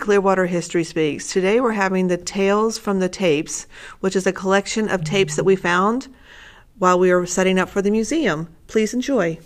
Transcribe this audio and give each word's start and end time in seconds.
Clearwater 0.00 0.46
History 0.46 0.82
Speaks. 0.82 1.30
Today 1.30 1.60
we're 1.60 1.72
having 1.72 2.08
the 2.08 2.16
Tales 2.16 2.78
from 2.78 2.98
the 2.98 3.08
Tapes, 3.08 3.66
which 4.00 4.16
is 4.16 4.26
a 4.26 4.32
collection 4.32 4.88
of 4.88 5.04
tapes 5.04 5.36
that 5.36 5.44
we 5.44 5.54
found 5.54 6.08
while 6.78 6.98
we 6.98 7.12
were 7.12 7.26
setting 7.26 7.58
up 7.58 7.68
for 7.68 7.82
the 7.82 7.90
museum. 7.90 8.48
Please 8.66 8.94
enjoy. 8.94 9.38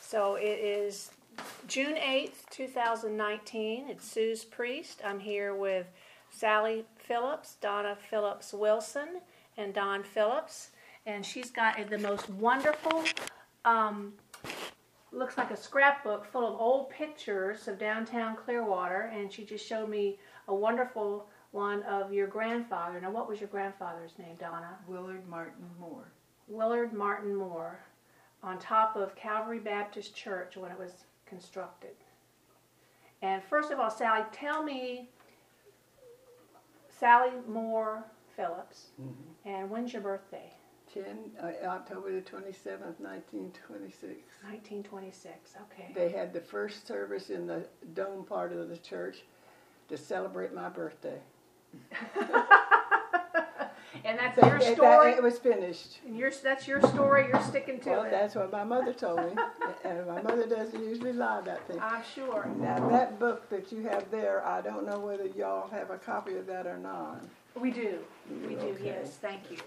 So 0.00 0.34
it 0.34 0.58
is 0.58 1.12
June 1.68 1.94
8th, 1.94 2.50
2019. 2.50 3.88
It's 3.88 4.10
Sue's 4.10 4.44
Priest. 4.44 5.00
I'm 5.04 5.20
here 5.20 5.54
with 5.54 5.86
Sally 6.30 6.84
Phillips, 6.96 7.54
Donna 7.60 7.96
Phillips 8.10 8.52
Wilson, 8.52 9.20
and 9.56 9.72
Don 9.72 10.02
Phillips. 10.02 10.70
And 11.06 11.24
she's 11.24 11.50
got 11.50 11.76
the 11.88 11.98
most 11.98 12.28
wonderful, 12.28 13.04
um, 13.64 14.14
looks 15.12 15.36
like 15.36 15.50
a 15.50 15.56
scrapbook 15.56 16.24
full 16.24 16.46
of 16.46 16.60
old 16.60 16.90
pictures 16.90 17.66
of 17.68 17.78
downtown 17.78 18.36
Clearwater. 18.36 19.10
And 19.14 19.32
she 19.32 19.44
just 19.44 19.66
showed 19.66 19.88
me 19.88 20.18
a 20.48 20.54
wonderful 20.54 21.28
one 21.52 21.82
of 21.82 22.12
your 22.12 22.26
grandfather. 22.26 23.00
Now, 23.00 23.10
what 23.10 23.28
was 23.28 23.40
your 23.40 23.48
grandfather's 23.48 24.12
name, 24.18 24.36
Donna? 24.38 24.78
Willard 24.86 25.26
Martin 25.28 25.64
Moore. 25.78 26.12
Willard 26.48 26.92
Martin 26.92 27.34
Moore 27.34 27.80
on 28.42 28.58
top 28.58 28.96
of 28.96 29.14
Calvary 29.14 29.58
Baptist 29.58 30.14
Church 30.14 30.56
when 30.56 30.70
it 30.70 30.78
was 30.78 31.04
constructed. 31.26 31.94
And 33.22 33.42
first 33.42 33.70
of 33.70 33.78
all, 33.78 33.90
Sally, 33.90 34.24
tell 34.32 34.62
me, 34.62 35.08
Sally 36.88 37.30
Moore 37.46 38.04
Phillips, 38.34 38.86
mm-hmm. 39.00 39.48
and 39.48 39.70
when's 39.70 39.92
your 39.92 40.02
birthday? 40.02 40.52
10, 40.92 41.04
uh, 41.42 41.66
October 41.66 42.12
the 42.12 42.20
27th, 42.20 42.98
1926. 42.98 44.02
1926, 44.42 45.54
okay. 45.62 45.92
They 45.94 46.10
had 46.10 46.32
the 46.32 46.40
first 46.40 46.86
service 46.86 47.30
in 47.30 47.46
the 47.46 47.64
dome 47.94 48.24
part 48.24 48.52
of 48.52 48.68
the 48.68 48.76
church 48.76 49.22
to 49.88 49.96
celebrate 49.96 50.52
my 50.54 50.68
birthday. 50.68 51.18
And 54.04 54.18
that's 54.18 54.36
your 54.38 54.56
it- 54.56 54.60
that- 54.60 54.76
story? 54.76 55.12
It 55.12 55.22
was 55.22 55.38
finished. 55.38 55.98
And 56.06 56.16
your, 56.16 56.30
that's 56.30 56.66
your 56.66 56.80
story, 56.80 57.26
you're 57.28 57.42
sticking 57.42 57.80
to 57.80 57.90
Well, 57.90 58.02
it? 58.04 58.10
that's 58.10 58.34
what 58.34 58.50
my 58.52 58.64
mother 58.64 58.92
told 58.92 59.18
me. 59.18 59.42
and 59.84 60.06
my 60.06 60.22
mother 60.22 60.46
doesn't 60.46 60.82
usually 60.82 61.12
lie 61.12 61.40
about 61.40 61.66
things. 61.66 61.80
I'm 61.82 62.02
sure. 62.14 62.48
Now, 62.58 62.88
that 62.88 63.18
book 63.18 63.48
that 63.50 63.72
you 63.72 63.82
have 63.82 64.10
there, 64.10 64.46
I 64.46 64.60
don't 64.60 64.86
know 64.86 65.00
whether 65.00 65.26
y'all 65.26 65.68
have 65.70 65.90
a 65.90 65.98
copy 65.98 66.36
of 66.36 66.46
that 66.46 66.66
or 66.66 66.78
not. 66.78 67.20
We 67.60 67.70
do, 67.72 67.98
we 68.46 68.54
do, 68.54 68.60
Okay. 68.60 68.84
yes, 68.84 69.16
thank 69.20 69.50
you. 69.50 69.58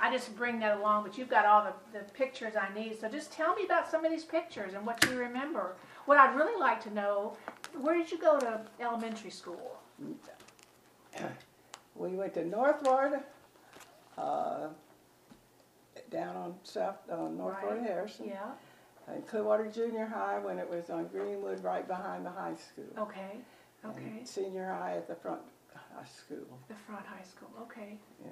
I 0.00 0.10
just 0.12 0.34
bring 0.36 0.58
that 0.60 0.78
along, 0.78 1.02
but 1.04 1.18
you've 1.18 1.28
got 1.30 1.44
all 1.46 1.64
the, 1.64 1.98
the 1.98 2.04
pictures 2.12 2.54
I 2.56 2.72
need, 2.78 2.98
so 3.00 3.08
just 3.08 3.32
tell 3.32 3.54
me 3.54 3.64
about 3.64 3.90
some 3.90 4.04
of 4.04 4.10
these 4.10 4.24
pictures 4.24 4.74
and 4.74 4.86
what 4.86 5.04
you 5.08 5.16
remember. 5.18 5.74
What 6.06 6.18
I'd 6.18 6.34
really 6.36 6.58
like 6.60 6.82
to 6.84 6.94
know, 6.94 7.36
where 7.80 7.94
did 7.96 8.10
you 8.10 8.18
go 8.18 8.38
to 8.38 8.60
elementary 8.80 9.30
school? 9.30 9.78
We 11.94 12.08
went 12.12 12.32
to 12.34 12.44
North 12.44 12.82
Ward, 12.82 13.20
uh, 14.16 14.68
down 16.10 16.36
on 16.36 16.54
South, 16.64 16.96
on 17.10 17.36
North 17.36 17.62
Ward 17.62 17.78
Right. 17.78 17.86
Harrison. 17.86 18.28
Yeah, 18.28 18.50
And 19.08 19.26
Clearwater 19.26 19.70
Junior 19.70 20.06
High 20.06 20.38
when 20.38 20.58
it 20.58 20.68
was 20.68 20.88
on 20.90 21.06
Greenwood, 21.08 21.62
right 21.62 21.86
behind 21.86 22.24
the 22.24 22.30
high 22.30 22.54
school. 22.54 22.86
okay, 23.04 23.36
And 23.82 23.92
okay, 23.92 24.20
Senior 24.24 24.66
high 24.72 24.96
at 24.96 25.06
the 25.06 25.14
front 25.14 25.42
high 25.94 26.04
school. 26.06 26.58
the 26.68 26.74
front 26.74 27.04
high 27.06 27.22
school, 27.24 27.50
okay. 27.60 27.98
Yeah. 28.24 28.30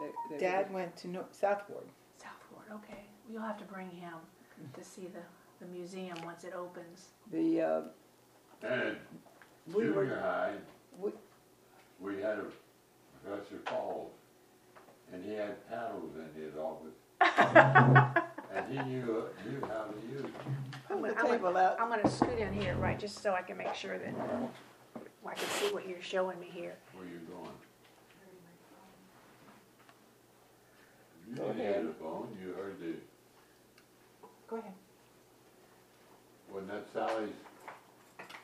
They- 0.00 0.12
they 0.30 0.38
Dad 0.38 0.68
were- 0.70 0.76
went 0.76 0.96
to 0.98 1.08
North, 1.08 1.34
South 1.34 1.68
Ward. 1.68 1.86
Southward, 2.16 2.66
okay. 2.72 3.04
You'll 3.30 3.42
have 3.42 3.58
to 3.58 3.64
bring 3.64 3.90
him 3.90 4.14
to 4.74 4.84
see 4.84 5.06
the, 5.08 5.20
the 5.60 5.66
museum 5.70 6.16
once 6.24 6.44
it 6.44 6.54
opens. 6.54 7.08
The 7.30 7.60
uh, 7.60 7.80
And 8.62 8.96
we 9.68 9.82
junior 9.84 9.92
were 9.94 10.06
high, 10.20 10.54
we, 10.98 11.10
we 12.00 12.16
had 12.20 12.38
a 12.38 12.44
Professor 13.24 13.58
Falls, 13.66 14.12
and 15.12 15.24
he 15.24 15.32
had 15.34 15.68
paddles 15.68 16.12
in 16.16 16.42
his 16.42 16.54
office. 16.56 16.94
And 18.50 18.66
he 18.72 18.78
knew, 18.82 19.24
knew 19.46 19.60
how 19.68 19.84
to 19.84 19.94
use 20.10 20.22
them. 20.22 20.32
pulled 20.88 21.04
the 21.04 21.18
I'm 21.18 21.38
gonna- 21.38 21.58
out. 21.58 21.78
I'm 21.80 21.90
gonna 21.90 22.08
scoot 22.10 22.38
in 22.38 22.50
here, 22.54 22.74
right, 22.76 22.98
just 22.98 23.22
so 23.22 23.34
I 23.34 23.42
can 23.42 23.58
make 23.58 23.74
sure 23.74 23.98
that 23.98 24.14
I 25.26 25.34
can 25.34 25.48
see 25.50 25.72
what 25.72 25.86
you're 25.86 26.00
showing 26.00 26.40
me 26.40 26.46
here. 26.50 26.76
Where 26.94 27.04
you 27.04 27.18
going? 27.30 27.50
Go 31.38 31.46
didn't 31.52 31.60
ahead. 31.60 31.82
hear 31.82 31.92
phone, 32.00 32.28
you 32.42 32.52
heard 32.54 32.80
the, 32.80 32.94
Go 34.48 34.56
ahead. 34.56 34.72
wasn't 36.52 36.70
that 36.72 36.86
Sally's, 36.92 37.30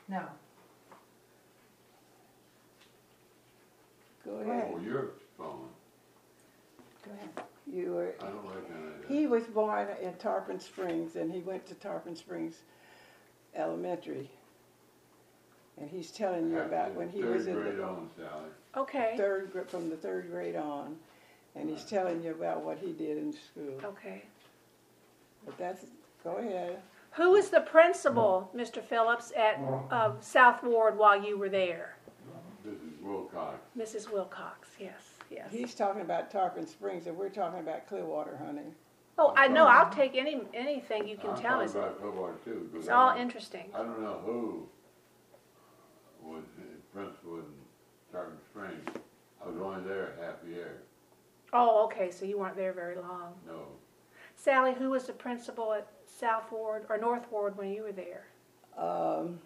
No. 0.07 0.23
Go 4.23 4.31
Go 4.31 4.37
ahead. 4.37 4.63
ahead. 4.63 4.73
oh, 4.75 4.79
your 4.81 5.09
phone? 5.37 5.67
Go 7.05 7.11
ahead. 7.11 7.29
You 7.71 7.91
were. 7.93 8.15
I 8.21 8.25
don't 8.27 8.45
like 8.45 8.67
that. 8.67 9.07
He 9.13 9.27
was 9.27 9.43
born 9.43 9.87
in 10.01 10.13
Tarpon 10.15 10.59
Springs, 10.59 11.15
and 11.15 11.31
he 11.31 11.39
went 11.41 11.65
to 11.67 11.75
Tarpon 11.75 12.15
Springs 12.15 12.55
Elementary. 13.55 14.29
And 15.79 15.89
he's 15.89 16.11
telling 16.11 16.49
you 16.49 16.59
about 16.59 16.93
when 16.95 17.09
he 17.09 17.21
was 17.21 17.47
in 17.47 17.55
the... 17.55 17.61
Third 17.61 17.75
grade 17.75 17.85
on, 17.85 18.09
Sally. 18.17 18.49
Okay, 18.77 19.13
third 19.17 19.51
from 19.67 19.89
the 19.89 19.97
third 19.97 20.29
grade 20.31 20.55
on, 20.55 20.95
and 21.55 21.69
he's 21.69 21.83
telling 21.85 22.21
you 22.23 22.31
about 22.31 22.63
what 22.63 22.77
he 22.77 22.91
did 22.91 23.17
in 23.17 23.33
school. 23.33 23.79
okay. 23.83 24.23
But 25.45 25.57
that's 25.57 25.85
go 26.23 26.37
ahead. 26.37 26.79
Who 27.11 27.31
was 27.31 27.49
the 27.49 27.61
principal, 27.61 28.49
Mr. 28.55 28.83
Phillips, 28.83 29.31
at 29.37 29.57
uh, 29.89 30.11
South 30.19 30.61
Ward 30.63 30.97
while 30.97 31.21
you 31.23 31.37
were 31.37 31.49
there? 31.49 31.95
This 32.65 32.75
is 32.81 32.99
Wilcox. 33.01 33.59
Mrs. 33.77 34.11
Wilcox, 34.11 34.69
yes, 34.79 34.91
yes. 35.31 35.47
He's 35.51 35.75
talking 35.75 36.01
about 36.01 36.29
Tarpon 36.31 36.65
Springs, 36.67 37.05
and 37.07 37.15
we're 37.15 37.29
talking 37.29 37.59
about 37.59 37.87
Clearwater, 37.87 38.37
honey. 38.43 38.73
Oh, 39.17 39.33
I 39.37 39.47
know, 39.47 39.65
I'll 39.65 39.89
take 39.91 40.15
any, 40.17 40.41
anything 40.53 41.07
you 41.07 41.15
can 41.15 41.29
I'm 41.29 41.35
tell 41.41 41.51
talking 41.51 41.65
us. 41.69 41.75
about 41.75 41.99
Clearwater 42.01 42.33
too. 42.43 42.67
'cause 42.73 42.81
It's 42.81 42.89
I 42.89 42.93
all 42.95 43.09
don't- 43.11 43.21
interesting. 43.21 43.69
I 43.73 43.77
don't 43.77 44.01
know 44.01 44.19
who 44.25 44.67
was 46.21 46.43
the 46.57 46.63
principal 46.99 47.35
in 47.35 47.43
Tarpon 48.11 48.37
Springs. 48.49 48.89
I 49.41 49.47
was 49.47 49.57
only 49.61 49.87
there 49.87 50.15
half 50.19 50.43
a 50.45 50.49
year. 50.49 50.81
Oh, 51.53 51.85
okay, 51.85 52.11
so 52.11 52.25
you 52.25 52.37
weren't 52.37 52.55
there 52.57 52.73
very 52.73 52.95
long. 52.95 53.33
No, 53.47 53.63
Sally, 54.35 54.73
who 54.73 54.89
was 54.91 55.05
the 55.05 55.13
principal 55.13 55.73
at 55.73 55.87
South 56.05 56.51
Ward 56.51 56.85
or 56.89 56.97
North 56.97 57.29
Ward 57.31 57.57
when 57.57 57.71
you 57.71 57.83
were 57.83 57.91
there? 57.91 58.25
Um, 58.77 59.39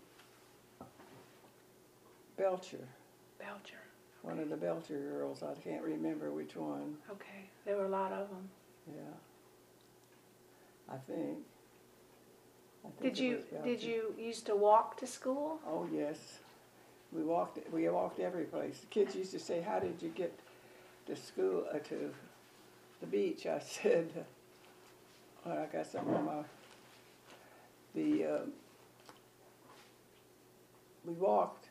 Belcher, 2.38 2.88
Belcher. 3.38 3.82
one 4.22 4.40
of 4.40 4.50
the 4.50 4.58
Belcher 4.58 4.98
girls. 5.00 5.44
I 5.44 5.54
can't 5.62 5.84
remember 5.84 6.32
which 6.32 6.56
one. 6.56 6.98
Okay, 7.12 7.50
there 7.66 7.76
were 7.78 7.86
a 7.86 7.90
lot 7.90 8.12
of 8.12 8.30
them. 8.30 8.50
Yeah, 8.88 9.14
I 10.94 10.98
think. 10.98 11.38
I 12.86 12.90
think 12.90 13.02
Did 13.02 13.20
you 13.20 13.44
did 13.64 13.84
you 13.84 14.16
used 14.18 14.46
to 14.46 14.56
walk 14.56 14.98
to 14.98 15.08
school? 15.08 15.60
Oh 15.68 15.88
yes, 15.94 16.40
we 17.12 17.24
walked. 17.24 17.60
We 17.72 17.88
walked 17.90 18.20
every 18.20 18.46
place. 18.46 18.80
The 18.80 18.88
kids 18.88 19.16
used 19.16 19.32
to 19.34 19.40
say, 19.40 19.62
"How 19.62 19.80
did 19.80 20.02
you 20.02 20.10
get 20.10 20.34
to 21.10 21.16
school 21.16 21.66
uh, 21.74 21.80
to 21.80 22.14
the 23.02 23.08
beach?" 23.08 23.46
I 23.46 23.60
said, 23.76 24.26
"Oh, 25.46 25.52
I 25.52 25.66
got 25.72 25.86
something 25.86 26.16
on 26.16 26.26
my." 26.26 26.44
The 27.96 28.26
uh, 28.26 28.40
we 31.06 31.14
walked 31.14 31.70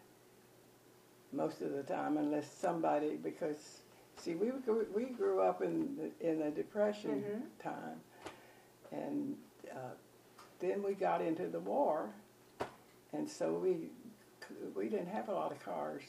most 1.33 1.61
of 1.61 1.73
the 1.73 1.83
time, 1.83 2.17
unless 2.17 2.51
somebody 2.51 3.17
because 3.17 3.81
see 4.17 4.35
we 4.35 4.49
grew, 4.51 4.87
we 4.95 5.05
grew 5.05 5.41
up 5.41 5.63
in 5.63 5.97
the, 5.97 6.29
in 6.31 6.41
the 6.41 6.51
depression 6.51 7.23
Mhm. 7.23 7.63
time, 7.63 8.01
and 8.91 9.37
uh, 9.71 9.95
then 10.59 10.83
we 10.83 10.95
got 10.95 11.21
into 11.21 11.47
the 11.47 11.61
war, 11.61 12.11
and 13.13 13.29
so 13.29 13.53
we 13.55 13.91
we 14.75 14.89
didn't 14.89 15.09
have 15.09 15.29
a 15.29 15.33
lot 15.33 15.53
of 15.53 15.63
cars. 15.65 16.03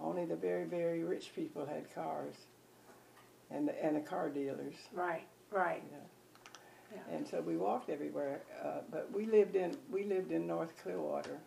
Only 0.00 0.24
the 0.24 0.36
very, 0.36 0.64
very 0.64 1.04
rich 1.04 1.32
people 1.34 1.64
had 1.64 1.92
cars, 1.94 2.34
and 3.50 3.68
the, 3.68 3.84
and 3.84 3.96
the 3.96 4.00
car 4.00 4.28
dealers. 4.28 4.74
Right, 4.92 5.26
right. 5.50 5.82
Yeah. 6.92 7.16
And 7.16 7.26
so 7.26 7.40
we 7.40 7.56
walked 7.56 7.90
everywhere. 7.90 8.42
Uh, 8.62 8.80
but 8.90 9.10
we 9.12 9.26
lived 9.26 9.56
in 9.56 9.76
we 9.90 10.04
lived 10.04 10.32
in 10.32 10.46
North 10.46 10.70
Clearwater 10.82 11.38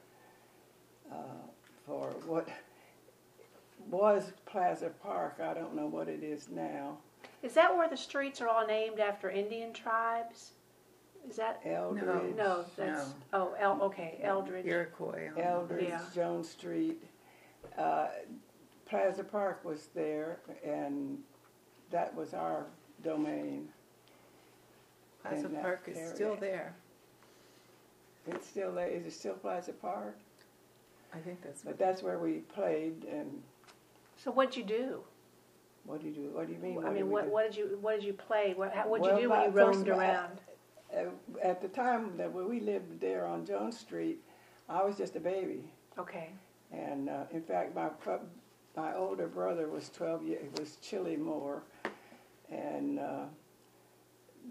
uh, 1.11 1.15
for 1.85 2.09
what 2.25 2.47
was 3.89 4.31
Plaza 4.45 4.91
Park. 5.01 5.39
I 5.41 5.53
don't 5.53 5.75
know 5.75 5.87
what 5.87 6.07
it 6.07 6.23
is 6.23 6.49
now. 6.49 6.97
Is 7.41 7.53
that 7.53 7.75
where 7.75 7.89
the 7.89 7.97
streets 7.97 8.41
are 8.41 8.49
all 8.49 8.67
named 8.67 8.99
after 8.99 9.29
Indian 9.29 9.73
tribes? 9.73 10.51
Is 11.29 11.35
that 11.37 11.61
Eldridge, 11.65 12.35
no? 12.35 12.35
no 12.35 12.65
That's 12.75 13.13
oh, 13.33 13.53
El, 13.59 13.81
okay, 13.83 14.19
Eldridge. 14.23 14.65
Iroquois. 14.65 15.29
Eldridge, 15.37 15.89
Yeah. 15.89 16.01
Jones 16.13 16.49
Street. 16.49 17.01
Uh, 17.79 18.07
Plaza 18.85 19.23
Park 19.23 19.63
was 19.63 19.87
there, 19.95 20.39
and 20.65 21.17
that 21.91 22.13
was 22.15 22.33
our 22.33 22.65
domain. 23.03 23.69
Plaza 25.21 25.45
in 25.45 25.53
that 25.53 25.61
Park 25.61 25.83
is 25.87 25.97
area. 25.97 26.15
still 26.15 26.35
there. 26.35 26.75
It's 28.27 28.47
still 28.47 28.71
there. 28.73 28.87
Is 28.87 29.05
it 29.05 29.13
still 29.13 29.33
Plaza 29.35 29.73
Park? 29.73 30.17
I 31.13 31.19
think 31.19 31.41
that's 31.41 31.61
But 31.61 31.77
that's 31.79 32.03
where 32.03 32.19
we 32.19 32.39
played. 32.53 33.05
And 33.11 33.41
So 34.17 34.31
what'd 34.31 34.55
you 34.57 34.63
do? 34.63 35.01
what 35.85 36.01
do 36.01 36.07
you 36.07 36.13
do? 36.13 36.29
What 36.33 36.47
do 36.47 36.53
you 36.53 36.59
mean? 36.59 36.77
I 36.79 36.89
do 36.89 36.95
mean, 36.95 37.05
we 37.07 37.11
what, 37.13 37.25
do? 37.25 37.31
what 37.31 37.43
did 37.51 37.57
you 37.57 37.77
what 37.81 37.95
did 37.95 38.03
you 38.03 38.13
play? 38.13 38.53
What 38.55 38.73
how, 38.73 38.87
what'd 38.87 39.05
Well, 39.05 39.15
you 39.15 39.23
do 39.23 39.29
when 39.29 39.39
my- 39.39 39.45
you 39.45 39.51
first 39.51 39.75
roamed 39.77 39.87
of 39.87 39.93
all, 39.95 39.99
around? 40.01 40.41
Uh, 40.95 41.03
at 41.41 41.61
the 41.61 41.67
time 41.67 42.17
that 42.17 42.31
when 42.31 42.47
we 42.49 42.59
lived 42.59 42.99
there 42.99 43.25
on 43.25 43.45
Jones 43.45 43.79
Street, 43.79 44.19
I 44.67 44.83
was 44.83 44.97
just 44.97 45.15
a 45.15 45.19
baby. 45.19 45.71
Okay. 45.97 46.29
And 46.71 47.09
uh, 47.09 47.23
in 47.31 47.41
fact, 47.41 47.75
my 47.75 47.89
my 48.75 48.95
older 48.95 49.27
brother 49.27 49.67
was 49.67 49.89
12 49.89 50.23
years, 50.23 50.59
was 50.59 50.77
Chili 50.81 51.17
Moore, 51.17 51.63
and 52.51 52.99
uh, 52.99 53.25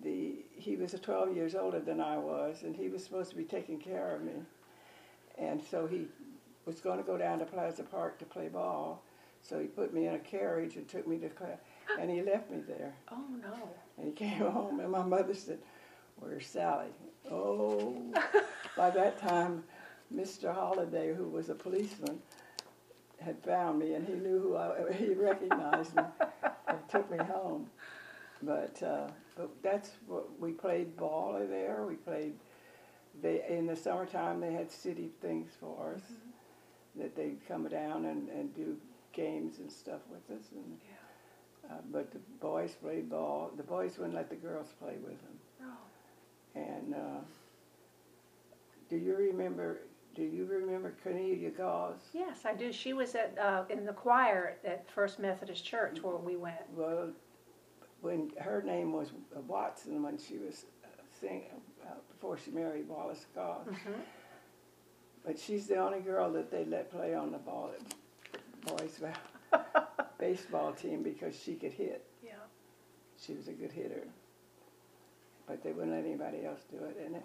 the 0.03 0.45
he 0.51 0.77
was 0.77 0.93
12 0.93 1.35
years 1.35 1.55
older 1.55 1.81
than 1.81 2.01
I 2.01 2.19
was, 2.19 2.63
and 2.63 2.75
he 2.77 2.89
was 2.89 3.05
supposed 3.05 3.31
to 3.31 3.37
be 3.37 3.45
taking 3.45 3.79
care 3.79 4.15
of 4.15 4.23
me. 4.23 4.33
And 5.39 5.63
so 5.63 5.87
he 5.87 6.09
was 6.67 6.81
going 6.81 6.99
to 6.99 7.05
go 7.05 7.17
down 7.17 7.39
to 7.39 7.45
Plaza 7.45 7.85
Park 7.85 8.19
to 8.19 8.25
play 8.25 8.49
ball. 8.49 9.03
So 9.41 9.61
he 9.61 9.67
put 9.67 9.95
me 9.95 10.07
in 10.09 10.15
a 10.15 10.19
carriage 10.19 10.77
and 10.77 10.89
took 10.89 11.07
me 11.07 11.19
to 11.19 11.29
class, 11.29 11.59
and 11.99 12.11
he 12.11 12.23
left 12.23 12.51
me 12.51 12.59
there. 12.67 12.95
Oh 13.11 13.25
no. 13.41 13.69
And 13.97 14.07
he 14.07 14.13
came 14.13 14.39
home, 14.53 14.81
and 14.81 14.91
my 14.91 15.05
mother 15.05 15.35
said, 15.35 15.59
Where's 16.17 16.47
Sally? 16.47 16.89
Oh, 17.31 18.13
by 18.77 18.91
that 18.91 19.19
time, 19.19 19.63
Mr. 20.15 20.55
Holliday, 20.55 21.15
who 21.15 21.29
was 21.29 21.49
a 21.49 21.55
policeman, 21.55 22.21
had 23.21 23.43
found 23.43 23.79
me, 23.79 23.95
and 23.95 24.07
he 24.07 24.15
knew 24.15 24.39
who 24.39 24.57
I, 24.57 24.93
he 24.93 25.15
recognized 25.15 25.95
me, 25.95 26.03
and 26.69 26.79
took 26.89 27.11
me 27.11 27.19
home. 27.19 27.69
But, 28.43 28.83
uh, 28.83 29.09
but 29.37 29.51
that's 29.63 29.91
what 30.07 30.39
we 30.39 30.53
played 30.53 30.97
ball 30.97 31.39
there. 31.49 31.85
We 31.87 31.95
played. 31.97 32.35
They 33.21 33.43
in 33.49 33.67
the 33.67 33.75
summertime 33.75 34.41
they 34.41 34.53
had 34.53 34.71
city 34.71 35.11
things 35.21 35.51
for 35.59 35.95
us 35.97 36.03
that 36.95 37.17
they'd 37.17 37.39
come 37.49 37.67
down 37.67 38.05
and, 38.05 38.29
and 38.29 38.55
do 38.55 38.77
games 39.13 39.59
and 39.59 39.71
stuff 39.71 40.01
with 40.09 40.39
us. 40.39 40.45
And, 40.53 40.79
uh, 41.69 41.81
but 41.91 42.13
the 42.13 42.21
boys 42.41 42.75
played 42.81 43.11
ball. 43.11 43.51
The 43.57 43.65
boys 43.65 43.99
wouldn't 43.99 44.15
let 44.15 44.31
the 44.31 44.37
girls 44.37 44.69
play 44.81 44.95
with 45.03 45.21
them. 45.23 45.39
Oh. 45.65 46.61
And 46.61 46.95
uh, 46.95 47.21
do 48.89 48.97
you 48.97 49.17
remember? 49.17 49.81
Do 50.19 50.25
you 50.25 50.47
remember 50.47 50.97
Cornelia 51.05 51.51
Gauze? 51.51 52.01
Yes, 52.13 52.41
I 52.45 52.53
do. 52.53 52.73
She 52.73 52.93
was 52.93 53.15
at 53.15 53.39
uh, 53.41 53.63
in 53.71 53.87
the 53.87 53.93
choir 53.93 54.57
at 54.65 54.91
First 54.91 55.21
Methodist 55.21 55.65
Church 55.65 56.03
where 56.03 56.17
we 56.17 56.35
went. 56.35 56.59
Well, 56.75 57.11
when 58.01 58.33
her 58.41 58.61
name 58.61 58.93
was 58.93 59.13
Watson, 59.47 60.03
when 60.03 60.19
she 60.19 60.39
was 60.39 60.67
uh, 60.85 60.89
singing 61.21 61.61
uh, 61.87 61.95
before 62.11 62.37
she 62.37 62.51
married 62.51 62.89
Wallace 62.89 63.27
Gauze, 63.33 63.69
Mhm. 63.69 64.01
but 65.25 65.39
she's 65.39 65.69
the 65.69 65.77
only 65.77 66.01
girl 66.01 66.33
that 66.33 66.51
they 66.51 66.65
let 66.65 66.91
play 66.91 67.15
on 67.15 67.31
the 67.31 67.39
ball, 67.39 67.71
boys 68.67 68.99
baseball 70.19 70.73
team 70.73 71.05
because 71.05 71.39
she 71.41 71.55
could 71.55 71.73
hit. 71.73 72.05
Yeah. 72.25 72.33
She 73.25 73.35
was 73.35 73.47
a 73.47 73.53
good 73.53 73.71
hitter. 73.71 74.03
But 75.47 75.63
they 75.63 75.71
wouldn't 75.71 75.93
let 75.93 76.05
anybody 76.05 76.45
else 76.45 76.63
do 76.69 76.79
it. 76.87 77.01
And 77.07 77.15
it, 77.15 77.25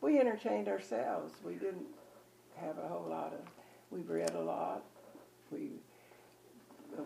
we 0.00 0.20
entertained 0.20 0.68
ourselves. 0.68 1.34
We 1.44 1.54
didn't 1.54 1.86
have 2.64 2.78
a 2.78 2.88
whole 2.88 3.08
lot 3.08 3.32
of, 3.32 3.40
we 3.90 4.00
read 4.00 4.34
a 4.34 4.40
lot. 4.40 4.84
We 5.50 5.70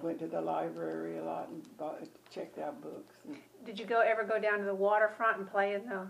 went 0.03 0.19
to 0.21 0.27
the 0.27 0.41
library 0.41 1.19
a 1.19 1.25
lot 1.25 1.49
and 1.49 1.63
bought, 1.77 2.03
checked 2.31 2.59
out 2.59 2.81
books. 2.83 3.15
Did 3.65 3.79
you 3.79 3.87
go 3.87 4.01
ever 4.01 4.25
go 4.25 4.41
down 4.41 4.59
to 4.59 4.65
the 4.65 4.75
waterfront 4.75 5.39
and 5.39 5.51
play 5.51 5.75
in 5.75 5.89
the 5.89 6.07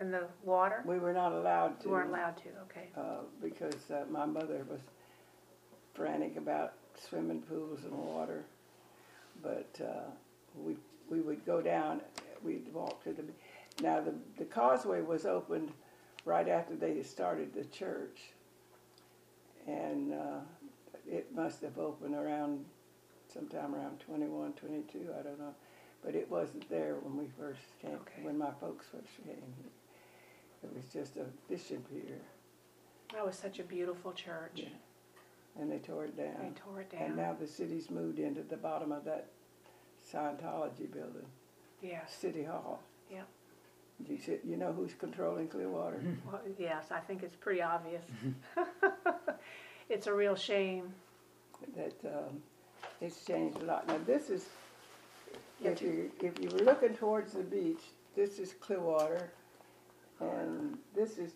in 0.00 0.10
the 0.10 0.26
water? 0.44 0.82
we 0.86 0.98
were 0.98 1.12
not 1.12 1.32
allowed 1.32 1.78
to. 1.80 1.86
You 1.86 1.90
weren't 1.92 2.08
allowed 2.08 2.36
to. 2.38 2.48
Okay. 2.62 2.88
Uh, 2.96 3.24
because 3.42 3.90
uh, 3.90 4.04
my 4.10 4.24
mother 4.24 4.64
was 4.70 4.80
frantic 5.94 6.36
about 6.36 6.72
swimming 7.08 7.42
pools 7.42 7.84
and 7.84 7.92
water. 7.92 8.44
But 9.42 9.80
uh, 9.82 10.10
we, 10.56 10.76
we 11.08 11.20
would 11.20 11.44
go 11.46 11.60
down, 11.60 12.00
we'd 12.42 12.72
walk 12.72 13.02
to 13.04 13.12
the, 13.12 13.24
now 13.82 14.00
the, 14.00 14.14
the 14.38 14.44
causeway 14.44 15.00
was 15.00 15.26
opened 15.26 15.72
right 16.24 16.48
after 16.48 16.74
they 16.74 17.02
started 17.02 17.54
the 17.54 17.64
church. 17.64 18.18
And 19.70 20.12
uh, 20.12 20.40
it 21.08 21.32
must 21.34 21.62
have 21.62 21.78
opened 21.78 22.14
around, 22.14 22.64
sometime 23.32 23.74
around 23.74 24.00
21, 24.00 24.52
22, 24.54 25.08
I 25.18 25.22
don't 25.22 25.38
know. 25.38 25.54
But 26.04 26.14
it 26.14 26.28
wasn't 26.30 26.68
there 26.68 26.96
when 27.02 27.16
we 27.16 27.30
first 27.38 27.60
came, 27.80 27.92
Okay. 27.92 28.22
when 28.22 28.36
my 28.38 28.50
folks 28.60 28.86
first 28.90 29.14
came 29.24 29.36
here. 29.36 29.70
It 30.64 30.74
was 30.74 30.84
just 30.92 31.16
a 31.16 31.24
fishing 31.48 31.82
pier. 31.90 32.18
That 33.14 33.24
was 33.24 33.36
such 33.36 33.58
a 33.58 33.62
beautiful 33.62 34.12
church. 34.12 34.52
Yeah. 34.54 34.68
And 35.60 35.70
they 35.70 35.78
tore 35.78 36.04
it 36.06 36.16
down. 36.16 36.34
They 36.42 36.60
tore 36.60 36.80
it 36.80 36.90
down. 36.90 37.02
And 37.02 37.16
now 37.16 37.36
the 37.38 37.46
city's 37.46 37.90
moved 37.90 38.18
into 38.18 38.42
the 38.42 38.56
bottom 38.56 38.92
of 38.92 39.04
that 39.04 39.28
Scientology 40.12 40.90
building, 40.90 41.26
Yeah. 41.82 42.06
City 42.06 42.44
Hall. 42.44 42.80
Yeah. 43.10 43.22
You 44.08 44.18
see, 44.18 44.38
you 44.44 44.56
know 44.56 44.72
who's 44.72 44.94
controlling 44.94 45.48
Clearwater? 45.48 45.96
Mm-hmm. 45.96 46.30
Well, 46.30 46.40
yes, 46.58 46.86
I 46.90 47.00
think 47.00 47.22
it's 47.22 47.36
pretty 47.36 47.62
obvious. 47.62 48.04
Mm-hmm. 48.24 49.30
it's 49.88 50.06
a 50.06 50.14
real 50.14 50.34
shame. 50.36 50.92
that 51.76 51.94
um, 52.04 52.42
it's 53.00 53.24
changed 53.24 53.60
a 53.62 53.64
lot. 53.64 53.86
Now 53.86 53.98
this 54.06 54.30
is, 54.30 54.46
if 55.62 55.82
you 55.82 56.10
if 56.20 56.40
you 56.40 56.48
were 56.50 56.64
looking 56.64 56.94
towards 56.94 57.32
the 57.32 57.42
beach, 57.42 57.82
this 58.16 58.38
is 58.38 58.54
Clearwater, 58.60 59.30
and 60.20 60.78
this 60.94 61.18
is 61.18 61.32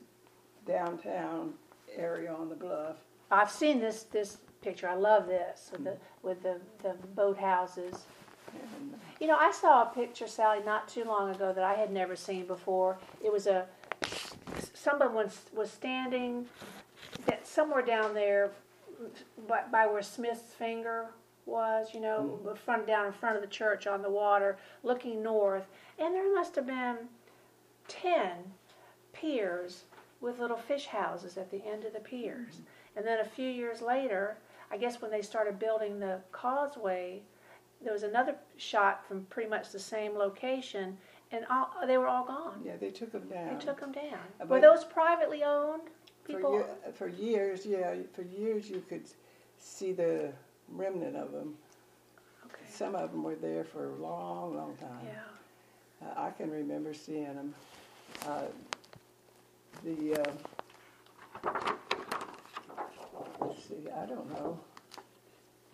downtown 0.66 1.52
area 1.96 2.32
on 2.32 2.48
the 2.48 2.54
bluff. 2.54 2.96
I've 3.30 3.50
seen 3.50 3.80
this 3.80 4.04
this 4.04 4.38
picture. 4.62 4.88
I 4.88 4.94
love 4.94 5.26
this 5.26 5.70
with 5.72 5.84
the 5.84 5.90
mm-hmm. 5.90 6.26
with 6.26 6.42
the 6.42 6.60
the 6.82 6.96
boathouses. 7.14 8.00
You 9.20 9.28
know, 9.28 9.36
I 9.36 9.52
saw 9.52 9.82
a 9.82 9.86
picture, 9.86 10.26
Sally, 10.26 10.58
not 10.64 10.88
too 10.88 11.04
long 11.04 11.34
ago 11.34 11.52
that 11.52 11.64
I 11.64 11.74
had 11.74 11.90
never 11.90 12.16
seen 12.16 12.46
before. 12.46 12.98
It 13.24 13.32
was 13.32 13.46
a 13.46 13.66
someone 14.74 15.14
was 15.14 15.42
was 15.54 15.70
standing 15.70 16.46
that 17.26 17.46
somewhere 17.46 17.82
down 17.82 18.12
there 18.14 18.50
by, 19.48 19.62
by 19.70 19.86
where 19.86 20.02
Smith's 20.02 20.52
finger 20.54 21.06
was, 21.46 21.94
you 21.94 22.00
know, 22.00 22.38
mm-hmm. 22.44 22.54
front 22.56 22.86
down 22.86 23.06
in 23.06 23.12
front 23.12 23.36
of 23.36 23.42
the 23.42 23.48
church 23.48 23.86
on 23.86 24.02
the 24.02 24.10
water, 24.10 24.58
looking 24.82 25.22
north, 25.22 25.66
and 25.98 26.14
there 26.14 26.34
must 26.34 26.54
have 26.56 26.66
been 26.66 26.96
ten 27.88 28.52
piers 29.12 29.84
with 30.20 30.38
little 30.38 30.56
fish 30.56 30.86
houses 30.86 31.36
at 31.36 31.50
the 31.50 31.62
end 31.66 31.84
of 31.84 31.92
the 31.92 32.00
piers. 32.00 32.54
Mm-hmm. 32.54 32.98
And 32.98 33.06
then 33.06 33.20
a 33.20 33.24
few 33.24 33.48
years 33.48 33.82
later, 33.82 34.36
I 34.70 34.76
guess 34.76 35.00
when 35.00 35.10
they 35.10 35.22
started 35.22 35.58
building 35.58 36.00
the 36.00 36.20
causeway, 36.32 37.22
there 37.84 37.92
was 37.92 38.02
another 38.02 38.34
shot 38.56 39.06
from 39.06 39.24
pretty 39.26 39.48
much 39.48 39.70
the 39.70 39.78
same 39.78 40.14
location, 40.14 40.96
and 41.30 41.44
all, 41.50 41.70
they 41.86 41.98
were 41.98 42.08
all 42.08 42.24
gone. 42.24 42.60
yeah, 42.64 42.76
they 42.80 42.90
took 42.90 43.12
them 43.12 43.28
down. 43.28 43.54
They 43.58 43.64
took 43.64 43.78
them 43.80 43.92
down. 43.92 44.18
Uh, 44.40 44.46
Were 44.46 44.60
but- 44.60 44.62
those 44.62 44.84
privately 44.84 45.44
owned? 45.44 45.82
For, 46.24 46.32
People. 46.32 46.58
ye- 46.58 46.92
for 46.92 47.08
years, 47.08 47.66
yeah, 47.66 47.94
for 48.14 48.22
years 48.22 48.70
you 48.70 48.82
could 48.88 49.02
see 49.58 49.92
the 49.92 50.32
remnant 50.70 51.16
of 51.16 51.32
them. 51.32 51.54
Okay. 52.46 52.64
Some 52.66 52.94
of 52.94 53.10
them 53.12 53.22
were 53.22 53.34
there 53.34 53.62
for 53.64 53.90
a 53.90 53.94
long, 53.96 54.56
long 54.56 54.74
time. 54.76 55.06
Yeah. 55.06 56.08
Uh, 56.08 56.20
I 56.28 56.30
can 56.30 56.50
remember 56.50 56.94
seeing 56.94 57.34
them. 57.34 57.54
Uh, 58.26 58.44
the 59.84 60.14
uh, 60.22 61.52
let's 63.40 63.64
see, 63.64 63.90
I 63.94 64.06
don't 64.06 64.30
know 64.30 64.58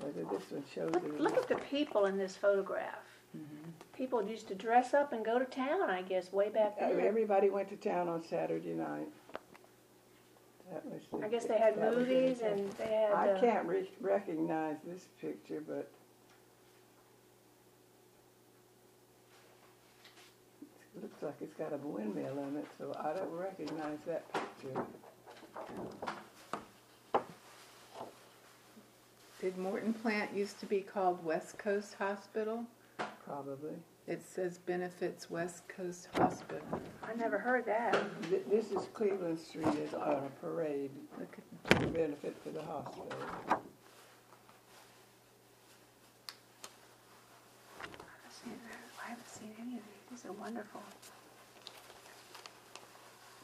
whether 0.00 0.22
this 0.30 0.50
one 0.50 0.64
shows 0.74 0.90
Look, 0.94 1.18
look 1.20 1.36
at 1.36 1.48
the 1.48 1.56
people 1.56 2.06
in 2.06 2.16
this 2.16 2.36
photograph. 2.36 3.04
Mm-hmm. 3.36 3.70
People 3.96 4.22
used 4.24 4.48
to 4.48 4.54
dress 4.54 4.94
up 4.94 5.12
and 5.12 5.24
go 5.24 5.38
to 5.38 5.44
town, 5.44 5.88
I 5.90 6.02
guess, 6.02 6.32
way 6.32 6.48
back 6.48 6.76
Uh, 6.80 6.88
then. 6.88 7.00
Everybody 7.00 7.50
went 7.50 7.68
to 7.68 7.76
town 7.76 8.08
on 8.08 8.24
Saturday 8.24 8.74
night. 8.74 9.08
That 10.72 10.86
was 10.86 11.02
the- 11.12 11.26
I 11.26 11.28
guess 11.28 11.44
they 11.44 11.58
had 11.58 11.76
that 11.76 11.94
was 11.94 12.06
the 12.06 12.14
movies 12.14 12.40
and 12.40 12.70
they 12.72 12.86
had. 12.86 13.12
I 13.12 13.30
uh, 13.30 13.40
can't 13.40 13.66
re- 13.66 13.90
recognize 14.00 14.76
this 14.86 15.08
picture, 15.20 15.62
but 15.66 15.90
it 20.96 21.02
looks 21.02 21.22
like 21.22 21.34
it's 21.40 21.54
got 21.54 21.72
a 21.72 21.76
windmill 21.76 22.38
in 22.48 22.56
it, 22.56 22.66
so 22.78 22.92
I 22.98 23.12
don't 23.16 23.32
recognize 23.32 23.98
that 24.06 24.24
picture. 24.32 24.86
Did 29.40 29.56
Morton 29.56 29.94
Plant 29.94 30.34
used 30.34 30.60
to 30.60 30.66
be 30.66 30.80
called 30.80 31.24
West 31.24 31.56
Coast 31.58 31.94
Hospital? 31.98 32.64
Probably. 33.26 33.74
It 34.06 34.22
says 34.22 34.58
benefits 34.58 35.30
West 35.30 35.62
Coast 35.68 36.08
Hospital. 36.16 36.66
I 37.02 37.14
never 37.14 37.38
heard 37.38 37.64
that. 37.66 37.96
Th- 38.28 38.42
This 38.50 38.70
is 38.72 38.88
Cleveland 38.92 39.38
Street 39.38 39.66
is 39.68 39.94
on 39.94 40.24
a 40.24 40.30
parade 40.44 40.90
Look 41.18 41.38
at 41.70 41.80
to 41.80 41.86
benefit 41.86 42.36
for 42.42 42.50
the 42.50 42.62
hospital. 42.62 43.08
I 43.48 43.54
haven't 47.88 48.34
seen 48.42 48.52
that. 48.68 48.78
I 49.04 49.08
haven't 49.10 49.28
seen 49.28 49.52
any 49.60 49.76
of 49.78 49.82
these. 49.84 50.22
These 50.22 50.26
are 50.28 50.32
wonderful. 50.32 50.82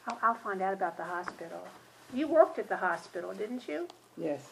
I'll, 0.07 0.19
I'll 0.21 0.35
find 0.35 0.61
out 0.61 0.73
about 0.73 0.97
the 0.97 1.03
hospital. 1.05 1.65
You 2.13 2.27
worked 2.27 2.59
at 2.59 2.69
the 2.69 2.77
hospital, 2.77 3.33
didn't 3.33 3.67
you? 3.67 3.87
Yes. 4.17 4.47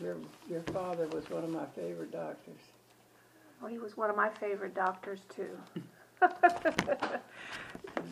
Your, 0.00 0.16
your 0.48 0.62
father 0.72 1.06
was 1.08 1.28
one 1.30 1.44
of 1.44 1.50
my 1.50 1.66
favorite 1.74 2.12
doctors. 2.12 2.60
Oh, 3.62 3.66
he 3.66 3.78
was 3.78 3.96
one 3.96 4.10
of 4.10 4.16
my 4.16 4.28
favorite 4.28 4.74
doctors 4.74 5.20
too. 5.34 5.50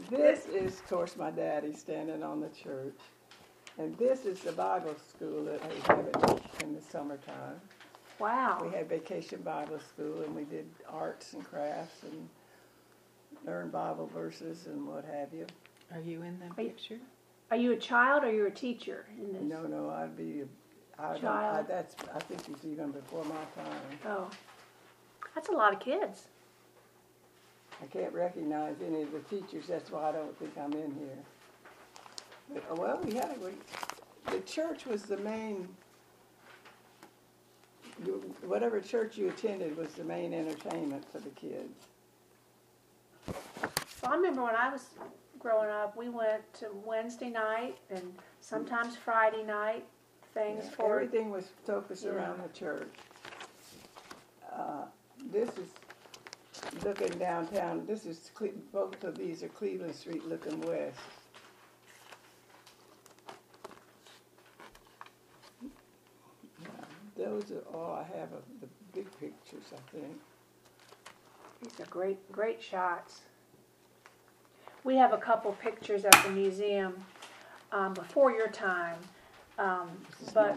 This 0.09 0.47
is, 0.47 0.81
of 0.81 0.87
course, 0.89 1.17
my 1.17 1.31
daddy 1.31 1.73
standing 1.73 2.23
on 2.23 2.41
the 2.41 2.49
church. 2.49 2.97
And 3.79 3.97
this 3.97 4.25
is 4.25 4.41
the 4.41 4.53
Bible 4.53 4.95
school 5.09 5.45
that 5.45 5.61
we 5.69 5.81
have 5.87 6.07
it 6.07 6.43
in 6.65 6.75
the 6.75 6.81
summertime. 6.83 7.61
Wow. 8.19 8.59
We 8.63 8.71
had 8.77 8.89
vacation 8.89 9.41
Bible 9.43 9.79
school 9.79 10.23
and 10.23 10.35
we 10.35 10.45
did 10.45 10.67
arts 10.89 11.33
and 11.33 11.45
crafts 11.45 12.03
and 12.03 12.29
learned 13.47 13.73
Bible 13.73 14.11
verses 14.13 14.67
and 14.67 14.87
what 14.87 15.05
have 15.05 15.33
you. 15.33 15.47
Are 15.95 16.01
you 16.01 16.23
in 16.23 16.39
that 16.41 16.59
Are 16.59 16.63
you- 16.63 16.69
picture? 16.71 16.99
Are 17.53 17.57
you 17.57 17.73
a 17.73 17.77
child 17.77 18.23
or 18.25 18.33
you're 18.33 18.47
a 18.49 18.53
teacher 18.53 19.07
in 19.19 19.33
this? 19.33 19.43
No, 19.43 19.63
no, 19.63 19.91
I'd 19.91 20.17
be, 20.17 20.43
I, 21.03 21.13
don't- 21.15 21.17
I, 21.17 21.21
Child. 21.21 21.67
that's, 21.69 21.95
I 22.15 22.19
think 22.21 22.41
it's 22.49 22.65
even 22.65 22.91
before 22.91 23.25
my 23.25 23.63
time. 23.63 23.81
Oh, 24.07 24.31
that's 25.35 25.49
a 25.49 25.53
lot 25.53 25.73
of 25.73 25.81
kids. 25.81 26.29
I 27.83 27.87
can't 27.87 28.13
recognize 28.13 28.77
any 28.87 29.03
of 29.03 29.13
the 29.13 29.21
teachers, 29.21 29.67
that's 29.67 29.91
why 29.91 30.11
I 30.11 30.13
don't 30.13 30.39
think 30.39 30.53
I'm 30.59 30.73
in 30.75 30.95
here. 30.95 31.19
But, 32.53 32.65
uh, 32.71 32.75
well, 32.75 33.01
we 33.03 33.15
had, 33.15 33.31
a 33.37 33.41
we, 33.45 33.53
the 34.31 34.41
church 34.41 34.85
was 34.85 35.05
the 35.05 35.17
main, 35.19 35.67
you, 38.05 38.35
whatever 38.43 38.81
church 38.81 39.17
you 39.17 39.29
attended 39.31 39.77
was 39.79 39.93
the 39.95 40.05
main 40.05 40.35
entertainment 40.35 41.11
for 41.11 41.21
the 41.21 41.31
kids. 41.31 41.87
Well, 44.03 44.13
I 44.13 44.17
remember 44.17 44.43
when 44.43 44.57
I 44.57 44.71
was 44.71 44.85
growing 45.39 45.71
up, 45.71 45.97
we 45.97 46.11
went 46.11 46.43
to 46.55 46.67
Wednesday 46.85 47.31
night 47.31 47.79
and 47.91 48.03
sometimes 48.41 48.97
Friday 48.97 49.43
night 49.43 49.87
things 50.35 50.65
Yeah, 50.65 50.71
for. 50.71 51.01
Everything 51.01 51.31
was 51.31 51.49
focused 51.67 52.05
Yeah. 52.05 52.11
around 52.13 52.43
the 52.43 52.49
church. 52.59 52.89
Uh, 54.53 54.85
This 55.31 55.51
is 55.59 55.69
looking 56.83 57.11
downtown, 57.19 57.85
this 57.87 58.07
is, 58.07 58.31
Cle- 58.35 58.49
both 58.73 59.05
of 59.05 59.17
these 59.19 59.43
are 59.43 59.49
Cleveland 59.49 59.95
Street 59.95 60.25
looking 60.27 60.61
west. 60.63 60.99
Yeah, 66.63 66.69
Those 67.17 67.51
are 67.53 67.63
all 67.77 67.93
I 67.95 68.19
have 68.19 68.33
of 68.33 68.43
the 68.61 68.69
big 68.93 69.07
pictures, 69.19 69.65
I 69.73 69.97
think. 69.97 70.21
These 71.63 71.81
are 71.81 71.91
great, 71.91 72.31
great 72.33 72.63
shots. 72.63 73.21
We 74.85 74.97
have 74.97 75.13
a 75.13 75.19
couple 75.19 75.53
pictures 75.53 76.05
at 76.07 76.13
the 76.25 76.31
museum 76.31 76.95
um, 77.73 77.93
before 77.95 78.33
your 78.33 78.49
time, 78.49 78.99
um, 79.61 79.91
but 80.35 80.57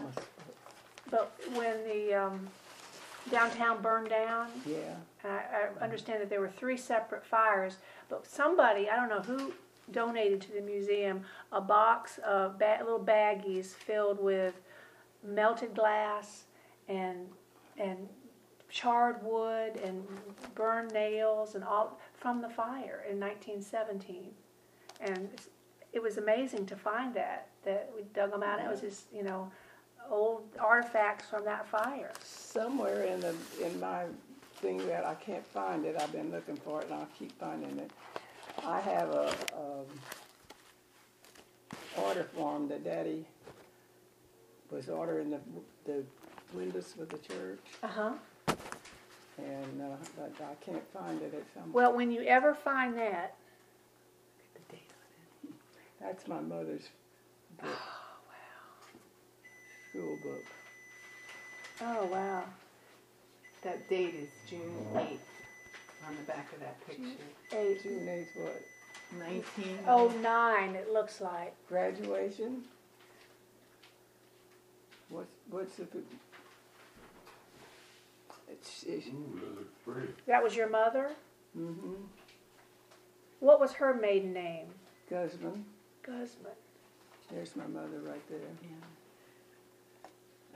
but 1.10 1.32
when 1.52 1.84
the 1.84 2.14
um, 2.14 2.48
downtown 3.30 3.82
burned 3.82 4.08
down, 4.08 4.48
Yeah, 4.66 4.96
I, 5.24 5.28
I 5.80 5.84
understand 5.84 6.20
that 6.22 6.30
there 6.30 6.40
were 6.40 6.48
three 6.48 6.76
separate 6.76 7.24
fires, 7.24 7.76
but 8.08 8.26
somebody, 8.26 8.88
I 8.88 8.96
don't 8.96 9.08
know 9.08 9.20
who, 9.20 9.52
donated 9.92 10.40
to 10.40 10.52
the 10.52 10.60
museum 10.60 11.22
a 11.52 11.60
box 11.60 12.18
of 12.24 12.58
ba- 12.58 12.78
little 12.80 12.98
baggies 12.98 13.66
filled 13.66 14.18
with 14.18 14.54
melted 15.22 15.74
glass 15.74 16.44
and 16.88 17.28
and 17.76 18.08
charred 18.70 19.22
wood 19.22 19.76
and 19.84 20.04
burned 20.54 20.92
nails 20.92 21.54
and 21.54 21.62
all 21.62 22.00
from 22.16 22.40
the 22.40 22.48
fire 22.48 23.04
in 23.08 23.20
1917. 23.20 24.32
And 25.00 25.28
it 25.92 26.02
was 26.02 26.16
amazing 26.16 26.66
to 26.66 26.76
find 26.76 27.14
that 27.14 27.48
that 27.64 27.90
we 27.96 28.02
dug 28.14 28.30
them 28.30 28.42
out. 28.42 28.60
It 28.60 28.68
was 28.70 28.80
just 28.80 29.04
you 29.12 29.22
know 29.22 29.50
old 30.10 30.42
artifacts 30.60 31.28
from 31.28 31.44
that 31.46 31.66
fire. 31.66 32.12
somewhere 32.22 33.04
in 33.04 33.20
the, 33.20 33.34
in 33.64 33.80
my 33.80 34.04
thing 34.56 34.86
that 34.86 35.04
I 35.06 35.14
can't 35.14 35.46
find 35.46 35.84
it, 35.86 35.96
I've 35.98 36.12
been 36.12 36.30
looking 36.30 36.56
for 36.56 36.80
it 36.82 36.86
and 36.90 36.94
I'll 36.94 37.08
keep 37.18 37.32
finding 37.38 37.78
it. 37.78 37.90
I 38.64 38.80
have 38.80 39.08
a, 39.10 39.28
um, 39.56 39.86
order 41.96 42.24
form 42.24 42.68
that 42.68 42.84
daddy 42.84 43.24
was 44.70 44.88
ordering 44.90 45.30
the, 45.30 45.38
the 45.86 46.02
windows 46.52 46.92
for 46.96 47.04
the 47.06 47.18
church 47.18 47.60
Uh 47.82 47.86
huh. 47.88 48.12
and, 49.38 49.80
uh, 49.82 49.96
but 50.16 50.32
I 50.42 50.54
can't 50.64 50.82
find 50.92 51.20
it 51.22 51.32
at 51.34 51.44
some, 51.54 51.72
Well, 51.72 51.94
when 51.94 52.10
you 52.12 52.22
ever 52.22 52.52
find 52.54 52.94
that, 52.98 53.36
look 54.36 54.46
at 54.54 54.68
the 54.68 54.76
date 54.76 54.90
on 54.90 55.48
it. 55.50 55.54
that's 56.00 56.28
my 56.28 56.40
mother's 56.40 56.88
book. 57.60 57.70
School 59.90 60.12
book. 60.24 60.44
oh 61.82 62.04
wow, 62.06 62.44
That 63.62 63.88
date 63.88 64.14
is 64.14 64.28
June 64.48 64.60
eighth 64.96 65.20
on 66.08 66.16
the 66.16 66.22
back 66.22 66.52
of 66.52 66.60
that 66.60 66.84
picture. 66.86 67.02
eight 67.52 67.82
June 67.82 68.08
eighth, 68.08 68.28
what, 68.36 68.62
Nineteen. 69.18 69.78
oh 69.86 70.08
nine, 70.22 70.74
it 70.74 70.92
looks 70.92 71.20
like. 71.20 71.54
graduation? 71.68 72.62
What's, 75.10 75.30
what's 75.50 75.76
the, 75.76 75.86
it's, 78.50 78.82
it's, 78.84 79.06
Ooh, 79.08 79.40
that 79.40 79.54
looks 79.56 79.70
pretty. 79.86 80.08
That 80.26 80.42
was 80.42 80.56
your 80.56 80.68
mother. 80.68 81.10
mm-hmm, 81.56 81.92
What 83.40 83.60
was 83.60 83.72
her 83.74 83.94
maiden 83.94 84.32
name? 84.32 84.66
Guzman. 85.08 85.64
Guzman. 86.02 86.52
There's 87.30 87.54
my 87.56 87.66
mother 87.66 88.00
right 88.06 88.26
there. 88.28 88.38
Yeah. 88.62 88.68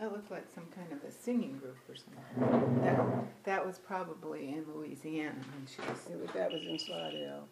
That 0.00 0.12
looked 0.12 0.30
like 0.30 0.46
some 0.54 0.64
kind 0.76 0.92
of 0.92 1.02
a 1.08 1.10
singing 1.10 1.58
group 1.58 1.76
or 1.88 1.96
something. 1.96 2.82
That, 2.84 3.00
that 3.44 3.66
was 3.66 3.78
probably 3.78 4.50
in 4.50 4.64
Louisiana 4.72 5.34
when 5.34 5.66
she 5.66 5.80
was. 5.80 5.98
It 6.08 6.20
was, 6.20 6.30
that 6.34 6.52
was 6.52 6.62
in 6.62 6.78
Slidell. 6.78 7.48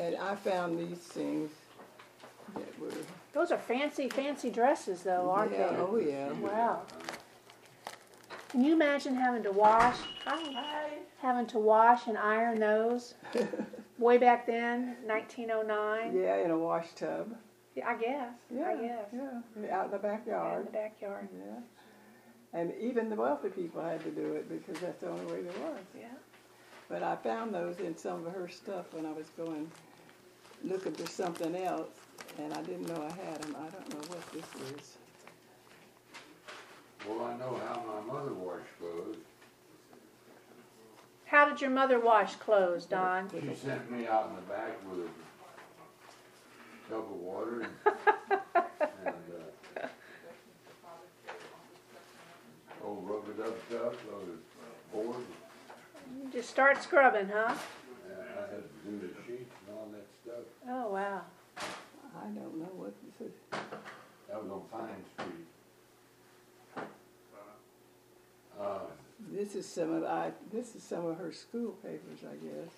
And 0.00 0.16
I 0.16 0.34
found 0.34 0.76
these 0.76 0.98
things 0.98 1.52
that 2.56 2.80
were. 2.80 2.90
Those 3.32 3.52
are 3.52 3.58
fancy, 3.58 4.08
fancy 4.08 4.50
dresses, 4.50 5.02
though, 5.02 5.30
aren't 5.30 5.52
yeah, 5.52 5.68
they? 5.68 5.76
Oh, 5.76 5.96
yeah. 5.96 6.32
Wow. 6.32 6.82
Can 8.48 8.64
you 8.64 8.72
imagine 8.72 9.14
having 9.14 9.42
to 9.44 9.52
wash, 9.52 9.98
Hi. 10.24 10.90
having 11.18 11.46
to 11.46 11.58
wash 11.58 12.06
and 12.06 12.18
iron 12.18 12.58
those 12.60 13.14
way 13.98 14.18
back 14.18 14.46
then, 14.46 14.96
1909? 15.06 16.16
Yeah, 16.16 16.36
in 16.44 16.50
a 16.50 16.58
wash 16.58 16.86
tub. 16.94 17.36
Yeah, 17.74 17.88
I 17.88 17.94
guess. 17.94 18.32
Yeah, 18.54 18.68
I 18.68 18.74
guess. 18.76 19.06
yeah, 19.12 19.76
out 19.76 19.86
in 19.86 19.90
the 19.90 20.20
Yeah, 20.26 20.58
in 20.58 20.64
the 20.64 20.70
backyard. 20.70 21.28
Yeah. 21.36 22.58
And 22.58 22.72
even 22.80 23.10
the 23.10 23.16
wealthy 23.16 23.48
people 23.48 23.82
had 23.82 24.02
to 24.04 24.10
do 24.10 24.34
it 24.34 24.48
because 24.48 24.80
that's 24.80 25.00
the 25.00 25.08
only 25.10 25.26
way 25.26 25.42
there 25.42 25.68
was. 25.68 25.80
Yeah. 25.98 26.06
But 26.88 27.02
I 27.02 27.16
found 27.16 27.52
those 27.52 27.80
in 27.80 27.96
some 27.96 28.24
of 28.26 28.32
her 28.32 28.48
stuff 28.48 28.86
when 28.92 29.04
I 29.04 29.12
was 29.12 29.26
going 29.36 29.70
looking 30.62 30.92
for 30.92 31.10
something 31.10 31.56
else, 31.56 31.90
and 32.38 32.52
I 32.54 32.62
didn't 32.62 32.86
know 32.86 33.02
I 33.02 33.26
had 33.26 33.42
them. 33.42 33.56
I 33.58 33.68
don't 33.70 33.90
know 33.90 34.08
what 34.08 34.32
this 34.32 34.78
is. 34.78 34.96
Well, 37.08 37.24
I 37.24 37.36
know 37.36 37.60
how 37.66 37.82
my 37.86 38.12
mother 38.12 38.32
washed 38.32 38.78
clothes. 38.78 39.16
How 41.26 41.48
did 41.48 41.60
your 41.60 41.70
mother 41.70 41.98
wash 41.98 42.36
clothes, 42.36 42.86
Don? 42.86 43.28
She 43.30 43.54
sent 43.56 43.90
me 43.90 44.06
out 44.06 44.30
in 44.30 44.36
the 44.36 44.42
back 44.42 44.72
with 44.88 45.00
a 45.00 45.08
tub 46.94 47.04
of 47.10 47.20
water 47.20 47.60
and, 47.62 47.72
and 49.04 49.14
uh, 49.82 49.86
old 52.84 53.08
rubber 53.08 53.32
dub 53.32 53.54
stuff, 53.68 53.94
those 54.10 54.38
boards. 54.92 55.18
Just 56.32 56.50
start 56.50 56.82
scrubbing, 56.82 57.28
huh? 57.32 57.54
And 58.06 58.16
I 58.38 58.40
had 58.42 58.62
to 58.62 58.90
do 58.90 59.00
the 59.00 59.08
sheets 59.26 59.54
and 59.66 59.76
all 59.76 59.88
that 59.92 60.06
stuff. 60.22 60.44
Oh, 60.68 60.92
wow. 60.92 61.22
I 61.58 62.26
don't 62.26 62.58
know 62.58 62.70
what 62.76 62.94
this 63.18 63.28
is. 63.28 63.34
That 63.50 64.42
was 64.42 64.50
on 64.50 64.62
Pine 64.70 65.04
Street. 65.14 65.46
Uh, 68.60 68.78
This 69.32 69.56
is 69.56 69.66
some 69.68 69.92
of 69.92 70.04
I. 70.04 70.30
This 70.52 70.76
is 70.76 70.82
some 70.84 71.06
of 71.06 71.18
her 71.18 71.32
school 71.32 71.72
papers, 71.82 72.20
I 72.22 72.36
guess. 72.36 72.70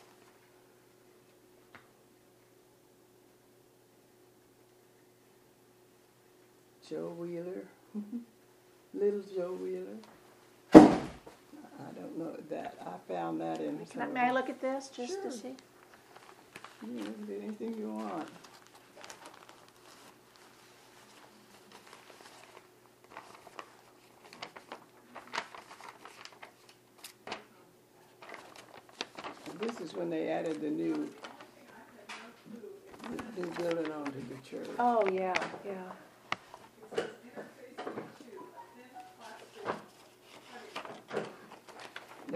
Joe 6.88 7.12
Wheeler, 7.18 7.64
little 8.94 9.22
Joe 9.34 9.52
Wheeler. 9.60 9.96
I 10.74 11.92
don't 11.94 12.16
know 12.18 12.36
that. 12.50 12.76
I 12.80 13.12
found 13.12 13.40
that 13.40 13.60
in. 13.60 13.84
Can 13.86 14.02
I, 14.02 14.06
may 14.06 14.20
I 14.20 14.32
look 14.32 14.48
at 14.48 14.60
this 14.60 14.88
just 14.88 15.14
Sure. 15.14 15.22
to 15.24 15.32
see? 15.32 15.54
You 16.86 17.02
can 17.02 17.26
do 17.26 17.40
anything 17.42 17.76
you 17.78 17.90
want. 17.92 18.28
This 29.60 29.80
is 29.80 29.94
when 29.94 30.10
they 30.10 30.28
added 30.28 30.60
the 30.60 30.68
new, 30.70 31.08
the 33.02 33.40
new 33.40 33.50
building 33.52 33.92
onto 33.92 34.20
the 34.28 34.36
church. 34.48 34.68
Oh, 34.78 35.08
yeah, 35.10 35.34
yeah. 35.64 35.72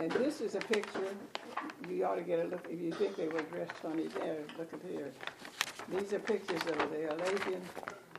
Now, 0.01 0.09
this 0.09 0.41
is 0.41 0.55
a 0.55 0.61
picture, 0.61 1.15
you 1.87 2.07
ought 2.07 2.15
to 2.15 2.23
get 2.23 2.41
a 2.41 2.45
look, 2.45 2.67
if 2.71 2.81
you 2.81 2.91
think 2.91 3.17
they 3.17 3.29
were 3.29 3.43
dressed 3.43 3.73
funny 3.83 4.07
there, 4.07 4.39
look 4.57 4.73
at 4.73 4.81
here. 4.91 5.13
These 5.93 6.15
are 6.15 6.19
pictures 6.19 6.63
of 6.63 6.91
the 6.91 7.13
Alabian 7.13 7.61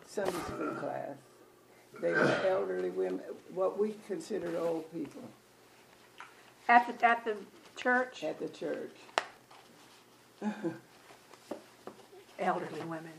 Sunday 0.05 0.31
school 0.45 0.75
class. 0.75 1.15
They 1.99 2.11
were 2.11 2.39
elderly 2.47 2.91
women, 2.91 3.21
what 3.55 3.79
we 3.79 3.95
considered 4.05 4.55
old 4.55 4.93
people 4.93 5.23
At 6.69 6.85
the, 6.85 7.03
at 7.03 7.25
the 7.25 7.35
church, 7.75 8.23
at 8.25 8.39
the 8.39 8.49
church. 8.49 8.95
elderly 12.39 12.81
women. 12.81 13.11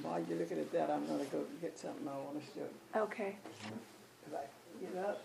While 0.00 0.24
you're 0.26 0.38
looking 0.38 0.60
at 0.60 0.72
that, 0.72 0.88
I'm 0.90 1.06
gonna 1.06 1.24
go 1.24 1.44
get 1.60 1.78
something 1.78 2.08
I 2.08 2.16
wanna 2.16 2.40
show 2.54 2.62
you. 2.62 3.02
Okay. 3.02 3.36
If 4.26 4.34
I 4.34 4.46
get 4.80 5.04
up. 5.04 5.22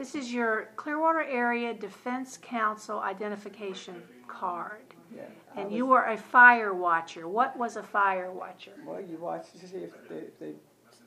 This 0.00 0.14
is 0.14 0.32
your 0.32 0.70
Clearwater 0.76 1.20
Area 1.24 1.74
Defense 1.74 2.38
Council 2.40 3.00
identification 3.00 4.02
card. 4.26 4.80
Yeah. 5.14 5.24
I 5.54 5.60
And 5.60 5.64
was- 5.66 5.76
you 5.76 5.84
were 5.84 6.04
a 6.06 6.16
fire 6.16 6.72
watcher. 6.72 7.28
What 7.28 7.54
was 7.58 7.76
a 7.76 7.82
fire 7.82 8.30
watcher? 8.30 8.72
Well, 8.86 9.02
you 9.02 9.18
watch 9.18 9.52
to 9.52 9.58
see 9.68 9.76
if 9.76 10.08
they, 10.08 10.14
if 10.16 10.38
they, 10.38 10.54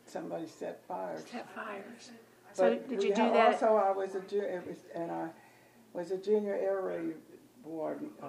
somebody 0.05 0.45
set 0.45 0.85
fires. 0.87 1.25
Set 1.25 1.49
fires. 1.55 2.11
So 2.51 2.69
But 2.69 2.87
did 2.87 2.99
we 2.99 3.07
you 3.07 3.15
do 3.15 3.31
that? 3.31 3.53
Also, 3.55 3.77
I 3.77 3.89
was 3.89 4.13
a 4.13 4.19
ju, 4.21 4.41
it 4.41 4.63
was, 4.67 4.77
and 4.93 5.11
I 5.11 5.29
was 5.93 6.11
a 6.11 6.17
junior 6.19 6.53
air 6.53 6.81
raid 6.81 7.15
warden. 7.63 8.11
uh, 8.21 8.27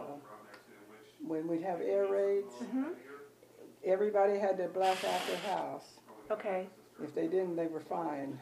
When 1.26 1.46
we'd 1.46 1.60
have 1.60 1.82
air 1.82 2.06
raids, 2.06 2.54
Mm-hmm. 2.54 2.84
everybody 3.84 4.38
had 4.38 4.56
to 4.56 4.68
black 4.68 5.04
out 5.04 5.20
their 5.26 5.54
house. 5.54 6.00
Okay. 6.30 6.68
If 7.02 7.14
they 7.14 7.26
didn't, 7.26 7.54
they 7.54 7.66
were 7.66 7.80
fined. 7.80 8.38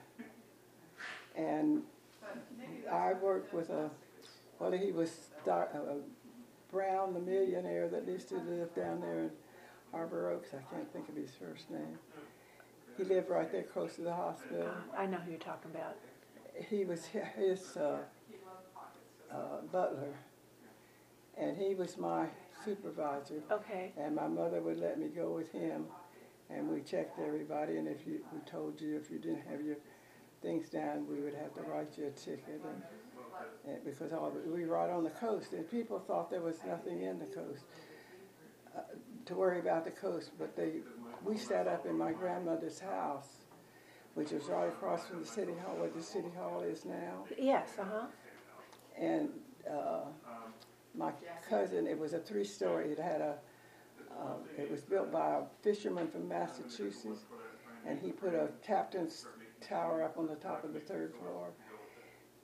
And 1.34 1.82
I 2.90 3.12
worked 3.14 3.52
with 3.54 3.70
a, 3.70 3.90
well, 4.58 4.72
he 4.72 4.92
was 4.92 5.10
Star, 5.42 5.68
uh, 5.74 5.94
Brown, 6.70 7.14
the 7.14 7.20
millionaire 7.20 7.88
that 7.88 8.06
used 8.06 8.28
to 8.30 8.36
live 8.36 8.74
down 8.74 9.00
there 9.00 9.20
in 9.20 9.30
Harbor 9.90 10.30
Oaks. 10.30 10.50
I 10.54 10.74
can't 10.74 10.90
think 10.92 11.08
of 11.08 11.16
his 11.16 11.30
first 11.30 11.70
name. 11.70 11.98
He 12.96 13.04
lived 13.04 13.30
right 13.30 13.50
there 13.50 13.62
close 13.62 13.96
to 13.96 14.02
the 14.02 14.14
hospital. 14.14 14.68
I 14.96 15.06
know 15.06 15.18
who 15.18 15.30
you're 15.30 15.40
talking 15.40 15.70
about. 15.70 15.96
He 16.68 16.84
was 16.84 17.06
his 17.06 17.76
uh, 17.76 17.98
uh, 19.30 19.36
butler, 19.70 20.14
and 21.38 21.56
he 21.56 21.74
was 21.74 21.96
my 21.96 22.26
supervisor. 22.64 23.42
Okay. 23.50 23.92
And 23.98 24.14
my 24.14 24.28
mother 24.28 24.60
would 24.60 24.78
let 24.78 24.98
me 24.98 25.08
go 25.08 25.30
with 25.32 25.50
him, 25.52 25.86
and 26.50 26.68
we 26.68 26.80
checked 26.80 27.18
everybody. 27.18 27.78
And 27.78 27.88
if 27.88 28.06
you, 28.06 28.20
we 28.32 28.40
told 28.40 28.80
you 28.80 28.96
if 28.96 29.10
you 29.10 29.18
didn't 29.18 29.42
have 29.50 29.62
your 29.62 29.76
things 30.42 30.68
down, 30.68 31.06
we 31.08 31.20
would 31.20 31.34
have 31.34 31.54
to 31.54 31.62
write 31.62 31.96
you 31.96 32.06
a 32.06 32.10
ticket. 32.10 32.60
And, 32.64 32.82
and 33.74 33.84
because 33.84 34.12
all 34.12 34.32
we 34.46 34.64
were 34.66 34.72
right 34.72 34.90
on 34.90 35.04
the 35.04 35.10
coast, 35.10 35.52
and 35.52 35.68
people 35.70 35.98
thought 36.00 36.30
there 36.30 36.40
was 36.42 36.56
nothing 36.66 37.02
in 37.02 37.18
the 37.18 37.26
coast 37.26 37.64
uh, 38.76 38.80
to 39.26 39.34
worry 39.34 39.60
about 39.60 39.84
the 39.84 39.90
coast. 39.92 40.30
But 40.38 40.56
they, 40.56 40.80
we 41.24 41.36
sat 41.36 41.68
up 41.68 41.86
in 41.86 41.96
my 41.96 42.12
grandmother's 42.12 42.80
house, 42.80 43.28
which 44.14 44.30
was 44.32 44.44
right 44.44 44.68
across 44.68 45.06
from 45.06 45.20
the 45.20 45.26
city 45.26 45.52
hall, 45.64 45.76
where 45.76 45.90
the 45.90 46.02
city 46.02 46.30
hall 46.36 46.62
is 46.62 46.84
now 46.84 47.24
Yes. 47.38 47.68
Uh 47.78 47.84
huh. 47.84 48.06
and 48.98 49.28
uh, 49.70 50.04
my 50.94 51.12
cousin, 51.48 51.86
it 51.86 51.98
was 51.98 52.12
a 52.12 52.18
three-story. 52.18 52.90
It 52.90 52.98
had 52.98 53.20
a, 53.22 53.38
uh, 54.10 54.34
it 54.58 54.70
was 54.70 54.82
built 54.82 55.10
by 55.10 55.36
a 55.36 55.42
fisherman 55.62 56.08
from 56.08 56.28
Massachusetts, 56.28 57.24
and 57.86 57.98
he 57.98 58.12
put 58.12 58.34
a 58.34 58.48
captain's 58.66 59.26
tower 59.68 60.02
up 60.02 60.18
on 60.18 60.26
the 60.26 60.34
top 60.36 60.64
of 60.64 60.72
the 60.74 60.80
third 60.80 61.14
floor. 61.20 61.50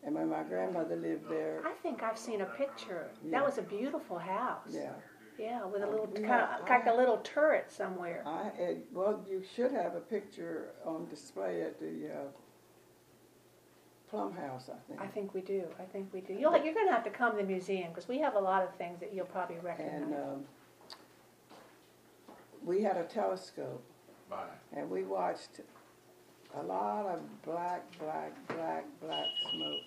And 0.05 0.15
when 0.15 0.29
my 0.31 0.43
grandmother 0.45 0.97
lived 0.97 1.29
there, 1.29 1.61
I 1.67 1.73
think 1.83 2.03
I've 2.03 2.19
seen 2.19 2.41
a 2.43 2.47
picture. 2.47 3.09
Yeah. 3.25 3.33
That 3.33 3.45
was 3.47 3.59
a 3.59 3.63
beautiful 3.63 4.19
house. 4.19 4.69
yeah, 4.71 4.93
Yeah, 5.39 5.65
with 5.67 5.83
a 5.83 5.87
little 5.87 6.07
We 6.07 6.21
kind 6.21 6.27
have- 6.27 6.61
of 6.63 6.69
like 6.69 6.87
a 6.87 6.93
little 6.95 7.19
turret 7.19 7.71
somewhere. 7.71 8.23
I 8.25 8.51
had, 8.57 8.83
well, 8.93 9.25
you 9.29 9.43
should 9.55 9.73
have 9.73 9.95
a 9.97 10.01
picture 10.01 10.71
on 10.85 11.09
display 11.09 11.63
at 11.63 11.81
the 11.81 12.11
uh, 12.13 12.19
Plumb 14.09 14.33
House, 14.35 14.71
I 14.73 14.79
think. 14.89 15.01
I 15.01 15.07
think 15.09 15.35
we 15.35 15.41
do. 15.41 15.65
I 15.79 15.83
think 15.85 16.13
we 16.15 16.21
do. 16.21 16.33
You'll, 16.33 16.57
you're 16.65 16.75
going 16.75 16.87
to 16.87 16.93
have 16.93 17.05
to 17.05 17.11
come 17.11 17.33
to 17.33 17.37
the 17.39 17.43
museum 17.45 17.89
because 17.91 18.09
we 18.09 18.19
have 18.21 18.35
a 18.37 18.41
lot 18.41 18.63
of 18.63 18.75
things 18.77 19.01
that 19.01 19.13
you'll 19.13 19.27
probably 19.27 19.59
recognize. 19.59 20.03
And 20.03 20.15
um, 20.15 20.45
we 22.65 22.83
had 22.83 22.97
a 22.97 23.05
telescope. 23.05 23.83
Bye. 24.31 24.45
And 24.77 24.89
we 24.89 25.03
watched 25.03 25.61
a 26.57 26.63
lot 26.63 27.07
of 27.07 27.43
black, 27.43 27.85
black, 27.99 28.35
black, 28.49 28.85
black 29.01 29.27
smoke 29.53 29.83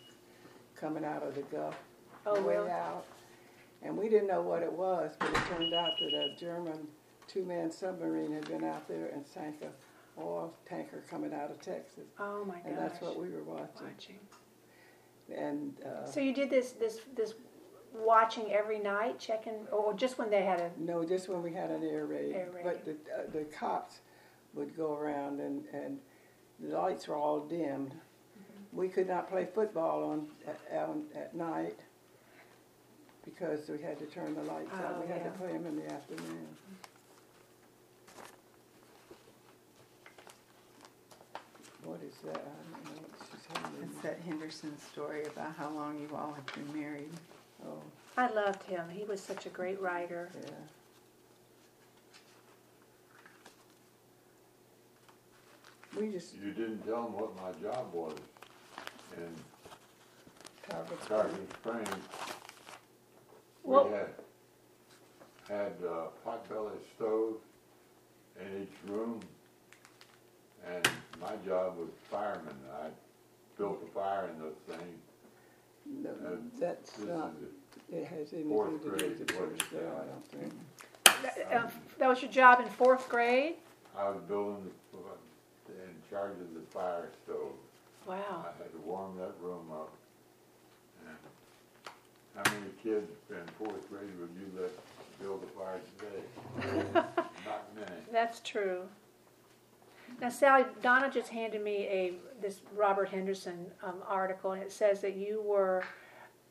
coming 0.76 1.04
out 1.06 1.24
of 1.24 1.36
the 1.36 1.42
Gulf. 1.44 1.76
Oh, 2.26 2.42
way 2.42 2.56
really? 2.56 2.70
out. 2.70 3.06
And 3.82 3.98
we 3.98 4.10
didn't 4.10 4.28
know 4.28 4.42
what 4.42 4.62
it 4.62 4.72
was, 4.72 5.16
but 5.20 5.30
it 5.30 5.36
turned 5.48 5.74
out 5.74 5.94
that 6.00 6.14
a 6.14 6.36
German 6.40 6.88
two-man 7.28 7.72
submarine 7.72 8.32
had 8.32 8.48
been 8.48 8.64
out 8.64 8.88
there 8.88 9.08
and 9.08 9.26
sank 9.26 9.56
a 9.64 10.22
oil 10.22 10.54
tanker 10.68 11.04
coming 11.10 11.34
out 11.34 11.50
of 11.50 11.60
Texas. 11.62 12.04
oh 12.20 12.46
my 12.46 12.56
gosh. 12.56 12.64
And 12.66 12.78
that's 12.78 13.02
what 13.02 13.20
we 13.20 13.30
were 13.30 13.44
watching. 13.44 13.70
watching. 13.82 14.20
And 15.36 15.74
uh, 15.84 16.06
So 16.06 16.20
you 16.20 16.34
did 16.34 16.50
this 16.50 16.74
this 16.74 17.00
this 17.16 17.34
watching 17.94 18.52
every 18.52 18.80
night, 18.80 19.20
checking, 19.20 19.66
or 19.72 19.94
just 19.94 20.18
when 20.18 20.30
they 20.30 20.44
had 20.44 20.60
a. 20.60 20.72
no, 20.78 21.04
just 21.04 21.30
when 21.30 21.42
we 21.42 21.54
had 21.54 21.72
an 21.72 21.84
air 21.84 22.06
raid. 22.06 22.36
Air 22.36 22.50
raid. 22.54 22.64
But 22.64 22.86
the, 22.86 22.92
uh, 22.92 23.32
the 23.32 23.46
cops 23.46 24.02
would 24.54 24.76
go 24.76 24.94
around 24.94 25.40
and, 25.40 25.64
and 25.74 25.98
the 26.62 26.78
lights 26.78 27.08
were 27.08 27.16
all 27.16 27.42
dimmed. 27.42 27.94
We 28.72 28.88
could 28.88 29.08
not 29.08 29.30
play 29.30 29.48
football 29.54 30.04
on, 30.12 30.28
at, 30.48 30.88
on, 30.88 31.04
at 31.16 31.36
night 31.36 31.78
because 33.26 33.68
we 33.68 33.82
had 33.82 34.00
to 34.00 34.06
turn 34.06 34.34
the 34.34 34.44
lights 34.44 34.72
out. 34.74 34.96
Oh, 34.98 35.02
We 35.02 35.08
had 35.12 35.24
to 35.26 35.32
play 35.32 35.52
them 35.52 35.66
in 35.66 35.76
the 35.76 35.92
afternoon. 35.92 36.48
What 41.84 42.00
is 42.08 42.14
that? 42.26 42.38
I 42.38 42.78
don't 42.86 42.96
know. 42.96 43.02
It's 43.20 43.30
just. 43.32 43.42
It's 43.84 44.02
that 44.04 44.20
Henderson 44.26 44.78
story 44.80 45.24
about 45.26 45.56
how 45.58 45.70
long 45.72 46.00
you 46.00 46.16
all 46.16 46.34
have 46.34 46.46
been 46.54 46.80
married. 46.82 47.10
Oh, 47.66 47.82
I 48.18 48.32
loved 48.32 48.64
him. 48.64 48.88
He 48.90 49.04
was 49.04 49.20
such 49.20 49.46
a 49.46 49.50
great 49.50 49.82
writer. 49.82 50.30
yeah. 50.36 50.52
We 55.98 56.08
just, 56.10 56.36
You 56.36 56.52
didn't 56.52 56.86
tell 56.86 57.04
them 57.04 57.14
what 57.14 57.36
my 57.36 57.52
job 57.62 57.94
was 57.94 58.16
in 59.18 59.28
Target 60.70 61.02
Tarpon 61.08 61.48
Springs. 61.60 61.90
Well- 63.64 63.86
We 63.88 63.92
had, 63.94 64.08
had 65.50 65.74
uh, 65.86 66.08
potbelly 66.26 66.78
stove 66.96 67.36
in 68.40 68.64
each 68.64 68.90
room, 68.90 69.20
and 70.66 70.88
my 71.20 71.36
job 71.46 71.78
was 71.78 71.90
fireman. 72.10 72.56
I 72.82 72.88
built 73.58 73.84
a 73.86 73.92
fire 73.94 74.30
in 74.34 74.40
those 74.40 74.56
things. 74.68 75.00
No, 75.86 76.12
And 76.26 76.52
that's 76.58 76.92
This 76.94 77.08
not, 77.08 77.34
is 77.42 77.50
it 77.94 78.06
has 78.06 78.32
anything 78.34 78.50
fourth 78.50 78.82
to 78.82 78.86
do 78.86 78.92
with 78.92 79.00
grade 79.00 79.18
the 79.28 79.34
is 79.34 79.40
what 79.40 79.58
church 79.58 79.68
you 79.74 79.78
there. 79.80 79.92
I 79.92 80.06
don't 80.06 80.28
think. 80.28 80.54
That, 81.24 81.64
uh, 81.66 81.70
that 81.98 82.08
was 82.08 82.22
your 82.22 82.32
job 82.32 82.62
in 82.62 82.68
fourth 82.68 83.10
grade. 83.10 83.56
I 83.98 84.10
was 84.10 84.22
building, 84.28 84.64
the- 84.64 84.70
in 84.70 84.81
charge 86.12 86.34
of 86.34 86.54
the 86.54 86.62
fire 86.72 87.10
stove. 87.24 87.54
Wow. 88.06 88.46
I 88.46 88.64
had 88.64 88.72
to 88.74 88.80
warm 88.86 89.18
that 89.18 89.34
room 89.42 89.68
up. 89.72 89.94
And 91.08 91.16
How 92.36 92.52
many 92.52 92.72
kids 92.84 93.10
in 93.30 93.38
fourth 93.58 93.90
grade 93.90 94.10
would 94.20 94.30
you 94.38 94.62
let 94.62 94.72
build 95.20 95.44
a 95.44 95.60
fire 95.60 95.80
today? 95.98 96.92
Not 97.46 97.76
many. 97.76 98.02
That's 98.12 98.42
true. 98.42 98.82
Now, 100.20 100.30
Sally, 100.30 100.66
Donna 100.82 101.10
just 101.10 101.30
handed 101.30 101.64
me 101.64 101.88
a 101.88 102.14
this 102.42 102.62
Robert 102.76 103.08
Henderson 103.08 103.68
um, 103.82 103.96
article, 104.06 104.52
and 104.52 104.62
it 104.62 104.72
says 104.72 105.00
that 105.02 105.16
you 105.16 105.42
were 105.42 105.84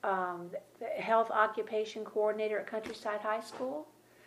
um, 0.02 0.50
the 0.78 0.86
health 0.86 1.30
occupation 1.30 2.04
coordinator 2.04 2.58
at 2.58 2.66
Countryside 2.66 3.20
High 3.20 3.40
School. 3.42 3.86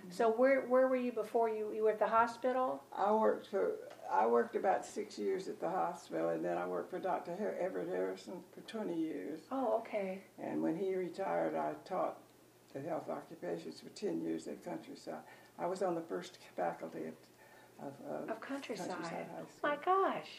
So 0.09 0.29
where 0.29 0.61
where 0.61 0.87
were 0.87 0.95
you 0.95 1.11
before 1.11 1.49
you 1.49 1.71
you 1.73 1.83
were 1.83 1.91
at 1.91 1.99
the 1.99 2.07
hospital? 2.07 2.83
I 2.95 3.11
worked 3.11 3.47
for, 3.47 3.71
I 4.11 4.25
worked 4.27 4.55
about 4.55 4.85
six 4.85 5.17
years 5.17 5.47
at 5.47 5.59
the 5.59 5.69
hospital, 5.69 6.29
and 6.29 6.43
then 6.43 6.57
I 6.57 6.67
worked 6.67 6.89
for 6.89 6.99
Dr. 6.99 7.35
Har- 7.35 7.55
Everett 7.59 7.87
Harrison 7.89 8.33
for 8.53 8.61
20 8.61 8.93
years. 8.95 9.39
Oh, 9.51 9.77
okay. 9.79 10.21
And 10.41 10.61
when 10.61 10.75
he 10.77 10.93
retired, 10.95 11.55
I 11.55 11.73
taught 11.87 12.17
the 12.73 12.81
health 12.81 13.09
occupations 13.09 13.79
for 13.79 13.89
10 13.89 14.21
years 14.21 14.47
at 14.47 14.63
Countryside. 14.63 15.21
I 15.57 15.67
was 15.67 15.81
on 15.83 15.95
the 15.95 16.01
first 16.01 16.39
faculty 16.55 17.05
of, 17.05 17.87
of, 17.87 17.93
uh, 18.29 18.31
Of 18.33 18.41
Countryside. 18.41 18.89
Countryside 18.89 19.13
High 19.13 19.41
Oh 19.41 19.45
School. 19.57 19.69
my 19.69 19.77
gosh. 19.85 20.29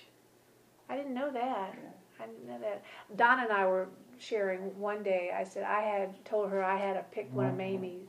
I 0.88 0.96
didn't 0.96 1.14
know 1.14 1.30
that. 1.32 1.74
Yeah. 1.74 2.22
I 2.22 2.26
didn't 2.26 2.46
know 2.46 2.58
that. 2.60 2.82
Don 3.16 3.40
and 3.40 3.50
I 3.52 3.66
were 3.66 3.88
sharing 4.18 4.78
one 4.78 5.02
day. 5.02 5.30
I 5.34 5.42
said 5.44 5.62
I 5.64 5.80
had 5.80 6.24
told 6.24 6.50
her 6.50 6.62
I 6.62 6.76
had 6.76 6.94
to 6.94 7.04
pick 7.10 7.32
one 7.34 7.46
of 7.46 7.56
Mamie's 7.56 8.08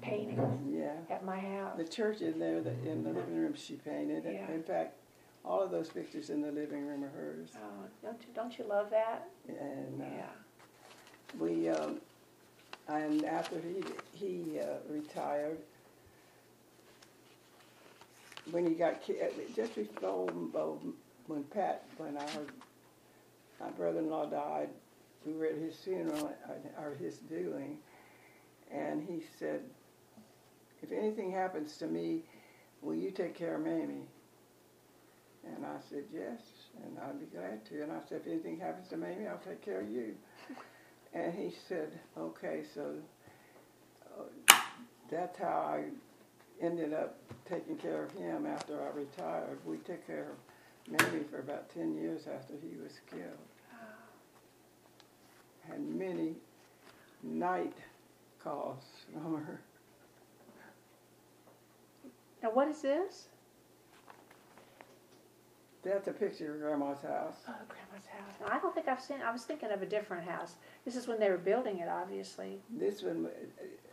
paintings 0.00 0.60
Yeah. 0.74 0.94
at 1.10 1.24
my 1.24 1.38
house. 1.38 1.76
The 1.76 1.84
church 1.84 2.20
in 2.20 2.38
there, 2.38 2.60
that 2.60 2.74
in 2.84 3.02
the 3.04 3.10
living 3.10 3.36
room, 3.36 3.54
she 3.54 3.74
painted. 3.74 4.24
Yeah. 4.24 4.50
In 4.52 4.62
fact, 4.62 4.94
all 5.44 5.60
of 5.62 5.70
those 5.70 5.88
pictures 5.88 6.30
in 6.30 6.40
the 6.42 6.50
living 6.52 6.86
room 6.86 7.04
are 7.04 7.08
hers. 7.08 7.50
Oh, 7.56 7.84
don't 8.02 8.20
you 8.20 8.28
don't 8.34 8.58
you 8.58 8.64
love 8.64 8.90
that? 8.90 9.28
And 9.48 10.02
uh, 10.02 10.04
Yeah. 10.04 10.26
we, 11.38 11.68
um, 11.68 12.00
and 12.88 13.24
after 13.24 13.56
he 13.60 13.82
he 14.12 14.60
uh, 14.60 14.78
retired, 14.88 15.58
when 18.50 18.66
he 18.66 18.74
got 18.74 19.02
ki- 19.02 19.20
uh, 19.20 19.26
just 19.54 19.74
before 19.74 20.28
uh, 20.54 20.60
when 21.26 21.44
Pat, 21.44 21.84
when 21.98 22.16
our 22.16 22.28
my 23.60 23.70
brother-in-law 23.70 24.26
died, 24.26 24.68
we 25.24 25.32
were 25.32 25.46
at 25.46 25.56
his 25.56 25.74
funeral 25.76 26.32
uh, 26.48 26.82
or 26.82 26.94
his 26.94 27.18
viewing, 27.28 27.78
and 28.70 29.02
he 29.02 29.22
said, 29.38 29.62
"If 30.82 30.92
anything 30.92 31.30
happens 31.30 31.76
to 31.78 31.86
me, 31.86 32.22
will 32.82 32.94
you 32.94 33.10
take 33.10 33.34
care 33.34 33.56
of 33.56 33.62
Mamie?" 33.62 34.08
And 35.44 35.64
I 35.64 35.78
said, 35.88 36.04
"Yes," 36.12 36.40
and 36.84 36.98
I'd 36.98 37.20
be 37.20 37.26
glad 37.26 37.64
to. 37.66 37.82
And 37.82 37.92
I 37.92 38.00
said, 38.08 38.22
"If 38.22 38.26
anything 38.26 38.58
happens 38.58 38.88
to 38.88 38.96
Mamie, 38.96 39.26
I'll 39.26 39.38
take 39.38 39.62
care 39.62 39.80
of 39.80 39.90
you." 39.90 40.16
And 41.14 41.32
he 41.32 41.50
said, 41.66 41.98
"Okay." 42.18 42.62
So 42.74 42.94
uh, 44.18 44.54
that's 45.10 45.38
how 45.38 45.78
I 45.78 45.84
ended 46.60 46.92
up 46.92 47.16
taking 47.48 47.76
care 47.76 48.02
of 48.02 48.12
him 48.12 48.44
after 48.44 48.82
I 48.82 48.88
retired. 48.90 49.58
We 49.64 49.78
took 49.78 50.06
care 50.06 50.32
of 50.32 50.92
Mamie 50.92 51.24
for 51.30 51.38
about 51.38 51.70
ten 51.70 51.94
years 51.96 52.26
after 52.26 52.54
he 52.60 52.76
was 52.82 52.92
killed. 53.10 53.48
Had 55.68 55.80
many 55.80 56.34
night 57.22 57.76
calls 58.46 58.84
from 59.12 59.34
her. 59.44 59.60
Now 62.42 62.50
what 62.52 62.68
is 62.68 62.80
this? 62.80 63.28
That's 65.82 66.08
a 66.08 66.12
picture 66.12 66.54
of 66.54 66.60
Grandma's 66.60 67.02
house. 67.02 67.36
Oh, 67.48 67.54
Grandma's 67.68 68.06
house. 68.06 68.34
Now, 68.40 68.48
I 68.50 68.58
don't 68.58 68.74
think 68.74 68.88
I've 68.88 69.00
seen. 69.00 69.18
I 69.24 69.30
was 69.30 69.44
thinking 69.44 69.70
of 69.70 69.82
a 69.82 69.86
different 69.86 70.28
house. 70.28 70.54
This 70.84 70.96
is 70.96 71.06
when 71.06 71.20
they 71.20 71.30
were 71.30 71.38
building 71.38 71.78
it, 71.78 71.88
obviously. 71.88 72.58
This 72.70 73.02
one, 73.02 73.28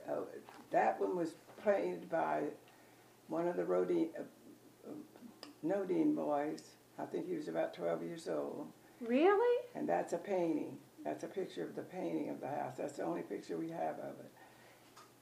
uh, 0.09 0.21
that 0.71 0.99
one 0.99 1.15
was 1.15 1.35
painted 1.63 2.09
by 2.09 2.45
one 3.27 3.47
of 3.47 3.57
the 3.57 3.63
Rodine, 3.63 4.09
uh, 4.17 4.89
uh, 4.89 4.93
Nodine 5.61 6.15
boys. 6.15 6.63
I 6.97 7.05
think 7.05 7.27
he 7.27 7.35
was 7.35 7.47
about 7.47 7.75
12 7.75 8.03
years 8.03 8.27
old. 8.27 8.67
Really? 8.99 9.65
And 9.75 9.87
that's 9.87 10.13
a 10.13 10.17
painting. 10.17 10.77
That's 11.03 11.23
a 11.23 11.27
picture 11.27 11.63
of 11.63 11.75
the 11.75 11.81
painting 11.81 12.29
of 12.29 12.39
the 12.39 12.47
house. 12.47 12.75
That's 12.77 12.93
the 12.93 13.03
only 13.03 13.21
picture 13.21 13.57
we 13.57 13.69
have 13.69 13.99
of 13.99 14.19
it, 14.19 14.31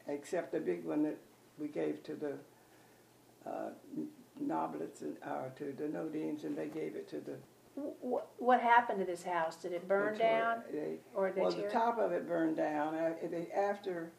except 0.08 0.52
the 0.52 0.60
big 0.60 0.84
one 0.84 1.04
that 1.04 1.18
we 1.58 1.68
gave 1.68 2.04
to 2.04 2.16
the 2.16 2.34
uh, 3.50 3.70
Noblets 4.44 5.02
and 5.02 5.18
uh, 5.24 5.50
to 5.58 5.74
the 5.78 5.84
Nodines, 5.84 6.44
and 6.44 6.58
they 6.58 6.68
gave 6.68 6.96
it 6.96 7.08
to 7.10 7.20
the. 7.20 7.36
What, 8.02 8.28
what 8.38 8.60
happened 8.60 9.00
to 9.00 9.06
this 9.06 9.24
house? 9.24 9.56
Did 9.56 9.72
it 9.72 9.88
burn 9.88 10.18
down, 10.18 10.64
They, 10.72 10.96
or 11.16 11.34
well, 11.36 11.52
the 11.52 11.66
it? 11.66 11.72
top 11.72 11.98
of 12.00 12.12
it 12.12 12.28
burned 12.28 12.58
down. 12.58 12.96
Uh, 12.96 13.14
they, 13.30 13.48
after 13.56 14.12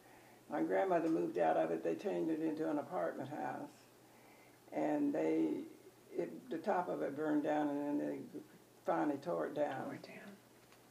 my 0.51 0.63
grandmother 0.63 1.09
moved 1.09 1.39
out 1.39 1.57
of 1.57 1.71
it, 1.71 1.85
they 1.85 1.95
turned 1.95 2.31
it 2.31 2.41
into 2.41 2.71
an 2.71 2.79
apartment 2.79 3.29
house, 3.29 3.69
and 4.73 5.13
they, 5.13 5.49
it, 6.17 6.51
the 6.51 6.59
top 6.59 6.89
of 6.89 7.03
it 7.03 7.17
burned 7.17 7.43
down, 7.43 7.69
and 7.69 7.81
then 7.81 7.99
they 7.99 8.41
finally 8.87 9.19
tore 9.19 9.47
it 9.47 9.55
down. 9.55 9.85
Tore 9.85 9.95
it 9.95 10.03
down. 10.03 10.22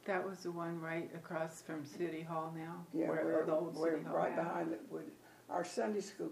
That 0.04 0.28
was 0.28 0.38
the 0.38 0.50
one 0.50 0.80
right 0.80 1.10
across 1.14 1.62
from 1.62 1.84
City 1.84 2.22
Hall 2.22 2.52
now? 2.56 2.84
Yeah, 2.92 3.08
Where- 3.08 3.24
we're, 3.24 3.46
the 3.46 3.52
old 3.54 3.76
we're 3.76 3.92
City 3.92 4.04
Hall 4.04 4.16
right 4.16 4.36
now? 4.36 4.42
behind 4.42 4.72
it. 4.72 4.80
Would, 4.90 5.10
our 5.48 5.64
Sunday 5.64 6.00
school 6.00 6.30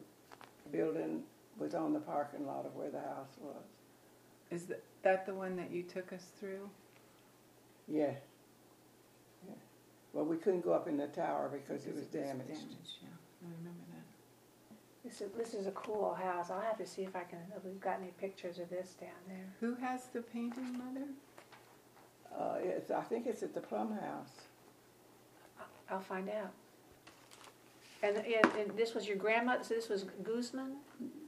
building 0.72 1.22
was 1.58 1.74
on 1.74 1.92
the 1.92 2.00
parking 2.00 2.46
lot 2.46 2.66
of 2.66 2.74
where 2.74 2.90
the 2.90 3.00
house 3.00 3.36
was. 3.40 3.64
Is 4.50 4.64
that, 4.66 4.82
that 5.02 5.26
the 5.26 5.34
one 5.34 5.56
that 5.56 5.70
you 5.70 5.82
took 5.84 6.12
us 6.12 6.24
through? 6.40 6.68
Yeah. 7.86 8.12
yeah. 9.46 9.54
Well, 10.12 10.24
we 10.24 10.36
couldn't 10.36 10.62
go 10.62 10.72
up 10.72 10.88
in 10.88 10.96
the 10.96 11.06
tower 11.06 11.48
because 11.52 11.86
it 11.86 11.94
was 11.94 12.06
damaged. 12.06 12.48
Damaged, 12.48 12.98
yeah. 13.02 13.08
I 13.44 13.50
remember 13.58 13.84
that. 13.92 13.96
This 15.04 15.20
is 15.20 15.30
this 15.36 15.54
is 15.54 15.66
a 15.66 15.70
cool 15.70 16.14
house. 16.14 16.50
I'll 16.50 16.60
have 16.60 16.76
to 16.78 16.86
see 16.86 17.02
if 17.02 17.16
I 17.16 17.22
can. 17.22 17.38
If 17.56 17.64
we've 17.64 17.80
got 17.80 18.00
any 18.00 18.12
pictures 18.20 18.58
of 18.58 18.68
this 18.68 18.94
down 19.00 19.10
there. 19.28 19.46
Who 19.60 19.74
has 19.76 20.06
the 20.12 20.20
painting, 20.20 20.72
Mother? 20.76 21.06
Uh, 22.38 22.56
it's, 22.62 22.90
I 22.90 23.02
think 23.02 23.26
it's 23.26 23.42
at 23.42 23.54
the 23.54 23.60
Plumb 23.60 23.92
House. 23.92 24.32
I'll 25.90 26.00
find 26.00 26.28
out. 26.28 26.52
And, 28.02 28.16
and, 28.16 28.52
and 28.58 28.76
this 28.76 28.94
was 28.94 29.06
your 29.06 29.16
grandma. 29.16 29.60
So 29.62 29.74
this 29.74 29.88
was 29.88 30.04
Guzman. 30.22 30.76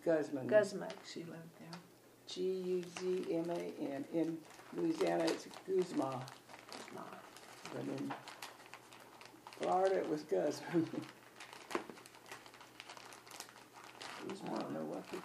Guzman. 0.04 0.46
Guzman. 0.46 0.90
She 1.12 1.20
lived 1.20 1.52
there. 1.58 1.78
G 2.26 2.40
U 2.42 2.82
Z 3.00 3.26
M 3.30 3.50
A 3.50 3.72
N. 3.94 4.04
In 4.14 4.38
Louisiana, 4.74 5.24
it's 5.24 5.48
Guzman. 5.66 6.18
But 7.74 7.82
in 7.98 8.12
Florida, 9.60 9.96
it 9.96 10.08
was 10.08 10.22
Guzman. 10.22 10.86
I 14.44 14.58
don't 14.58 14.72
know 14.72 14.84
what 14.84 15.04
the, 15.10 15.16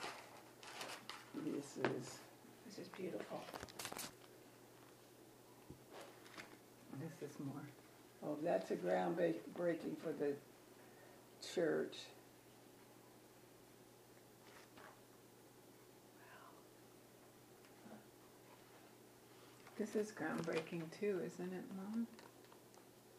this 1.46 1.78
is. 1.78 2.20
This 2.66 2.80
is 2.80 2.88
beautiful. 2.90 3.42
This 7.08 7.30
is 7.30 7.40
more. 7.40 7.62
Oh, 8.26 8.38
that's 8.44 8.72
a 8.72 8.76
ground 8.76 9.18
ba- 9.18 9.34
breaking 9.56 9.96
for 10.02 10.12
the 10.12 10.34
church. 11.54 11.98
This 19.78 19.96
is 19.96 20.12
groundbreaking 20.12 20.82
too, 21.00 21.22
isn't 21.24 21.54
it, 21.54 21.64
Mom? 21.76 22.08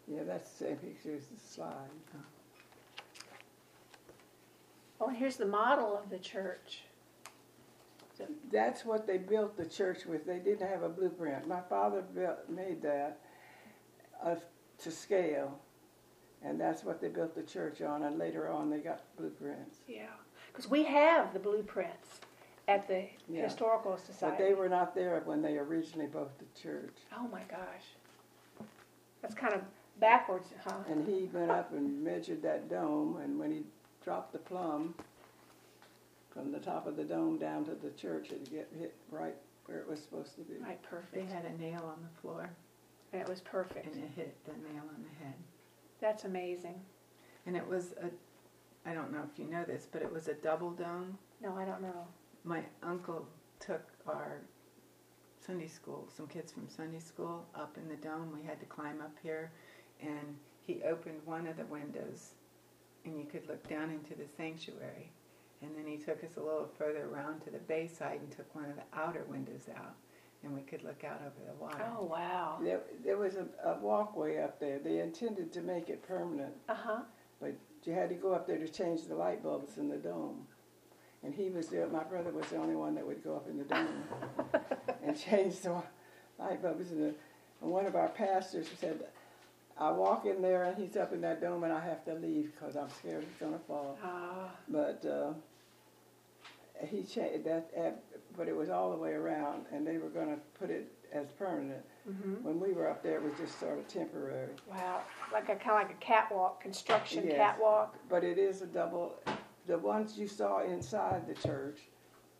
Yeah, 0.08 0.24
that's 0.26 0.50
the 0.50 0.64
same 0.64 0.76
picture 0.76 1.14
as 1.14 1.26
the 1.26 1.38
slide. 1.38 1.90
Oh, 5.00 5.08
here's 5.08 5.36
the 5.36 5.46
model 5.46 5.96
of 5.96 6.10
the 6.10 6.18
church. 6.18 6.82
That's 8.50 8.84
what 8.84 9.06
they 9.06 9.18
built 9.18 9.56
the 9.56 9.66
church 9.66 10.04
with. 10.04 10.26
They 10.26 10.38
didn't 10.38 10.68
have 10.68 10.82
a 10.82 10.88
blueprint. 10.88 11.46
My 11.46 11.60
father 11.60 12.02
built, 12.02 12.48
made 12.48 12.82
that 12.82 13.20
uh, 14.24 14.36
to 14.78 14.90
scale, 14.90 15.58
and 16.42 16.60
that's 16.60 16.84
what 16.84 17.00
they 17.00 17.08
built 17.08 17.34
the 17.34 17.42
church 17.42 17.82
on. 17.82 18.02
And 18.04 18.18
later 18.18 18.48
on, 18.50 18.70
they 18.70 18.78
got 18.78 19.02
blueprints. 19.16 19.78
Yeah, 19.86 20.06
because 20.52 20.68
we 20.70 20.84
have 20.84 21.32
the 21.32 21.38
blueprints 21.38 22.20
at 22.68 22.86
the 22.86 23.08
Yeah. 23.28 23.42
historical 23.44 23.96
society. 23.96 24.36
But 24.36 24.38
they 24.44 24.54
were 24.54 24.68
not 24.68 24.94
there 24.94 25.20
when 25.24 25.42
they 25.42 25.56
originally 25.58 26.06
built 26.06 26.30
the 26.38 26.60
church. 26.60 26.96
Oh 27.16 27.26
my 27.28 27.42
gosh, 27.44 28.66
that's 29.22 29.34
kind 29.34 29.54
of 29.54 29.62
backwards, 30.00 30.48
huh? 30.64 30.76
And 30.88 31.06
he 31.06 31.24
went 31.32 31.50
up 31.50 31.72
and 31.72 32.02
measured 32.04 32.42
that 32.42 32.68
dome, 32.68 33.16
and 33.22 33.38
when 33.38 33.50
he 33.50 33.64
dropped 34.04 34.32
the 34.32 34.38
plumb 34.38 34.94
from 36.30 36.52
the 36.52 36.60
top 36.60 36.86
of 36.86 36.96
the 36.96 37.04
dome 37.04 37.38
down 37.38 37.64
to 37.64 37.74
the 37.74 37.90
church, 37.90 38.30
it 38.30 38.48
get 38.50 38.68
hit 38.78 38.94
right 39.10 39.34
where 39.66 39.78
it 39.78 39.88
was 39.88 40.00
supposed 40.00 40.34
to 40.36 40.42
be. 40.42 40.54
Right, 40.62 40.80
perfect. 40.82 41.14
They 41.14 41.24
had 41.34 41.44
a 41.44 41.58
nail 41.58 41.82
on 41.84 42.02
the 42.02 42.20
floor 42.20 42.48
And 43.12 43.22
it 43.22 43.28
was 43.28 43.40
perfect. 43.40 43.86
and 43.86 44.04
it 44.04 44.10
hit 44.14 44.36
the 44.44 44.52
nail 44.52 44.82
on 44.82 45.02
the 45.02 45.24
head. 45.24 45.34
That's 46.00 46.24
amazing. 46.24 46.80
And 47.46 47.56
it 47.56 47.66
was 47.66 47.94
a, 48.02 48.10
I 48.88 48.94
don't 48.94 49.12
know 49.12 49.22
if 49.30 49.38
you 49.38 49.46
know 49.50 49.64
this, 49.64 49.86
but 49.90 50.02
it 50.02 50.12
was 50.12 50.28
a 50.28 50.34
double 50.34 50.70
dome. 50.70 51.16
No, 51.42 51.56
I 51.56 51.64
don't 51.64 51.82
know. 51.82 52.06
My 52.44 52.62
uncle 52.82 53.26
took 53.60 53.82
our 54.06 54.40
Sunday 55.44 55.66
school, 55.68 56.06
some 56.14 56.26
kids 56.26 56.52
from 56.52 56.68
Sunday 56.68 57.00
school, 57.00 57.46
up 57.54 57.76
in 57.78 57.88
the 57.88 57.96
dome. 57.96 58.30
We 58.38 58.46
had 58.46 58.60
to 58.60 58.66
climb 58.66 59.00
up 59.00 59.16
here, 59.22 59.50
and 60.00 60.36
he 60.60 60.82
opened 60.82 61.20
one 61.24 61.46
of 61.46 61.56
the 61.56 61.64
windows, 61.64 62.32
and 63.04 63.18
you 63.18 63.24
could 63.24 63.48
look 63.48 63.66
down 63.68 63.90
into 63.90 64.14
the 64.14 64.28
sanctuary. 64.36 65.10
And 65.62 65.70
then 65.76 65.86
he 65.86 65.96
took 65.96 66.22
us 66.22 66.36
a 66.36 66.40
little 66.40 66.68
further 66.78 67.08
around 67.12 67.40
to 67.40 67.50
the 67.50 67.58
bay 67.58 67.88
side 67.88 68.20
and 68.20 68.30
took 68.30 68.54
one 68.54 68.66
of 68.66 68.76
the 68.76 68.98
outer 68.98 69.24
windows 69.28 69.68
out, 69.74 69.94
and 70.44 70.54
we 70.54 70.60
could 70.62 70.82
look 70.84 71.02
out 71.04 71.20
over 71.20 71.44
the 71.46 71.54
water. 71.60 71.84
Oh 71.98 72.04
wow. 72.04 72.58
There, 72.62 72.80
there 73.04 73.16
was 73.16 73.34
a, 73.36 73.46
a 73.64 73.78
walkway 73.80 74.38
up 74.38 74.60
there. 74.60 74.78
They 74.78 75.00
intended 75.00 75.52
to 75.52 75.60
make 75.62 75.88
it 75.88 76.06
permanent, 76.06 76.54
Uh 76.68 76.74
huh. 76.74 77.00
but 77.40 77.54
you 77.84 77.92
had 77.92 78.08
to 78.10 78.14
go 78.14 78.32
up 78.32 78.46
there 78.46 78.58
to 78.58 78.68
change 78.68 79.06
the 79.06 79.14
light 79.14 79.42
bulbs 79.42 79.78
in 79.78 79.88
the 79.88 79.96
dome. 79.96 80.46
And 81.24 81.34
he 81.34 81.48
was 81.50 81.68
there, 81.68 81.86
my 81.88 82.04
brother 82.04 82.30
was 82.30 82.46
the 82.46 82.56
only 82.56 82.76
one 82.76 82.94
that 82.94 83.04
would 83.06 83.24
go 83.24 83.34
up 83.36 83.48
in 83.48 83.58
the 83.58 83.64
dome 83.64 84.04
and 85.04 85.18
change 85.18 85.60
the 85.60 85.82
light 86.38 86.62
bulbs. 86.62 86.92
In 86.92 87.00
the, 87.00 87.14
and 87.60 87.70
one 87.72 87.86
of 87.86 87.96
our 87.96 88.08
pastors 88.08 88.68
said, 88.80 89.00
I 89.76 89.90
walk 89.90 90.26
in 90.26 90.40
there 90.42 90.62
and 90.64 90.76
he's 90.76 90.96
up 90.96 91.12
in 91.12 91.20
that 91.22 91.40
dome 91.40 91.64
and 91.64 91.72
I 91.72 91.80
have 91.84 92.04
to 92.04 92.14
leave 92.14 92.52
because 92.54 92.76
I'm 92.76 92.88
scared 92.90 93.24
he's 93.28 93.40
going 93.40 93.52
to 93.52 93.64
fall. 93.66 93.98
Ah, 94.04 94.50
But 94.68 95.04
uh, 95.04 95.32
he 96.86 97.02
changed 97.02 97.44
that, 97.46 97.70
uh, 97.76 97.90
but 98.38 98.48
it 98.48 98.56
was 98.56 98.70
all 98.70 98.90
the 98.92 98.96
way 98.96 99.10
around, 99.12 99.66
and 99.72 99.84
they 99.86 99.98
were 99.98 100.08
going 100.08 100.28
to 100.28 100.40
put 100.58 100.70
it 100.70 100.90
as 101.12 101.32
permanent. 101.32 101.84
mhm. 102.08 102.40
When 102.42 102.60
we 102.60 102.72
were 102.72 102.88
up 102.88 103.02
there, 103.02 103.16
it 103.16 103.22
was 103.22 103.32
just 103.38 103.58
sort 103.58 103.78
of 103.78 103.88
temporary. 103.88 104.50
Wow, 104.70 105.00
like 105.32 105.48
a 105.48 105.56
kind 105.56 105.82
of 105.82 105.88
like 105.88 105.90
a 105.90 106.00
catwalk, 106.00 106.60
construction 106.60 107.24
Yes. 107.26 107.36
catwalk. 107.36 107.96
But 108.08 108.22
it 108.24 108.38
is 108.38 108.62
a 108.62 108.66
double. 108.66 109.16
The 109.66 109.76
ones 109.78 110.16
you 110.16 110.28
saw 110.28 110.62
inside 110.62 111.26
the 111.26 111.34
church 111.34 111.80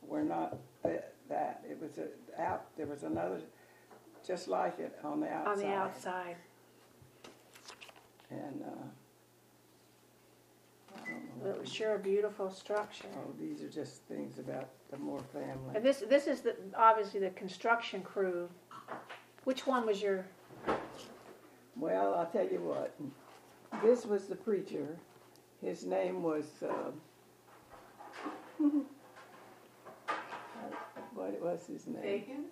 were 0.03 0.23
not 0.23 0.57
that. 0.83 1.63
It 1.69 1.79
was 1.81 1.99
a, 1.99 2.09
out. 2.41 2.75
There 2.77 2.87
was 2.87 3.03
another, 3.03 3.41
just 4.27 4.49
like 4.49 4.79
it 4.79 4.97
on 5.03 5.21
the 5.21 5.29
outside. 5.29 5.53
On 5.53 5.59
the 5.59 5.75
outside. 5.75 6.37
And 8.31 8.63
uh, 8.63 8.85
I 10.95 10.99
don't 10.99 11.09
know. 11.09 11.21
Well, 11.43 11.55
It 11.55 11.61
was 11.61 11.73
sure 11.73 11.95
a 11.95 11.99
beautiful 11.99 12.51
structure. 12.51 13.09
Oh, 13.17 13.33
these 13.39 13.63
are 13.63 13.69
just 13.69 14.03
things 14.05 14.39
about 14.39 14.69
the 14.91 14.97
Moore 14.99 15.21
family. 15.33 15.75
And 15.75 15.85
this, 15.85 16.03
this 16.09 16.27
is 16.27 16.41
the, 16.41 16.57
obviously 16.77 17.21
the 17.21 17.31
construction 17.31 18.03
crew. 18.03 18.49
Which 19.45 19.67
one 19.67 19.87
was 19.87 20.03
your, 20.03 20.27
Well, 21.77 22.15
I'll 22.15 22.27
tell 22.27 22.47
you 22.47 22.61
what. 22.61 22.95
This 23.83 24.05
was 24.07 24.27
the 24.27 24.35
preacher. 24.37 24.97
His 25.63 25.85
name 25.85 26.23
was. 26.23 26.45
Uh, 26.63 26.91
what 31.15 31.41
was 31.41 31.67
his 31.67 31.87
name? 31.87 32.03
Fagin? 32.03 32.45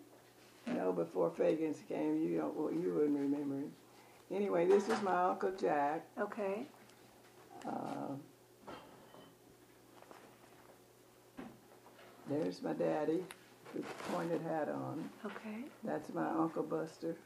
No, 0.77 0.93
before 0.93 1.31
Fagans 1.31 1.87
came, 1.89 2.23
you 2.23 2.39
don't. 2.39 2.57
Well, 2.57 2.73
you 2.73 2.93
wouldn't 2.95 3.19
remember 3.19 3.55
him. 3.57 3.73
Anyway, 4.31 4.67
this 4.67 4.89
is 4.89 5.01
my 5.03 5.31
uncle 5.31 5.53
Jack. 5.53 6.05
okay, 6.21 6.67
Uh, 7.67 8.15
there's 12.29 12.63
my 12.63 12.73
daddy, 12.73 13.23
with 13.75 13.85
the 13.87 14.13
pointed 14.13 14.41
hat 14.43 14.69
on. 14.69 15.09
okay. 15.25 15.65
That's 15.85 16.13
my 16.15 16.29
uncle 16.29 16.63
Buster. 16.63 17.17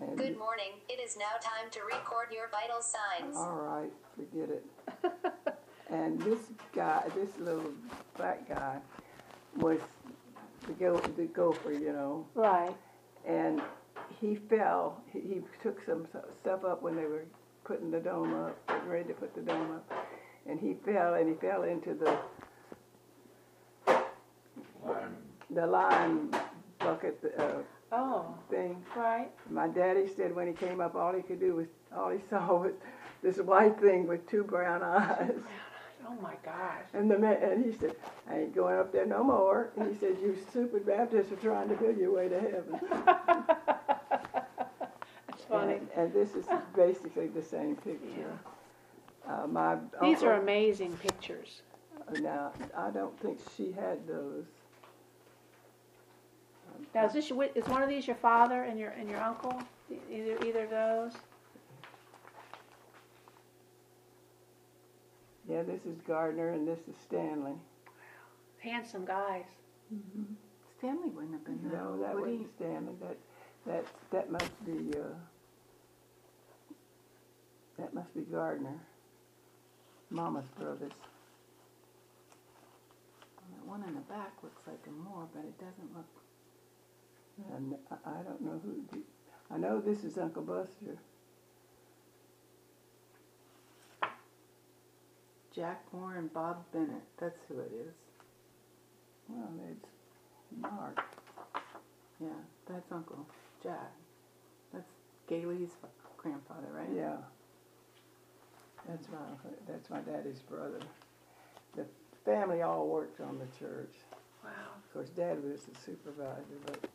And 0.00 0.16
Good 0.18 0.38
morning. 0.38 0.72
It 0.88 1.00
is 1.00 1.16
now 1.16 1.38
time 1.40 1.70
to 1.70 1.80
record 1.84 2.28
your 2.32 2.48
vital 2.50 2.80
signs. 2.82 3.36
All 3.36 3.60
right, 3.62 3.90
forget 4.16 4.48
it. 4.50 5.54
and 5.90 6.20
this 6.22 6.40
guy, 6.74 7.04
this 7.14 7.28
little 7.38 7.70
black 8.16 8.48
guy, 8.48 8.78
was 9.58 9.78
the 10.66 10.72
go 10.72 10.98
the 11.16 11.24
gopher, 11.26 11.72
you 11.72 11.92
know, 11.92 12.26
Right. 12.34 12.74
and 13.26 13.62
he 14.20 14.34
fell. 14.34 15.00
He, 15.12 15.20
he 15.20 15.40
took 15.62 15.84
some 15.86 16.06
stuff 16.40 16.64
up 16.64 16.82
when 16.82 16.96
they 16.96 17.04
were 17.04 17.24
putting 17.64 17.90
the 17.90 18.00
dome 18.00 18.34
up, 18.34 18.66
getting 18.66 18.88
ready 18.88 19.08
to 19.08 19.14
put 19.14 19.34
the 19.36 19.40
dome 19.42 19.70
up, 19.76 19.92
and 20.48 20.58
he 20.58 20.74
fell 20.84 21.14
and 21.14 21.28
he 21.28 21.34
fell 21.34 21.62
into 21.62 21.94
the 21.94 22.06
Lime, 22.06 22.18
the 25.50 25.66
lime 25.66 26.30
bucket 26.78 27.18
uh, 27.38 27.44
Oh, 27.94 28.34
thing. 28.50 28.82
right. 28.96 29.30
My 29.50 29.68
daddy 29.68 30.08
said 30.16 30.34
when 30.34 30.46
he 30.46 30.54
came 30.54 30.80
up, 30.80 30.94
all 30.94 31.12
he 31.12 31.20
could 31.20 31.38
do 31.40 31.56
was 31.56 31.66
all 31.94 32.10
he 32.10 32.20
saw 32.30 32.56
was 32.62 32.72
this 33.22 33.36
white 33.36 33.78
thing 33.80 34.06
with 34.06 34.26
two 34.28 34.44
brown 34.44 34.82
eyes. 34.84 35.32
Oh 36.08 36.14
my 36.22 36.34
gosh. 36.44 36.84
And 36.94 37.10
the 37.10 37.18
man, 37.18 37.36
and 37.42 37.64
he 37.64 37.72
said, 37.78 37.94
I 38.28 38.38
ain't 38.40 38.54
going 38.54 38.78
up 38.78 38.92
there 38.92 39.06
no 39.06 39.22
more. 39.22 39.72
And 39.76 39.92
he 39.92 39.98
said, 40.00 40.16
you 40.22 40.36
stupid 40.50 40.86
Baptists 40.86 41.30
are 41.32 41.36
trying 41.36 41.68
to 41.68 41.74
build 41.76 41.96
your 41.98 42.12
way 42.14 42.28
to 42.28 42.40
heaven. 42.40 42.80
That's 45.28 45.44
funny. 45.48 45.74
And, 45.74 45.88
and 45.96 46.12
this 46.12 46.34
is 46.34 46.46
basically 46.74 47.28
the 47.28 47.42
same 47.42 47.76
picture. 47.76 48.38
Uh, 49.28 49.46
my 49.46 49.76
These 50.00 50.16
uncle, 50.16 50.28
are 50.30 50.40
amazing 50.40 50.96
pictures. 50.96 51.62
Now, 52.20 52.52
I 52.76 52.90
don't 52.90 53.18
think 53.20 53.38
she 53.56 53.70
had 53.72 54.06
those. 54.08 54.46
Now, 56.94 57.06
is 57.06 57.12
this 57.12 57.30
your, 57.30 57.44
is 57.54 57.66
one 57.68 57.82
of 57.82 57.88
these 57.88 58.06
your 58.06 58.16
father 58.16 58.64
and 58.64 58.78
your 58.78 58.90
and 58.90 59.08
your 59.08 59.20
uncle? 59.20 59.62
Either 60.10 60.44
either 60.44 60.64
of 60.64 60.70
those? 60.70 61.12
Yeah, 65.48 65.62
this 65.62 65.80
is 65.84 66.00
Gardner 66.06 66.50
and 66.50 66.66
this 66.66 66.78
is 66.88 66.94
Stanley. 67.04 67.54
Handsome 68.58 69.04
guys. 69.04 69.44
Stanley 70.78 71.10
wouldn't 71.10 71.32
have 71.32 71.44
been 71.44 71.60
there. 71.62 71.80
No, 71.80 71.98
that 72.00 72.14
would 72.14 72.28
he? 72.28 72.36
wasn't 72.36 72.54
Stanley. 72.56 72.94
That, 73.00 73.16
that, 73.66 73.86
that 74.10 74.30
must 74.30 74.64
be, 74.64 74.98
uh, 74.98 75.14
that 77.78 77.92
must 77.94 78.14
be 78.14 78.22
Gardner. 78.22 78.78
Mama's 80.10 80.48
brothers. 80.58 80.92
That 83.50 83.66
one 83.66 83.82
in 83.86 83.94
the 83.94 84.00
back 84.02 84.32
looks 84.42 84.62
like 84.66 84.80
a 84.86 84.90
Moore, 84.90 85.26
but 85.34 85.44
it 85.44 85.58
doesn't 85.58 85.94
look. 85.96 86.06
And 87.54 87.74
I, 87.90 88.10
I 88.10 88.22
don't 88.22 88.40
know 88.40 88.60
who, 88.62 89.02
I 89.50 89.58
know 89.58 89.80
this 89.80 90.04
is 90.04 90.18
Uncle 90.18 90.42
Buster. 90.42 90.98
Jack 95.54 95.84
Moore 95.92 96.16
and 96.16 96.32
Bob 96.32 96.64
Bennett. 96.72 97.02
That's 97.18 97.38
who 97.48 97.58
it 97.60 97.72
is. 97.74 97.94
Well, 99.28 99.50
it's 99.70 99.88
Mark. 100.58 100.98
Yeah, 102.20 102.28
that's 102.66 102.90
Uncle 102.90 103.26
Jack. 103.62 103.92
That's 104.72 104.88
Gailey's 105.28 105.70
grandfather, 106.16 106.68
right? 106.72 106.88
Yeah. 106.94 107.16
That's 108.88 109.06
my, 109.08 109.50
that's 109.68 109.90
my 109.90 110.00
daddy's 110.00 110.40
brother. 110.40 110.80
The 111.76 111.84
family 112.24 112.62
all 112.62 112.88
worked 112.88 113.20
on 113.20 113.38
the 113.38 113.46
church. 113.58 113.94
Wow. 114.42 114.50
Of 114.76 114.92
course, 114.92 115.08
Dad 115.10 115.42
was 115.42 115.62
the 115.62 115.78
supervisor, 115.84 116.58
but, 116.66 116.88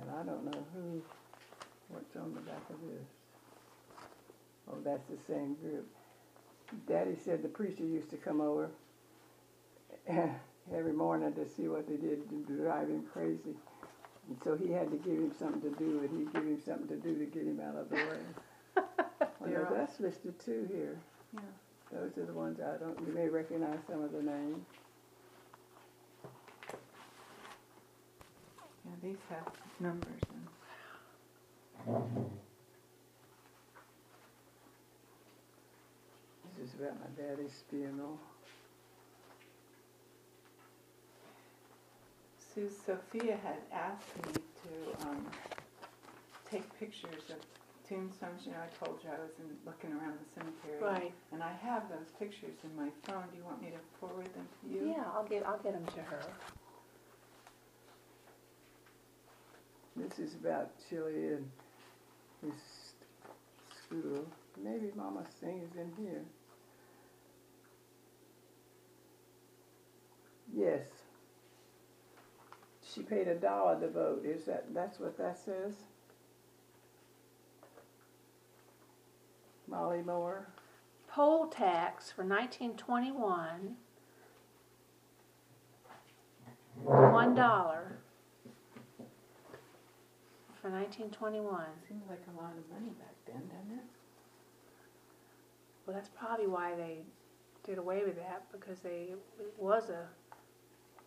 and 0.00 0.10
I 0.10 0.22
don't 0.24 0.44
know 0.44 0.64
who 0.74 1.02
what's 1.88 2.16
on 2.16 2.34
the 2.34 2.40
back 2.40 2.62
of 2.70 2.76
this. 2.88 3.08
Oh, 4.70 4.78
that's 4.84 5.06
the 5.08 5.18
same 5.32 5.54
group. 5.54 5.86
Daddy 6.88 7.16
said 7.24 7.42
the 7.42 7.48
preacher 7.48 7.84
used 7.84 8.10
to 8.10 8.16
come 8.16 8.40
over 8.40 8.70
every 10.74 10.92
morning 10.92 11.32
to 11.34 11.48
see 11.48 11.66
what 11.68 11.88
they 11.88 11.96
did 11.96 12.28
to 12.28 12.56
drive 12.56 12.88
him 12.88 13.04
crazy. 13.12 13.56
And 14.28 14.38
so 14.44 14.56
he 14.56 14.70
had 14.70 14.90
to 14.90 14.96
give 14.98 15.14
him 15.14 15.32
something 15.36 15.62
to 15.62 15.76
do, 15.78 16.00
and 16.00 16.10
he'd 16.18 16.32
give 16.32 16.44
him 16.44 16.60
something 16.64 16.88
to 16.88 16.96
do 16.96 17.18
to 17.18 17.24
get 17.24 17.42
him 17.42 17.60
out 17.60 17.76
of 17.76 17.90
the 17.90 17.96
way. 17.96 18.20
Well, 19.40 19.66
that's 19.74 19.98
listed 20.00 20.38
too 20.38 20.68
here. 20.70 20.98
Yeah. 21.34 21.40
Those 21.92 22.16
are 22.18 22.26
the 22.26 22.32
ones 22.32 22.60
I 22.60 22.76
don't, 22.76 22.98
you 23.06 23.12
may 23.12 23.28
recognize 23.28 23.78
some 23.88 24.02
of 24.02 24.12
the 24.12 24.22
names. 24.22 24.64
These 29.02 29.16
have 29.28 29.46
numbers 29.78 30.20
and 30.28 30.46
This 36.58 36.68
is 36.68 36.80
about 36.80 36.96
my 37.00 37.22
daddy's 37.22 37.62
funeral. 37.70 38.18
Sue 42.54 42.68
Sophia 42.68 43.38
had 43.42 43.58
asked 43.72 44.16
me 44.26 44.32
to 44.34 45.08
um, 45.08 45.26
take 46.50 46.62
pictures 46.78 47.30
of 47.30 47.36
tombstones. 47.88 48.44
You 48.44 48.52
know, 48.52 48.58
I 48.58 48.84
told 48.84 48.98
you 49.02 49.08
I 49.10 49.20
was 49.20 49.30
in, 49.38 49.56
looking 49.64 49.92
around 49.92 50.18
the 50.20 50.28
cemetery. 50.34 50.82
Right. 50.82 51.12
And 51.32 51.42
I 51.42 51.52
have 51.62 51.88
those 51.88 52.10
pictures 52.18 52.58
in 52.64 52.76
my 52.76 52.90
phone. 53.04 53.24
Do 53.30 53.38
you 53.38 53.44
want 53.44 53.62
me 53.62 53.70
to 53.70 53.80
forward 53.98 54.28
them 54.34 54.46
to 54.60 54.68
you? 54.68 54.90
Yeah, 54.90 55.04
I'll 55.14 55.24
get 55.24 55.46
I'll 55.46 55.62
get 55.62 55.72
them 55.72 55.86
to 55.94 56.02
her. 56.02 56.22
This 59.96 60.18
is 60.18 60.34
about 60.34 60.70
Chili 60.88 61.28
and 61.34 61.50
his 62.42 62.60
school. 63.84 64.26
Maybe 64.62 64.90
Mama 64.94 65.24
sings 65.40 65.74
in 65.76 65.90
here. 66.02 66.22
Yes. 70.54 70.86
She 72.82 73.02
paid 73.02 73.28
a 73.28 73.34
dollar 73.34 73.78
to 73.80 73.88
vote. 73.88 74.24
Is 74.24 74.44
that 74.46 74.72
that's 74.74 74.98
what 74.98 75.16
that 75.18 75.38
says? 75.38 75.74
Molly 79.68 80.02
Moore. 80.02 80.48
Poll 81.08 81.46
tax 81.46 82.10
for 82.10 82.24
1921. 82.24 83.76
One 86.82 87.34
dollar 87.34 87.98
for 90.60 90.70
1921. 90.70 91.64
Seems 91.88 92.02
like 92.08 92.20
a 92.28 92.36
lot 92.40 92.52
of 92.52 92.64
money 92.70 92.92
back 92.98 93.14
then, 93.26 93.42
doesn't 93.48 93.78
it? 93.78 93.84
Well, 95.86 95.96
that's 95.96 96.10
probably 96.10 96.46
why 96.46 96.74
they 96.76 96.98
did 97.64 97.78
away 97.78 98.02
with 98.04 98.16
that 98.16 98.44
because 98.52 98.80
they 98.80 99.14
it 99.38 99.54
was 99.58 99.88
a, 99.88 100.06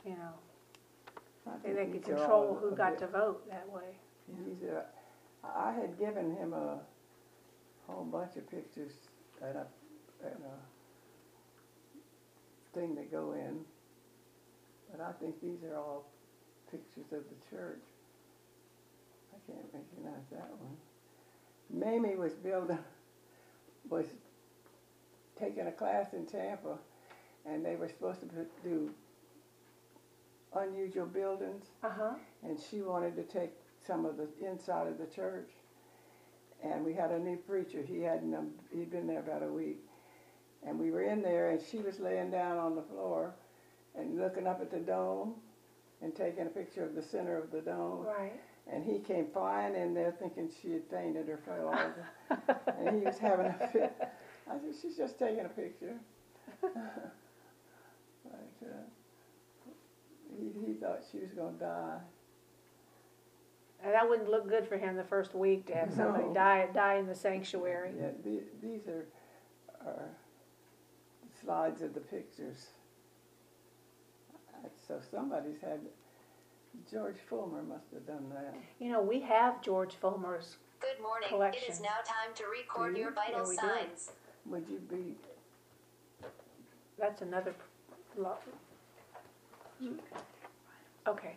you 0.05 0.15
know, 0.15 0.33
they, 1.63 1.73
they 1.73 1.85
could 1.85 2.03
control 2.03 2.57
who 2.59 2.75
got 2.75 2.91
bit- 2.91 2.99
to 2.99 3.07
vote 3.07 3.47
that 3.49 3.69
way. 3.69 3.97
These 4.45 4.63
are, 4.69 4.85
I 5.43 5.73
had 5.73 5.99
given 5.99 6.35
him 6.35 6.53
a 6.53 6.79
whole 7.87 8.05
bunch 8.05 8.37
of 8.37 8.49
pictures 8.49 8.93
and 9.41 9.57
a, 9.57 9.67
and 10.23 10.41
a 10.45 10.57
thing 12.73 12.95
to 12.95 13.03
go 13.03 13.33
in. 13.33 13.59
But 14.91 15.01
I 15.01 15.11
think 15.19 15.41
these 15.41 15.63
are 15.69 15.75
all 15.75 16.05
pictures 16.71 17.11
of 17.11 17.23
the 17.23 17.55
church. 17.55 17.81
Can't 19.47 19.65
recognize 19.73 20.25
that 20.31 20.49
one. 20.59 20.77
Mamie 21.69 22.15
was 22.15 22.33
building, 22.33 22.77
was 23.89 24.05
taking 25.39 25.67
a 25.67 25.71
class 25.71 26.13
in 26.13 26.25
Tampa, 26.25 26.77
and 27.45 27.65
they 27.65 27.75
were 27.75 27.87
supposed 27.89 28.21
to 28.21 28.27
do 28.63 28.91
unusual 30.55 31.07
buildings 31.07 31.65
Uh 31.83 31.89
huh. 31.89 32.13
and 32.43 32.59
she 32.59 32.81
wanted 32.81 33.15
to 33.15 33.23
take 33.23 33.51
some 33.87 34.05
of 34.05 34.17
the 34.17 34.27
inside 34.47 34.87
of 34.87 34.97
the 34.99 35.07
church. 35.07 35.49
And 36.63 36.85
we 36.85 36.93
had 36.93 37.11
a 37.11 37.19
new 37.19 37.35
preacher. 37.37 37.81
He 37.81 38.01
hadn't 38.01 38.33
um, 38.35 38.51
he'd 38.71 38.91
been 38.91 39.07
there 39.07 39.19
about 39.19 39.43
a 39.43 39.51
week, 39.51 39.79
and 40.65 40.79
we 40.79 40.91
were 40.91 41.03
in 41.03 41.21
there, 41.21 41.49
and 41.49 41.59
she 41.61 41.79
was 41.79 41.99
laying 41.99 42.31
down 42.31 42.57
on 42.57 42.75
the 42.75 42.83
floor, 42.83 43.33
and 43.95 44.17
looking 44.17 44.47
up 44.47 44.61
at 44.61 44.71
the 44.71 44.79
dome, 44.79 45.33
and 46.01 46.15
taking 46.15 46.43
a 46.45 46.49
picture 46.49 46.85
of 46.85 46.95
the 46.95 47.01
center 47.01 47.37
of 47.37 47.51
the 47.51 47.59
dome. 47.59 48.05
Right. 48.05 48.39
And 48.71 48.83
he 48.83 48.99
came 48.99 49.27
flying 49.33 49.75
in 49.75 49.93
there, 49.93 50.13
thinking 50.19 50.49
she 50.61 50.71
had 50.71 50.83
fainted 50.89 51.27
or 51.29 51.37
fell 51.37 51.67
over, 51.67 52.07
and 52.79 52.97
he 52.97 53.05
was 53.05 53.17
having 53.17 53.47
a 53.47 53.69
fit. 53.71 53.93
I 54.49 54.57
said, 54.57 54.73
"She's 54.81 54.95
just 54.95 55.19
taking 55.19 55.45
a 55.45 55.49
picture." 55.49 55.95
but, 56.61 56.73
uh, 58.63 58.83
he, 60.39 60.65
he 60.65 60.73
thought 60.73 61.01
she 61.11 61.19
was 61.19 61.31
going 61.31 61.55
to 61.55 61.59
die. 61.59 61.99
And 63.83 63.93
that 63.93 64.07
wouldn't 64.07 64.29
look 64.29 64.47
good 64.47 64.65
for 64.65 64.77
him 64.77 64.95
the 64.95 65.03
first 65.03 65.35
week 65.35 65.65
to 65.67 65.75
have 65.75 65.93
somebody 65.93 66.23
No. 66.25 66.33
die 66.33 66.67
die 66.73 66.95
in 66.95 67.05
the 67.05 67.15
sanctuary. 67.15 67.91
Yeah, 67.99 68.11
the, 68.23 68.41
these 68.61 68.87
are, 68.87 69.05
are 69.85 70.09
slides 71.41 71.81
of 71.81 71.93
the 71.93 71.99
pictures. 71.99 72.67
So 74.87 74.99
somebody's 75.11 75.59
had, 75.61 75.79
George 76.89 77.17
Fulmer 77.29 77.63
must 77.63 77.85
have 77.93 78.05
done 78.05 78.29
that. 78.33 78.55
You 78.79 78.91
know, 78.91 79.01
we 79.01 79.19
have 79.21 79.61
George 79.61 79.93
Fulmer's. 79.95 80.57
Good 80.79 81.01
morning. 81.01 81.27
It 81.27 81.33
Collection. 81.33 81.71
is 81.71 81.81
now 81.81 82.01
time 82.05 82.33
to 82.35 82.43
record 82.51 82.95
you? 82.97 83.03
your 83.03 83.11
vital 83.11 83.39
Yeah, 83.41 83.47
we 83.49 83.55
do. 83.55 83.61
signs. 83.61 84.11
Would 84.47 84.67
you 84.69 84.79
be, 84.89 85.15
That's 86.99 87.21
another. 87.21 87.53
Lo- 88.17 88.37
okay. 91.07 91.35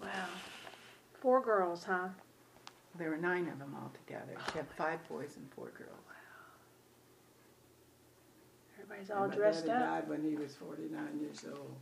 Wow. 0.00 0.08
Four 1.20 1.40
girls, 1.42 1.84
huh? 1.84 2.08
There 2.98 3.10
were 3.10 3.16
nine 3.16 3.48
of 3.48 3.58
them 3.58 3.74
altogether. 3.80 4.36
She 4.52 4.58
had 4.58 4.66
five 4.76 5.06
boys 5.08 5.36
and 5.36 5.46
four 5.54 5.70
girls. 5.78 5.98
Everybody's 8.82 9.10
all 9.10 9.28
my 9.28 9.34
dressed 9.34 9.66
daddy 9.66 9.84
up. 9.84 9.90
died 9.90 10.08
when 10.08 10.22
he 10.22 10.34
was 10.36 10.54
forty-nine 10.56 11.20
years 11.20 11.44
old. 11.48 11.76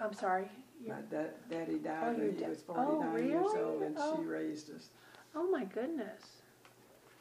I'm 0.00 0.12
sorry. 0.12 0.48
My 0.86 0.96
You're- 0.96 1.02
da- 1.10 1.30
daddy 1.56 1.74
Oh, 1.74 1.78
died 1.78 2.16
your 2.18 2.26
when 2.26 2.34
he 2.36 2.42
da- 2.42 2.48
was 2.48 2.62
49 2.62 3.28
years 3.28 3.44
really? 3.54 3.60
old 3.62 3.82
and 3.82 3.96
Oh. 3.98 4.16
she 4.16 4.22
raised 4.24 4.74
us. 4.74 4.88
Oh 5.34 5.48
my 5.50 5.64
goodness. 5.64 6.42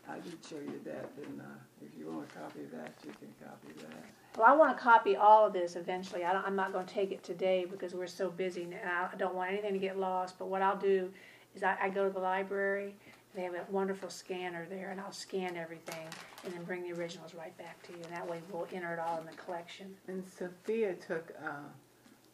I 0.09 0.19
did 0.19 0.43
show 0.43 0.55
you 0.55 0.81
that, 0.85 1.15
didn't 1.15 1.39
I? 1.41 1.85
If 1.85 1.95
you 1.97 2.07
want 2.07 2.27
a 2.29 2.39
copy 2.39 2.63
of 2.63 2.71
that, 2.71 2.91
you 3.05 3.11
can 3.19 3.31
copy 3.47 3.71
that. 3.83 4.37
Well, 4.39 4.47
I 4.47 4.55
want 4.55 4.75
to 4.75 4.83
copy 4.83 5.15
all 5.15 5.45
of 5.45 5.53
this 5.53 5.75
eventually. 5.75 6.25
I 6.25 6.33
don't, 6.33 6.43
I'm 6.43 6.55
not 6.55 6.73
going 6.73 6.85
to 6.87 6.93
take 6.93 7.11
it 7.11 7.23
today 7.23 7.65
because 7.69 7.93
we're 7.93 8.07
so 8.07 8.29
busy 8.31 8.63
and 8.63 8.73
I 8.75 9.09
don't 9.17 9.35
want 9.35 9.51
anything 9.51 9.73
to 9.73 9.79
get 9.79 9.97
lost. 9.99 10.39
But 10.39 10.47
what 10.47 10.63
I'll 10.63 10.75
do 10.77 11.11
is 11.55 11.61
I, 11.63 11.77
I 11.79 11.89
go 11.89 12.07
to 12.07 12.13
the 12.13 12.19
library. 12.19 12.95
They 13.33 13.43
have 13.43 13.53
a 13.53 13.65
wonderful 13.69 14.09
scanner 14.09 14.67
there, 14.69 14.89
and 14.91 14.99
I'll 14.99 15.11
scan 15.13 15.55
everything 15.55 16.05
and 16.43 16.53
then 16.53 16.63
bring 16.63 16.83
the 16.83 16.91
originals 16.99 17.33
right 17.33 17.57
back 17.57 17.81
to 17.83 17.93
you. 17.93 17.99
And 18.03 18.11
that 18.13 18.29
way 18.29 18.41
we'll 18.51 18.67
enter 18.73 18.93
it 18.93 18.99
all 18.99 19.19
in 19.19 19.25
the 19.25 19.31
collection. 19.33 19.95
And 20.07 20.23
Sophia 20.27 20.95
took 20.95 21.31
uh, 21.45 21.49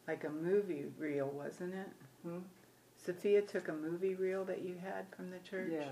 like 0.08 0.24
a 0.24 0.30
movie 0.30 0.86
reel, 0.98 1.30
wasn't 1.32 1.74
it? 1.74 1.88
Hmm? 2.24 2.38
Sophia 3.04 3.42
took 3.42 3.68
a 3.68 3.72
movie 3.72 4.14
reel 4.16 4.44
that 4.46 4.62
you 4.62 4.74
had 4.82 5.06
from 5.16 5.30
the 5.30 5.38
church. 5.48 5.70
Yes. 5.72 5.86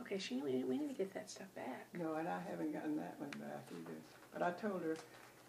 Okay, 0.00 0.18
she, 0.18 0.40
we, 0.40 0.52
need- 0.54 0.68
we 0.68 0.76
need 0.78 0.88
to 0.88 0.94
get 0.94 1.14
that 1.14 1.30
stuff 1.30 1.46
back. 1.54 1.86
No, 1.96 2.14
and 2.14 2.26
I 2.26 2.40
haven't 2.50 2.72
gotten 2.72 2.96
that 2.96 3.14
one 3.18 3.30
back 3.30 3.64
either. 3.70 3.96
But 4.32 4.42
I 4.42 4.50
told 4.52 4.82
her 4.82 4.96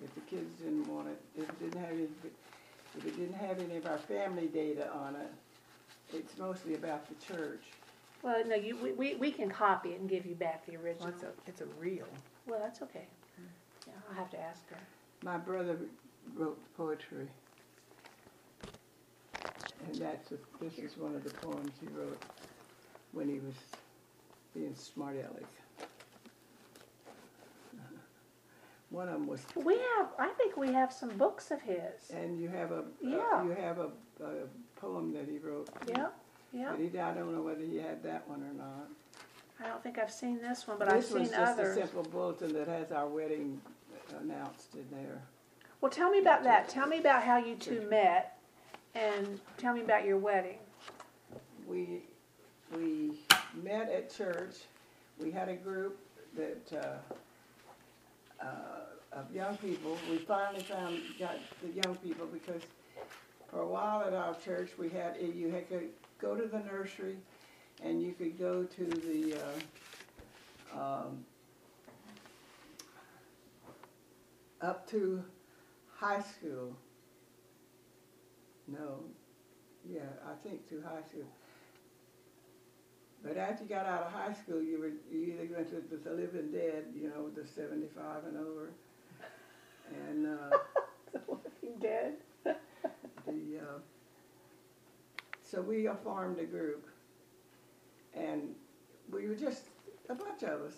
if 0.03 0.13
the 0.13 0.21
kids 0.21 0.53
didn't 0.61 0.87
want 0.87 1.07
it, 1.07 1.19
if 1.35 1.49
it 1.49 1.59
didn't 1.59 1.81
have 1.81 1.91
any, 1.93 2.07
if 2.97 3.05
it 3.07 3.17
didn't 3.17 3.33
have 3.33 3.59
any 3.59 3.77
of 3.77 3.87
our 3.87 3.97
family 3.97 4.47
data 4.47 4.91
on 4.93 5.15
it, 5.15 5.31
it's 6.13 6.37
mostly 6.37 6.75
about 6.75 7.07
the 7.07 7.33
church. 7.33 7.63
Well, 8.23 8.41
no, 8.47 8.55
you, 8.55 8.77
we, 8.81 8.93
we, 8.93 9.15
we 9.15 9.31
can 9.31 9.49
copy 9.49 9.89
it 9.89 9.99
and 9.99 10.09
give 10.09 10.25
you 10.25 10.33
back 10.35 10.65
the 10.65 10.77
Well, 10.77 10.85
original. 10.85 11.09
it's 11.09 11.23
a 11.23 11.31
it's 11.45 11.61
a 11.61 11.65
reel. 11.79 12.07
Well, 12.47 12.59
that's 12.59 12.81
okay. 12.81 13.05
Yeah, 13.85 13.93
I'll 14.09 14.15
have 14.15 14.31
to 14.31 14.39
ask 14.39 14.67
her. 14.69 14.77
My 15.23 15.37
brother 15.37 15.77
wrote 16.35 16.57
poetry. 16.77 17.27
And 19.87 19.95
that's, 19.95 20.31
a- 20.31 20.37
this 20.63 20.77
is 20.79 20.97
one 20.97 21.13
of 21.15 21.23
the 21.25 21.29
poems 21.31 21.73
he 21.81 21.87
wrote 21.87 22.21
when 23.11 23.27
he 23.27 23.39
was 23.39 23.55
being 24.53 24.73
smart 24.75 25.15
aleck. 25.17 25.43
One 28.89 29.07
of 29.07 29.15
them 29.15 29.27
was, 29.27 29.41
We 29.55 29.73
have, 29.97 30.09
I 30.19 30.29
think 30.37 30.55
we 30.55 30.71
have 30.71 30.93
some 30.93 31.09
books 31.17 31.49
of 31.51 31.61
his. 31.61 32.11
and 32.13 32.39
you 32.39 32.47
have 32.47 32.71
a, 32.71 32.79
uh, 32.79 32.83
Yeah. 33.01 33.43
you 33.43 33.49
have 33.51 33.79
a, 33.79 33.89
a 34.23 34.31
poem 34.75 35.11
that 35.13 35.27
he 35.27 35.39
wrote. 35.39 35.67
Yeah, 35.89 36.07
yeah. 36.53 36.71
But 36.71 36.79
he, 36.79 36.99
I 36.99 37.13
don't 37.13 37.33
know 37.33 37.41
whether 37.41 37.61
he 37.61 37.77
had 37.77 38.03
that 38.03 38.27
one 38.29 38.41
or 38.41 38.53
not. 38.53 38.87
I 39.59 39.67
don't 39.67 39.81
think 39.81 39.97
I've 39.97 40.11
seen 40.11 40.41
this 40.41 40.67
one, 40.67 40.77
but 40.77 40.87
I've 40.87 41.01
This 41.01 41.11
was 41.11 41.29
seen 41.29 41.39
just 41.39 41.59
a 41.59 41.73
simple 41.73 42.03
bulletin 42.03 42.53
that 42.53 42.67
has 42.67 42.91
our 42.91 43.07
wedding 43.07 43.61
announced 44.21 44.75
in 44.75 44.85
there. 44.91 45.21
Well, 45.81 45.91
tell 45.91 46.09
me 46.09 46.19
about 46.19 46.43
that. 46.43 46.69
Tell 46.69 46.87
me 46.87 46.99
about 46.99 47.23
how 47.23 47.37
you 47.37 47.55
two 47.55 47.87
met, 47.89 48.37
and 48.95 49.39
tell 49.57 49.73
me 49.73 49.81
about 49.81 50.05
your 50.05 50.17
wedding. 50.17 50.57
We, 51.67 52.03
we 52.75 53.19
met 53.63 53.89
at 53.89 54.13
church. 54.13 54.55
We 55.19 55.31
had 55.31 55.49
a 55.49 55.55
group 55.55 55.97
that, 56.35 57.01
uh, 58.41 58.43
uh, 58.43 59.17
of 59.17 59.33
young 59.33 59.57
people. 59.57 59.97
We 60.09 60.17
finally 60.17 60.63
found, 60.63 60.99
got 61.19 61.37
the 61.61 61.69
young 61.69 61.95
people 61.97 62.27
because 62.27 62.61
for 63.49 63.61
a 63.61 63.67
while 63.67 64.03
at 64.03 64.13
our 64.13 64.35
church, 64.35 64.71
we 64.77 64.89
had, 64.89 65.17
you 65.21 65.49
had 65.49 65.69
to 65.69 65.83
go 66.19 66.35
to 66.35 66.47
the 66.47 66.59
nursery 66.59 67.17
and 67.83 68.01
you 68.01 68.13
could 68.13 68.39
go 68.39 68.63
to 68.63 68.85
the, 68.85 69.35
uh, 70.75 70.79
um, 70.79 71.25
up 74.61 74.89
to 74.89 75.23
high 75.95 76.21
school. 76.21 76.75
No, 78.67 79.03
yeah, 79.89 80.01
I 80.25 80.35
think 80.47 80.67
to 80.69 80.81
high 80.81 81.01
school. 81.09 81.27
But 83.23 83.37
after 83.37 83.63
you 83.63 83.69
got 83.69 83.85
out 83.85 84.03
of 84.03 84.11
high 84.11 84.33
school, 84.33 84.61
you 84.61 84.79
were 84.79 84.91
you 85.11 85.33
either 85.33 85.55
went 85.55 85.69
to 85.69 85.97
the 85.97 86.11
living 86.11 86.51
dead, 86.51 86.85
you 86.93 87.09
know, 87.09 87.29
the 87.29 87.47
seventy-five 87.47 88.25
and 88.25 88.37
over, 88.37 88.71
and 90.09 90.27
uh, 90.27 90.57
living 91.61 91.79
dead. 91.79 92.15
the 92.43 93.59
uh, 93.59 93.79
so 95.53 95.61
we 95.61 95.87
formed 96.03 96.39
a 96.39 96.45
group, 96.45 96.87
and 98.15 98.55
we 99.11 99.27
were 99.27 99.35
just 99.35 99.65
a 100.09 100.15
bunch 100.15 100.41
of 100.41 100.61
us, 100.61 100.73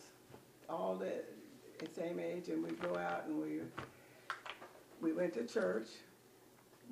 all 0.67 0.95
the, 0.95 1.13
the 1.80 1.88
same 1.95 2.19
age, 2.19 2.49
and 2.49 2.61
we'd 2.61 2.82
go 2.82 2.97
out 2.97 3.26
and 3.26 3.41
we 3.41 3.61
we 5.01 5.13
went 5.13 5.34
to 5.36 5.45
church. 5.45 5.88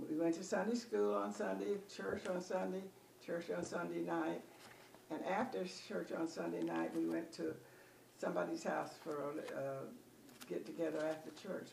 We 0.09 0.17
went 0.17 0.35
to 0.35 0.43
Sunday 0.43 0.75
school 0.75 1.13
on 1.13 1.33
Sunday, 1.33 1.75
church 1.93 2.25
on 2.27 2.41
Sunday, 2.41 2.83
church 3.25 3.51
on 3.55 3.65
Sunday 3.65 3.99
night, 3.99 4.41
and 5.11 5.19
after 5.25 5.65
church 5.87 6.13
on 6.17 6.27
Sunday 6.27 6.63
night, 6.63 6.95
we 6.95 7.05
went 7.05 7.33
to 7.33 7.53
somebody's 8.17 8.63
house 8.63 8.91
for 9.03 9.17
a 9.17 9.59
uh, 9.59 9.73
get 10.49 10.65
together 10.65 11.05
after 11.05 11.31
church. 11.45 11.67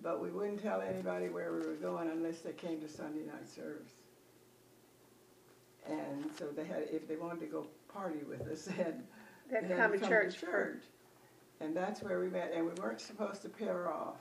But 0.00 0.22
we 0.22 0.30
wouldn't 0.30 0.62
tell 0.62 0.80
anybody 0.80 1.28
where 1.28 1.52
we 1.52 1.66
were 1.66 1.74
going 1.74 2.08
unless 2.08 2.38
they 2.38 2.52
came 2.52 2.80
to 2.80 2.88
Sunday 2.88 3.26
night 3.26 3.48
service. 3.48 3.99
And 5.90 6.24
so 6.38 6.46
they 6.46 6.64
had, 6.64 6.84
if 6.92 7.08
they 7.08 7.16
wanted 7.16 7.40
to 7.40 7.46
go 7.46 7.66
party 7.92 8.20
with 8.28 8.46
us, 8.48 8.62
they 8.66 8.74
had, 8.74 9.02
They 9.50 9.56
had 9.56 9.62
to 9.62 9.68
they 9.68 9.76
come 9.80 9.92
to 9.92 9.98
church. 9.98 10.36
first. 10.36 10.40
church. 10.40 10.82
And 11.60 11.76
that's 11.76 12.02
where 12.02 12.20
we 12.20 12.28
met, 12.28 12.52
and 12.54 12.64
we 12.64 12.72
weren't 12.80 13.00
supposed 13.00 13.42
to 13.42 13.48
pair 13.48 13.92
off. 13.92 14.16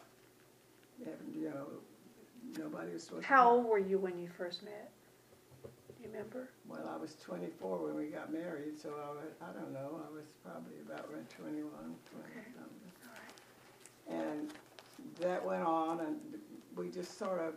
And, 1.06 1.16
you 1.36 1.50
know, 1.50 1.68
nobody 2.58 2.92
was 2.92 3.04
supposed 3.04 3.22
to. 3.24 3.28
How 3.28 3.52
old 3.52 3.66
were 3.66 3.78
you 3.80 3.98
when 3.98 4.20
you 4.20 4.28
first 4.28 4.64
met? 4.64 4.92
Do 5.64 5.70
you 6.04 6.10
remember? 6.12 6.50
Well, 6.68 6.90
I 6.94 6.98
was 6.98 7.16
24 7.24 7.78
when 7.86 7.96
we 7.96 8.08
got 8.08 8.34
married, 8.34 8.78
so 8.82 8.90
I 8.90 9.10
was, 9.12 9.32
I 9.42 9.54
don't 9.58 9.72
know, 9.72 10.02
I 10.10 10.14
was 10.14 10.26
probably 10.44 10.74
about 10.86 11.10
21, 11.38 11.64
20 11.64 11.66
something. 12.58 12.90
And 14.10 14.52
that 15.22 15.46
went 15.46 15.64
on, 15.64 16.00
and 16.02 16.18
we 16.76 16.90
just 16.90 17.18
sort 17.18 17.40
of 17.40 17.54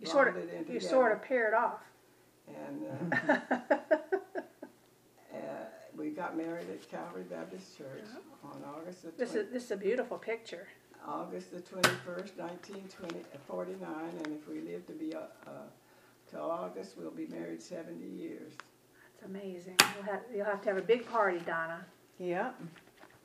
You 0.00 0.06
sort 0.06 0.28
of, 0.28 0.36
you 0.36 0.50
together. 0.64 0.80
sort 0.80 1.12
of 1.12 1.22
paired 1.22 1.54
off. 1.54 1.80
And 2.48 2.84
uh, 3.30 3.34
uh, 5.34 5.38
we 5.96 6.10
got 6.10 6.36
married 6.36 6.68
at 6.70 6.90
Calvary 6.90 7.24
Baptist 7.28 7.76
Church 7.76 8.04
on 8.42 8.62
August 8.64 9.02
the 9.02 9.12
This 9.16 9.34
is, 9.34 9.52
this 9.52 9.64
is 9.64 9.70
a 9.70 9.76
beautiful 9.76 10.18
picture. 10.18 10.66
August 11.06 11.52
the 11.52 11.60
21st, 11.60 12.38
1949, 12.38 13.88
and 14.24 14.26
if 14.28 14.48
we 14.48 14.60
live 14.60 14.86
to 14.86 14.92
be 14.92 15.14
uh, 15.14 15.20
uh, 15.46 15.50
till 16.30 16.50
August, 16.50 16.96
we'll 16.96 17.10
be 17.10 17.26
married 17.26 17.62
70 17.62 18.06
years. 18.06 18.54
That's 19.20 19.30
amazing. 19.30 19.76
You'll 19.94 20.04
have, 20.04 20.20
you'll 20.34 20.46
have 20.46 20.62
to 20.62 20.68
have 20.70 20.78
a 20.78 20.82
big 20.82 21.06
party, 21.06 21.40
Donna. 21.40 21.84
Yep. 22.18 22.54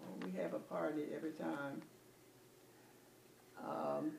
Well, 0.02 0.30
we 0.30 0.38
have 0.42 0.54
a 0.54 0.60
party 0.60 1.04
every 1.16 1.32
time. 1.32 1.82
Um, 3.66 4.12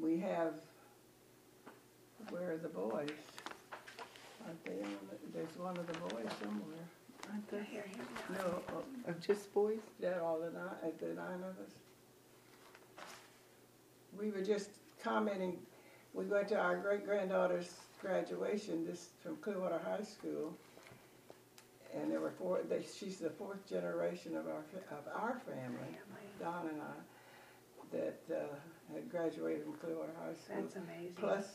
we 0.00 0.18
have, 0.20 0.54
where 2.30 2.52
are 2.52 2.56
the 2.58 2.68
boys? 2.68 3.08
Aren't 4.46 4.64
they 4.64 4.72
on, 4.82 4.90
the- 5.10 5.38
there's 5.38 5.56
one 5.58 5.76
of 5.76 5.86
the 5.86 5.98
boys 5.98 6.30
somewhere. 6.42 6.86
Aren't 7.30 7.48
there 7.50 7.62
Here, 7.64 7.84
here. 7.92 8.04
No, 8.38 8.62
oh, 8.74 9.10
of 9.10 9.20
just 9.20 9.52
boys? 9.52 9.78
is 9.78 9.82
that 10.00 10.20
all 10.20 10.38
the 10.38 10.50
nine, 10.50 10.68
uh, 10.84 10.88
the 11.00 11.06
nine 11.14 11.40
of 11.42 11.58
us? 11.64 11.72
We 14.18 14.30
were 14.30 14.42
just 14.42 14.70
commenting, 15.02 15.58
we 16.14 16.24
went 16.26 16.48
to 16.48 16.56
our 16.58 16.76
great 16.76 17.04
granddaughter's 17.04 17.74
graduation, 18.00 18.86
this 18.86 19.08
from 19.22 19.36
Clearwater 19.38 19.80
High 19.84 20.04
School. 20.04 20.56
And 21.94 22.10
there 22.10 22.20
were 22.20 22.30
four, 22.30 22.60
they, 22.68 22.82
she's 22.98 23.16
the 23.18 23.30
fourth 23.30 23.66
generation 23.68 24.36
of 24.36 24.46
our, 24.46 24.62
fa- 24.72 24.94
of 24.94 25.04
our 25.20 25.40
family, 25.46 25.98
Don 26.40 26.68
and 26.68 26.80
I, 26.80 27.96
that, 27.96 28.20
uh, 28.34 28.94
had 28.94 29.10
graduated 29.10 29.64
from 29.64 29.72
Clearwater 29.74 30.12
High 30.24 30.34
School. 30.34 30.62
That's 30.62 30.76
amazing. 30.76 31.14
Plus, 31.16 31.46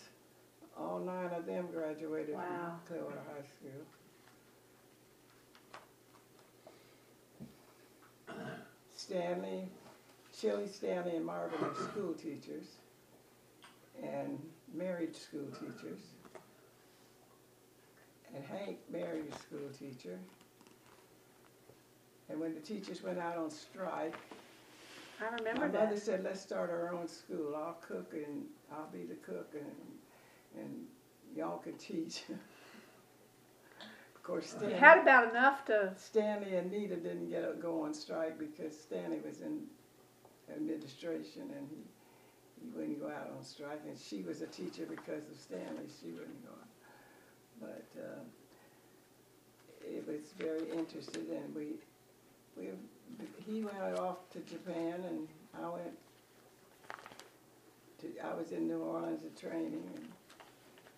all 0.81 0.99
nine 0.99 1.31
of 1.37 1.45
them 1.45 1.67
graduated 1.71 2.35
from 2.35 2.43
Wow. 2.43 2.79
Clearwater 2.87 3.21
High 3.33 3.45
School. 3.45 3.85
Stanley, 8.95 9.67
Shelley 10.33 10.67
Stanley 10.67 11.15
and 11.15 11.25
Marvin 11.25 11.59
are 11.63 11.73
school 11.75 12.13
teachers 12.13 12.65
and 14.01 14.39
married 14.73 15.15
school 15.15 15.47
teachers. 15.59 15.99
And 18.33 18.43
Hank 18.45 18.77
married 18.89 19.25
a 19.31 19.37
school 19.39 19.69
teacher. 19.77 20.17
And 22.29 22.39
when 22.39 22.53
the 22.53 22.61
teachers 22.61 23.03
went 23.03 23.19
out 23.19 23.37
on 23.37 23.49
strike, 23.49 24.15
I 25.19 25.25
remember 25.35 25.59
my 25.61 25.65
remember 25.67 25.85
mother 25.85 25.97
said, 25.99 26.23
let's 26.23 26.39
start 26.39 26.69
our 26.69 26.93
own 26.93 27.07
school. 27.07 27.55
I'll 27.55 27.77
cook 27.85 28.13
and 28.13 28.45
I'll 28.71 28.89
be 28.91 29.03
the 29.03 29.15
cook 29.15 29.49
and, 29.53 29.65
and 30.57 30.85
y'all 31.35 31.57
could 31.59 31.79
teach. 31.79 32.23
Of 34.15 34.23
course, 34.23 34.53
You 34.53 34.59
Stanley, 34.59 34.75
had 34.75 34.99
about 34.99 35.29
enough 35.31 35.65
to, 35.65 35.93
Stanley 35.97 36.55
and 36.55 36.71
Nita 36.71 36.95
didn't 36.95 37.29
get 37.29 37.43
a, 37.43 37.53
go 37.59 37.81
on 37.81 37.91
strike 37.93 38.37
because 38.37 38.79
Stanley 38.79 39.19
was 39.25 39.41
in 39.41 39.61
administration 40.55 41.41
and 41.57 41.67
he, 41.69 41.77
he 42.61 42.69
wouldn't 42.69 42.99
go 43.01 43.07
out 43.07 43.31
on 43.35 43.43
strike. 43.43 43.81
And 43.87 43.97
she 43.97 44.21
was 44.21 44.43
a 44.43 44.45
teacher 44.47 44.85
because 44.87 45.23
of 45.27 45.37
Stanley. 45.39 45.87
She 46.01 46.11
wouldn't 46.11 46.45
go 46.45 46.51
out. 46.51 46.67
But 47.59 47.85
uh, 47.99 48.21
it 49.83 50.07
was 50.07 50.33
very 50.37 50.69
interesting 50.77 51.25
and 51.31 51.55
we, 51.55 51.73
we, 52.55 52.69
he 53.47 53.63
went 53.63 53.97
off 53.97 54.29
to 54.33 54.39
Japan 54.41 55.03
and 55.09 55.27
I 55.59 55.67
went 55.67 55.97
to, 58.01 58.07
I 58.23 58.35
was 58.35 58.51
in 58.51 58.67
New 58.67 58.81
Orleans 58.81 59.23
at 59.23 59.35
training 59.35 59.83
and 59.95 60.07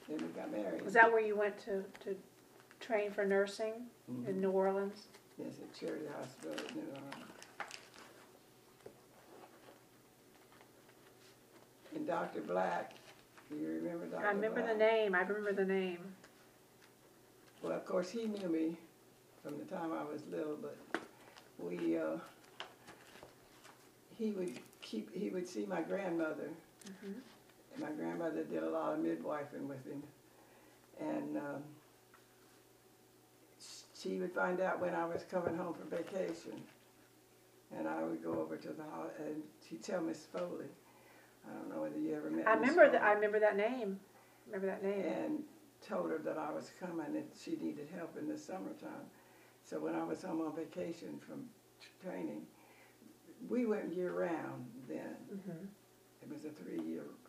then 0.07 0.17
we 0.17 0.27
got 0.39 0.51
married. 0.51 0.81
was 0.83 0.93
that 0.93 1.11
where 1.11 1.21
you 1.21 1.35
went 1.35 1.57
to, 1.65 1.83
to 2.03 2.15
train 2.79 3.11
for 3.11 3.25
nursing 3.25 3.73
Mhm. 4.11 4.27
in 4.27 4.41
New 4.41 4.51
Orleans? 4.51 5.07
Yes, 5.37 5.53
at 5.61 5.73
Charity 5.79 6.05
Hospital 6.17 6.53
in 6.69 6.75
New 6.75 6.87
Orleans. 6.89 7.25
And 11.95 12.07
Dr. 12.07 12.41
Black, 12.41 12.93
do 13.49 13.55
you 13.57 13.67
remember 13.67 14.05
Dr. 14.05 14.19
Black? 14.21 14.25
I 14.25 14.31
remember 14.31 14.65
the 14.65 14.75
name, 14.77 15.15
I 15.15 15.21
remember 15.21 15.53
the 15.53 15.65
name. 15.65 15.99
Well, 17.61 17.73
of 17.73 17.85
course, 17.85 18.09
he 18.09 18.25
knew 18.25 18.49
me 18.49 18.77
from 19.43 19.57
the 19.57 19.65
time 19.65 19.91
I 19.93 20.03
was 20.03 20.21
little, 20.29 20.57
but 20.57 20.75
we, 21.59 21.97
uh, 21.97 22.17
he 24.17 24.31
would 24.31 24.59
keep, 24.81 25.13
he 25.15 25.29
would 25.29 25.47
see 25.47 25.65
my 25.65 25.81
grandmother. 25.81 26.49
Mhm. 26.85 27.13
And 27.73 27.83
my 27.83 27.91
grandmother 27.91 28.43
did 28.43 28.63
a 28.63 28.69
lot 28.69 28.93
of 28.93 28.99
midwifing 28.99 29.67
with 29.67 29.85
him. 29.85 30.03
And 30.99 31.37
um, 31.37 31.63
she 33.99 34.19
would 34.19 34.33
find 34.33 34.61
out 34.61 34.79
when 34.81 34.93
I 34.95 35.05
was 35.05 35.23
coming 35.29 35.55
home 35.57 35.73
from 35.73 35.89
vacation. 35.89 36.61
And 37.75 37.87
I 37.87 38.03
would 38.03 38.23
go 38.23 38.39
over 38.39 38.55
to 38.55 38.67
the 38.67 38.83
house, 38.83 39.09
and 39.17 39.41
she'd 39.67 39.81
tell 39.81 40.01
Miss 40.01 40.25
Foley. 40.25 40.67
I 41.49 41.53
don't 41.55 41.69
know 41.69 41.81
whether 41.81 41.97
you 41.97 42.15
ever 42.15 42.29
met 42.29 42.47
I 42.47 42.53
remember 42.53 42.89
that, 42.89 43.01
I 43.01 43.13
remember 43.13 43.39
that 43.39 43.57
name. 43.57 43.99
Remember 44.45 44.67
that 44.67 44.83
name. 44.83 45.05
and 45.05 45.43
told 45.85 46.11
her 46.11 46.19
that 46.19 46.37
I 46.37 46.51
was 46.51 46.71
coming 46.79 47.05
and 47.07 47.25
she 47.37 47.57
needed 47.61 47.89
help 47.95 48.15
in 48.17 48.27
the 48.29 48.37
summertime. 48.37 49.09
So 49.63 49.79
when 49.79 49.95
I 49.95 50.03
was 50.03 50.21
home 50.21 50.41
on 50.41 50.55
vacation 50.55 51.19
from 51.19 51.49
training, 52.01 52.45
we 53.49 53.65
went 53.65 53.93
year 53.93 54.13
round 54.13 54.65
then. 54.87 55.15
Mhm. 55.31 55.67
It 56.21 56.29
was 56.29 56.45
a 56.45 56.49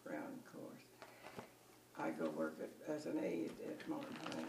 three-year 0.05 0.22
course. 0.52 0.84
I 1.98 2.11
go 2.11 2.30
work 2.30 2.57
at, 2.62 2.94
as 2.94 3.07
an 3.07 3.18
aide 3.22 3.52
at 3.68 3.88
Morton 3.88 4.14
Plant. 4.24 4.48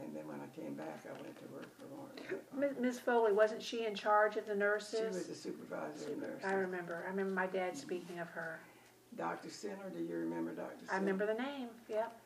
And 0.00 0.14
then 0.14 0.26
when 0.26 0.38
I 0.40 0.60
came 0.60 0.74
back, 0.74 1.04
I 1.06 1.12
went 1.22 1.36
to 1.38 1.54
work 1.54 1.68
for 1.78 1.86
Morton. 1.94 2.38
Ms. 2.58 2.80
Ms. 2.80 2.98
Foley, 2.98 3.32
wasn't 3.32 3.62
she 3.62 3.86
in 3.86 3.94
charge 3.94 4.36
of 4.36 4.46
the 4.46 4.54
nurses? 4.54 4.98
She 4.98 5.06
was 5.06 5.26
the 5.26 5.34
supervisor 5.34 6.12
of 6.12 6.18
nurses. 6.18 6.44
I 6.44 6.54
remember. 6.54 7.04
I 7.06 7.10
remember 7.10 7.32
my 7.32 7.46
dad 7.46 7.76
speaking 7.76 8.18
of 8.18 8.28
her. 8.30 8.58
Dr. 9.16 9.50
Center, 9.50 9.90
do 9.96 10.02
you 10.02 10.16
remember 10.16 10.52
Dr. 10.52 10.74
Center? 10.80 10.92
I 10.92 10.96
remember 10.96 11.26
the 11.26 11.34
name. 11.34 11.68
Yep. 11.88 12.20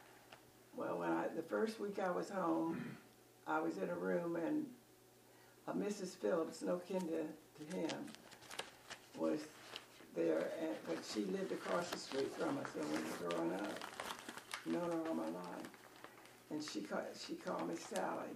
Well, 0.77 0.99
when 0.99 1.11
I, 1.11 1.27
the 1.37 1.43
first 1.43 1.79
week 1.79 1.99
I 1.99 2.11
was 2.11 2.31
home, 2.31 2.83
I 3.47 3.61
was 3.61 3.77
in 3.77 3.91
a 3.91 3.95
room 3.95 4.37
and 4.37 4.65
uh, 5.67 5.73
Mrs. 5.73 6.17
Phillips, 6.17 6.63
no 6.63 6.77
kin 6.77 7.01
to, 7.01 7.25
to 7.67 7.77
him, 7.77 8.07
was 9.19 9.41
there, 10.15 10.51
and, 10.61 10.71
but 10.87 10.99
she 11.13 11.25
lived 11.27 11.53
across 11.53 11.89
the 11.91 11.99
street 11.99 12.33
from 12.37 12.59
us 12.59 12.69
when 12.75 12.89
we 12.91 12.99
were 12.99 13.31
growing 13.31 13.55
up. 13.55 13.81
Known 14.67 14.91
her 14.91 15.09
all 15.09 15.15
my 15.15 15.25
life. 15.25 15.69
And 16.51 16.63
she 16.63 16.81
called, 16.81 17.03
she 17.27 17.35
called 17.35 17.69
me 17.69 17.75
Sally, 17.77 18.29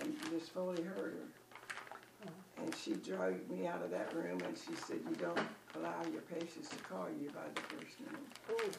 and 0.00 0.14
Miss 0.32 0.48
Foley 0.48 0.82
heard 0.82 1.14
her. 1.14 2.26
Oh. 2.26 2.62
And 2.62 2.74
she 2.74 2.94
dragged 2.94 3.50
me 3.50 3.66
out 3.66 3.82
of 3.82 3.90
that 3.90 4.14
room 4.14 4.40
and 4.46 4.56
she 4.56 4.74
said, 4.86 4.98
you 5.08 5.16
don't 5.16 5.38
allow 5.76 6.02
your 6.12 6.22
patients 6.22 6.68
to 6.70 6.76
call 6.76 7.06
you 7.20 7.30
by 7.30 7.42
the 7.54 7.60
first 7.62 8.00
name. 8.00 8.26
Ooh. 8.50 8.70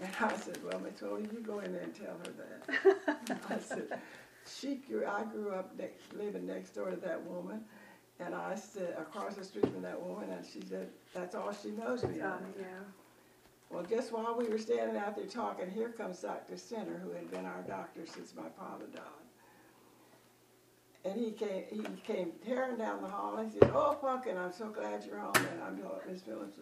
And 0.00 0.10
I 0.20 0.36
said, 0.36 0.58
well, 0.64 0.80
Miss 0.80 1.00
Foley, 1.00 1.22
you 1.32 1.40
go 1.40 1.60
in 1.60 1.72
there 1.72 1.82
and 1.82 1.94
tell 1.94 2.16
her 2.24 2.96
that. 3.26 3.40
I 3.50 3.58
said, 3.58 4.00
she 4.46 4.76
grew, 4.76 5.06
I 5.06 5.24
grew 5.24 5.50
up 5.52 5.76
next, 5.78 6.14
living 6.16 6.46
next 6.46 6.70
door 6.70 6.90
to 6.90 6.96
that 6.96 7.22
woman. 7.26 7.64
And 8.20 8.34
I 8.34 8.54
said, 8.56 8.96
across 8.98 9.36
the 9.36 9.44
street 9.44 9.66
from 9.72 9.82
that 9.82 10.00
woman, 10.00 10.30
and 10.30 10.44
she 10.44 10.60
said, 10.68 10.88
that's 11.14 11.34
all 11.34 11.52
she 11.52 11.70
knows 11.70 12.02
me 12.02 12.20
Uh, 12.20 12.38
yeah. 12.58 12.64
Well, 13.70 13.84
just 13.84 14.12
while 14.12 14.34
we 14.36 14.48
were 14.48 14.58
standing 14.58 14.96
out 14.96 15.14
there 15.14 15.26
talking, 15.26 15.70
here 15.70 15.90
comes 15.90 16.20
Dr. 16.20 16.56
Center, 16.56 16.98
who 16.98 17.12
had 17.12 17.30
been 17.30 17.44
our 17.44 17.62
doctor 17.68 18.00
since 18.06 18.34
my 18.34 18.48
father 18.58 18.86
died. 18.92 19.02
And 21.04 21.14
he 21.20 21.30
came, 21.30 21.64
he 21.70 21.82
came 22.04 22.32
tearing 22.44 22.76
down 22.76 23.02
the 23.02 23.08
hall. 23.08 23.36
He 23.42 23.50
said, 23.50 23.70
"Oh, 23.72 23.96
Pumpkin, 24.00 24.36
I'm 24.36 24.52
so 24.52 24.68
glad 24.68 25.04
you're 25.04 25.18
home." 25.20 25.32
And 25.36 25.62
I 25.62 25.70
thought 25.80 26.02
Miss 26.10 26.22
Phillips, 26.22 26.58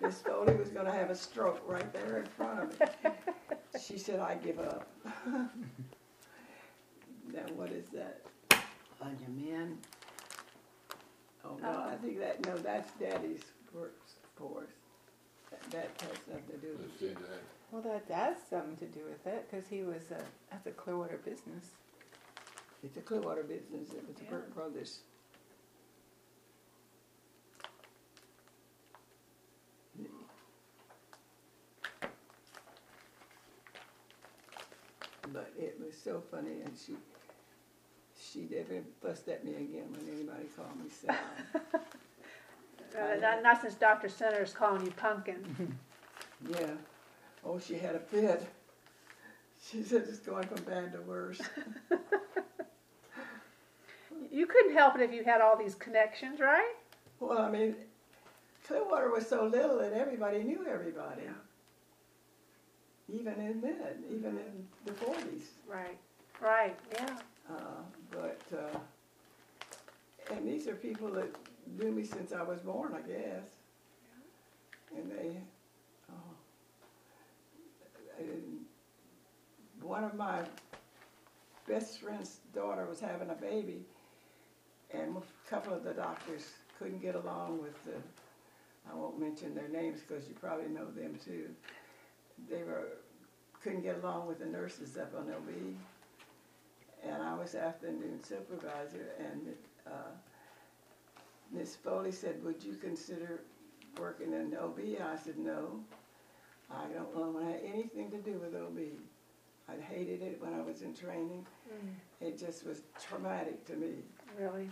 Miss 0.00 0.20
Foley 0.20 0.54
was 0.54 0.68
going 0.68 0.84
to 0.84 0.92
have 0.92 1.08
a 1.10 1.16
stroke 1.16 1.62
right 1.66 1.90
there 1.92 2.18
in 2.18 2.26
front 2.26 2.60
of 2.60 2.80
me. 2.80 2.86
She 3.82 3.96
said, 3.96 4.20
"I 4.20 4.34
give 4.34 4.58
up." 4.58 4.86
now, 5.26 5.48
what 7.56 7.70
is 7.70 7.86
that 7.94 8.20
on 9.00 9.16
your 9.20 9.30
men? 9.30 9.78
Oh 11.44 11.58
no, 11.60 11.68
I 11.68 11.96
think 11.96 12.18
that 12.20 12.44
no, 12.46 12.56
that's 12.58 12.90
Daddy's 12.92 13.42
works 13.74 14.14
course. 14.42 14.70
That, 15.50 15.62
that 15.70 15.90
has 16.00 16.18
nothing 16.28 16.44
to 16.50 16.56
do 16.58 16.72
with 16.72 16.80
Let's 16.80 16.98
see 17.00 17.06
that. 17.08 17.42
Well, 17.70 17.82
that 17.82 18.14
has 18.14 18.36
something 18.50 18.76
to 18.76 18.86
do 18.86 19.04
with 19.08 19.26
it 19.26 19.48
because 19.50 19.66
he 19.68 19.82
was 19.82 20.02
a, 20.10 20.54
at 20.54 20.64
the 20.64 20.70
Clearwater 20.70 21.18
business. 21.24 21.70
It's 22.82 22.96
a 22.96 23.00
Clearwater 23.00 23.42
business. 23.44 23.92
It 23.92 24.04
was 24.06 24.16
the 24.16 24.24
Yeah. 24.24 24.30
Burke 24.30 24.54
Brothers. 24.54 25.00
But 35.32 35.52
it 35.58 35.80
was 35.82 35.96
so 35.96 36.22
funny, 36.30 36.60
and 36.64 36.76
she 36.76 36.94
she 38.32 38.48
never 38.50 38.82
fussed 39.00 39.28
at 39.28 39.44
me 39.44 39.52
again 39.52 39.90
when 39.90 40.14
anybody 40.14 40.48
called 40.56 40.76
me 40.82 40.90
Sally. 40.90 41.18
Uh, 42.94 43.16
not, 43.22 43.42
not 43.42 43.62
since 43.62 43.74
Dr. 43.74 44.06
Center's 44.06 44.52
calling 44.52 44.84
you 44.84 44.90
pumpkin. 44.90 45.42
yeah. 46.50 46.72
Oh, 47.42 47.58
she 47.58 47.78
had 47.78 47.94
a 47.94 47.98
fit. 47.98 48.46
She 49.66 49.82
said 49.82 50.04
it's 50.06 50.18
going 50.18 50.46
from 50.46 50.62
bad 50.64 50.92
to 50.92 51.00
worse. 51.00 51.40
You 54.32 54.46
couldn't 54.46 54.72
help 54.72 54.94
it 54.96 55.02
if 55.02 55.12
you 55.12 55.24
had 55.24 55.42
all 55.42 55.58
these 55.58 55.74
connections, 55.74 56.40
right? 56.40 56.72
Well, 57.20 57.38
I 57.38 57.50
mean, 57.50 57.76
Clearwater 58.66 59.10
was 59.10 59.28
so 59.28 59.44
little 59.44 59.78
that 59.78 59.92
everybody 59.92 60.42
knew 60.42 60.66
everybody. 60.66 61.22
Even 63.12 63.34
in 63.34 63.60
then, 63.60 63.76
even 64.10 64.38
in 64.38 64.66
the 64.86 64.92
forties. 64.94 65.50
Right, 65.68 65.98
right, 66.40 66.74
yeah. 66.94 67.16
Uh, 67.50 67.82
but 68.12 68.40
uh, 68.56 68.78
and 70.34 70.46
these 70.46 70.68
are 70.68 70.74
people 70.74 71.08
that 71.12 71.34
knew 71.78 71.90
me 71.90 72.04
since 72.04 72.32
I 72.32 72.42
was 72.42 72.60
born, 72.60 72.94
I 72.94 73.00
guess. 73.00 73.44
And 74.96 75.10
they, 75.10 75.36
oh, 76.10 76.34
and 78.18 78.60
one 79.80 80.04
of 80.04 80.14
my 80.14 80.40
best 81.66 82.00
friend's 82.00 82.38
daughter 82.54 82.86
was 82.86 83.00
having 83.00 83.30
a 83.30 83.34
baby, 83.34 83.82
and 84.92 85.16
a 85.16 85.50
couple 85.50 85.72
of 85.72 85.82
the 85.82 85.94
doctors 85.94 86.50
couldn't 86.78 87.00
get 87.00 87.14
along 87.14 87.60
with 87.62 87.82
the. 87.84 87.94
I 88.90 88.96
won't 88.96 89.20
mention 89.20 89.54
their 89.54 89.68
names 89.68 90.00
because 90.06 90.26
you 90.28 90.34
probably 90.34 90.68
know 90.68 90.86
them 90.86 91.16
too. 91.24 91.48
They 92.50 92.62
were 92.64 92.88
couldn't 93.62 93.82
get 93.82 94.02
along 94.02 94.26
with 94.26 94.40
the 94.40 94.46
nurses 94.46 94.96
up 94.96 95.12
on 95.16 95.30
OB 95.30 95.76
and 97.04 97.22
I 97.22 97.34
was 97.34 97.54
afternoon 97.54 98.20
supervisor, 98.22 99.10
and 99.18 99.48
uh, 99.86 100.10
Miss 101.50 101.76
Foley 101.76 102.12
said, 102.12 102.42
"Would 102.44 102.62
you 102.62 102.74
consider 102.74 103.40
working 103.98 104.32
in 104.32 104.56
OB?" 104.56 104.78
I 105.02 105.16
said, 105.16 105.38
"No, 105.38 105.80
I 106.70 106.84
don't 106.92 107.14
want 107.14 107.38
to 107.46 107.52
have 107.52 107.60
anything 107.64 108.10
to 108.10 108.18
do 108.18 108.38
with 108.38 108.54
OB. 108.54 108.78
I 109.68 109.80
hated 109.80 110.22
it 110.22 110.40
when 110.42 110.54
I 110.54 110.62
was 110.62 110.82
in 110.82 110.94
training. 110.94 111.46
It 112.20 112.38
just 112.38 112.66
was 112.66 112.82
traumatic 113.00 113.64
to 113.66 113.74
me, 113.74 113.94
Really? 114.38 114.68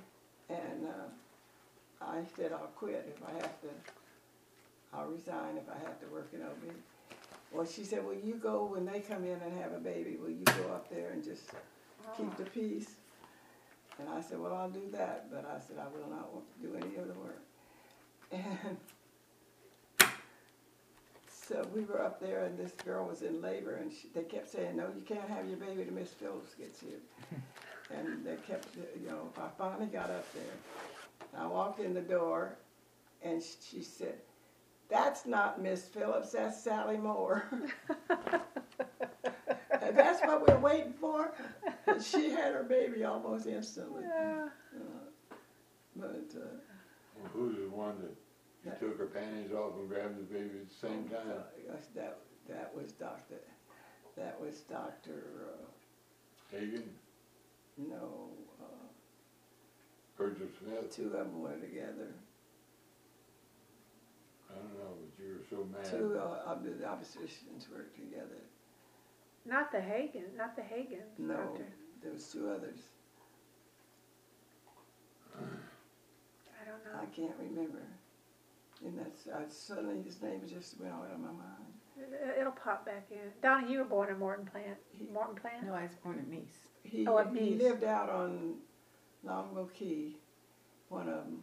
and 0.49 0.87
uh, 0.87 2.05
I 2.05 2.23
said 2.37 2.53
I'll 2.53 2.71
quit 2.77 3.07
if 3.17 3.23
I 3.29 3.33
have 3.35 3.61
to. 3.63 3.69
I'll 4.93 5.07
resign 5.07 5.57
if 5.57 5.69
I 5.71 5.79
have 5.87 6.01
to 6.01 6.07
work 6.07 6.31
in 6.33 6.43
OB." 6.43 6.75
Well, 7.53 7.67
she 7.67 7.83
said, 7.85 8.05
"Will 8.07 8.15
you 8.15 8.35
go 8.35 8.65
when 8.67 8.85
they 8.87 9.01
come 9.01 9.25
in 9.25 9.41
and 9.41 9.59
have 9.61 9.73
a 9.73 9.79
baby? 9.81 10.17
Will 10.17 10.31
you 10.31 10.45
go 10.45 10.73
up 10.73 10.89
there 10.89 11.11
and 11.11 11.23
just?" 11.25 11.43
Keep 12.17 12.37
the 12.37 12.45
peace. 12.45 12.91
And 13.99 14.09
I 14.09 14.21
said, 14.21 14.39
well, 14.39 14.55
I'll 14.55 14.71
do 14.71 14.89
that, 14.93 15.31
but 15.31 15.45
I 15.45 15.61
said, 15.61 15.77
I 15.79 15.89
will 15.89 16.09
not 16.09 16.33
want 16.33 16.47
to 16.55 16.67
do 16.67 16.75
any 16.75 16.97
of 16.97 17.09
the 17.09 17.15
work. 17.15 17.43
And 18.33 18.77
so 21.29 21.69
we 21.75 21.83
were 21.83 22.03
up 22.03 22.21
there, 22.21 22.45
and 22.45 22.59
this 22.59 22.73
girl 22.85 23.07
was 23.07 23.23
in 23.23 23.43
labor, 23.43 23.75
and 23.75 23.93
she, 23.93 24.09
they 24.15 24.23
kept 24.23 24.51
saying, 24.51 24.77
no, 24.77 24.87
you 24.97 25.03
can't 25.03 25.29
have 25.29 25.47
your 25.49 25.59
baby 25.59 25.85
till 25.85 25.93
Miss 25.93 26.11
Phillips 26.11 26.55
gets 26.55 26.81
here. 26.81 27.01
and 27.95 28.25
they 28.25 28.37
kept, 28.47 28.69
you 28.75 29.09
know, 29.09 29.29
I 29.37 29.49
finally 29.59 29.87
got 29.87 30.11
up 30.11 30.27
there. 30.33 31.39
I 31.39 31.47
walked 31.47 31.81
in 31.81 31.93
the 31.93 32.01
door, 32.01 32.57
and 33.23 33.43
she 33.43 33.83
said, 33.83 34.15
that's 34.89 35.27
not 35.27 35.63
Miss 35.63 35.85
Phillips, 35.85 36.33
that's 36.33 36.63
Sally 36.63 36.97
Moore. 36.97 37.45
and 40.33 40.41
that's 40.43 40.53
what 40.53 40.63
we're 40.63 40.69
waiting 40.71 40.93
for. 40.93 41.33
And 41.87 42.03
she 42.03 42.31
had 42.31 42.53
her 42.55 42.63
baby 42.65 43.05
almost 43.05 43.47
instantly. 43.47 44.03
Yeah. 44.07 44.49
Uh, 44.75 45.35
but 45.97 46.27
uh, 46.37 46.47
Well, 47.17 47.31
Who's 47.33 47.57
the 47.57 47.69
one 47.77 47.97
that 48.03 48.17
you 48.65 48.89
took 48.89 48.99
her 48.99 49.07
panties 49.07 49.53
off 49.53 49.75
and 49.79 49.89
grabbed 49.89 50.19
the 50.19 50.35
baby 50.35 50.51
at 50.61 50.69
the 50.69 50.87
same 50.89 51.05
time? 51.09 51.29
uh, 51.31 51.77
that 51.95 52.19
that 52.49 52.73
was 52.75 52.93
Doctor. 52.93 53.41
That 54.17 54.41
was 54.41 54.61
Doctor. 54.61 55.23
Uh, 55.41 56.57
Hagan, 56.57 56.91
no, 57.79 58.29
uh, 58.61 58.65
Virgil 60.19 60.49
Smith, 60.59 60.95
two 60.95 61.07
of 61.07 61.13
them 61.13 61.41
were 61.41 61.55
together. 61.55 62.13
I 64.51 64.55
don't 64.57 64.75
know, 64.75 64.95
but 64.99 65.25
you 65.25 65.35
were 65.35 65.47
so 65.49 65.65
mad. 65.71 65.89
Two 65.89 66.19
uh, 66.19 66.51
of 66.51 66.65
the 66.65 66.85
oppositions 66.85 67.69
were 67.71 67.87
together. 67.95 68.43
Not 69.47 69.73
the 69.73 69.81
Hagen, 69.81 70.25
not 70.37 70.55
the 70.57 70.63
Hagen. 70.63 71.03
No, 71.19 71.35
doctor. 71.37 71.67
there 72.03 72.13
was 72.13 72.27
two 72.31 72.51
others. 72.51 72.79
I 75.37 76.65
don't 76.65 76.85
know. 76.85 77.01
I 77.01 77.07
can't 77.07 77.35
remember. 77.39 77.83
And 78.85 78.99
that's 78.99 79.27
uh, 79.27 79.49
suddenly 79.49 80.03
his 80.03 80.21
name 80.23 80.41
just 80.47 80.81
went 80.81 80.93
out 80.93 81.09
of 81.13 81.21
my 81.21 81.29
mind. 81.29 81.75
It- 81.99 82.39
It'll 82.41 82.53
pop 82.53 82.87
back 82.87 83.07
in. 83.11 83.19
Donna, 83.43 83.69
you 83.69 83.79
were 83.79 83.85
born 83.85 84.09
in 84.11 84.19
Morton 84.19 84.47
Plant. 84.47 84.77
He- 84.93 85.07
Morton 85.13 85.35
Plant? 85.37 85.67
No, 85.67 85.75
I 85.75 85.83
was 85.83 85.95
born 86.03 86.19
in 86.19 86.31
Nice. 86.39 86.67
He, 86.83 87.07
Oh, 87.07 87.19
at 87.19 87.29
he 87.35 87.55
lived 87.57 87.85
out 87.85 88.09
on 88.09 88.55
Longboat 89.23 89.75
Key, 89.75 90.17
one 90.89 91.09
of 91.09 91.17
them. 91.17 91.43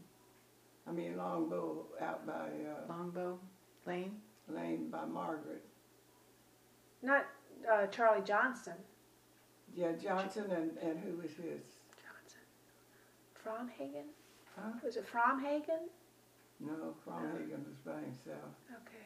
I 0.87 0.91
mean 0.91 1.15
Longbow 1.17 1.85
out 2.01 2.25
by 2.25 2.33
uh, 2.33 2.87
Longbow 2.89 3.39
Lane. 3.85 4.19
Lane 4.47 4.89
by 4.89 5.05
Margaret. 5.05 5.63
Not 7.03 7.25
uh, 7.71 7.87
Charlie 7.87 8.23
Johnson. 8.23 8.73
Yeah, 9.75 9.91
Johnson 10.01 10.45
and, 10.51 10.77
and 10.77 10.99
who 10.99 11.17
was 11.17 11.31
his? 11.31 11.63
Johnson. 12.01 12.43
Fromhagen? 13.43 14.07
Huh? 14.55 14.71
Was 14.83 14.97
it 14.97 15.05
Fromhagen? 15.05 15.89
No, 16.59 16.95
Fromhagen 17.05 17.67
was 17.67 17.77
by 17.85 17.99
himself. 18.01 18.55
Okay. 18.71 19.05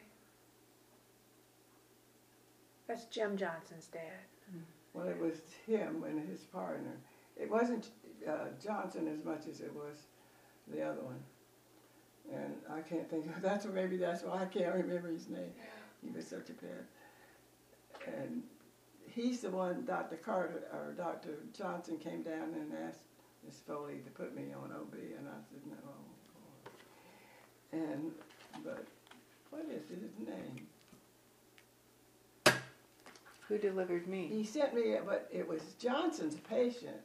That's 2.86 3.04
Jim 3.06 3.36
Johnson's 3.36 3.86
dad. 3.86 4.00
Well, 4.94 5.08
it 5.08 5.18
was 5.18 5.40
him 5.66 6.04
and 6.06 6.28
his 6.28 6.40
partner. 6.40 6.92
It 7.40 7.50
wasn't 7.50 7.88
uh, 8.28 8.48
Johnson 8.62 9.08
as 9.08 9.24
much 9.24 9.46
as 9.48 9.60
it 9.60 9.74
was 9.74 10.06
the 10.68 10.82
other 10.82 11.00
one. 11.00 11.22
And 12.32 12.54
I 12.70 12.80
can't 12.80 13.08
think 13.08 13.26
of 13.26 13.42
that's 13.42 13.66
maybe 13.66 13.96
that's 13.96 14.22
why 14.22 14.42
I 14.42 14.44
can't 14.46 14.74
remember 14.74 15.10
his 15.10 15.28
name. 15.28 15.52
He 16.02 16.10
was 16.10 16.26
such 16.26 16.50
a 16.50 16.54
pet. 16.54 16.84
And 18.06 18.42
he's 19.10 19.40
the 19.40 19.50
one 19.50 19.84
Dr. 19.84 20.16
Carter 20.16 20.64
or 20.72 20.92
Dr. 20.96 21.38
Johnson 21.56 21.98
came 21.98 22.22
down 22.22 22.54
and 22.54 22.72
asked 22.88 23.02
Miss 23.44 23.58
Foley 23.66 24.00
to 24.04 24.10
put 24.10 24.34
me 24.34 24.52
on 24.52 24.72
OB, 24.72 24.94
and 24.94 25.28
I 25.28 25.40
said 25.50 25.60
no. 25.66 25.76
And 27.72 28.12
but 28.64 28.86
what 29.50 29.66
is 29.70 29.88
his 29.88 30.10
name? 30.26 30.66
Who 33.48 33.58
delivered 33.58 34.06
me? 34.06 34.28
He 34.32 34.44
sent 34.44 34.74
me, 34.74 34.96
but 35.04 35.28
it 35.32 35.46
was 35.46 35.60
Johnson's 35.78 36.36
patient. 36.36 37.00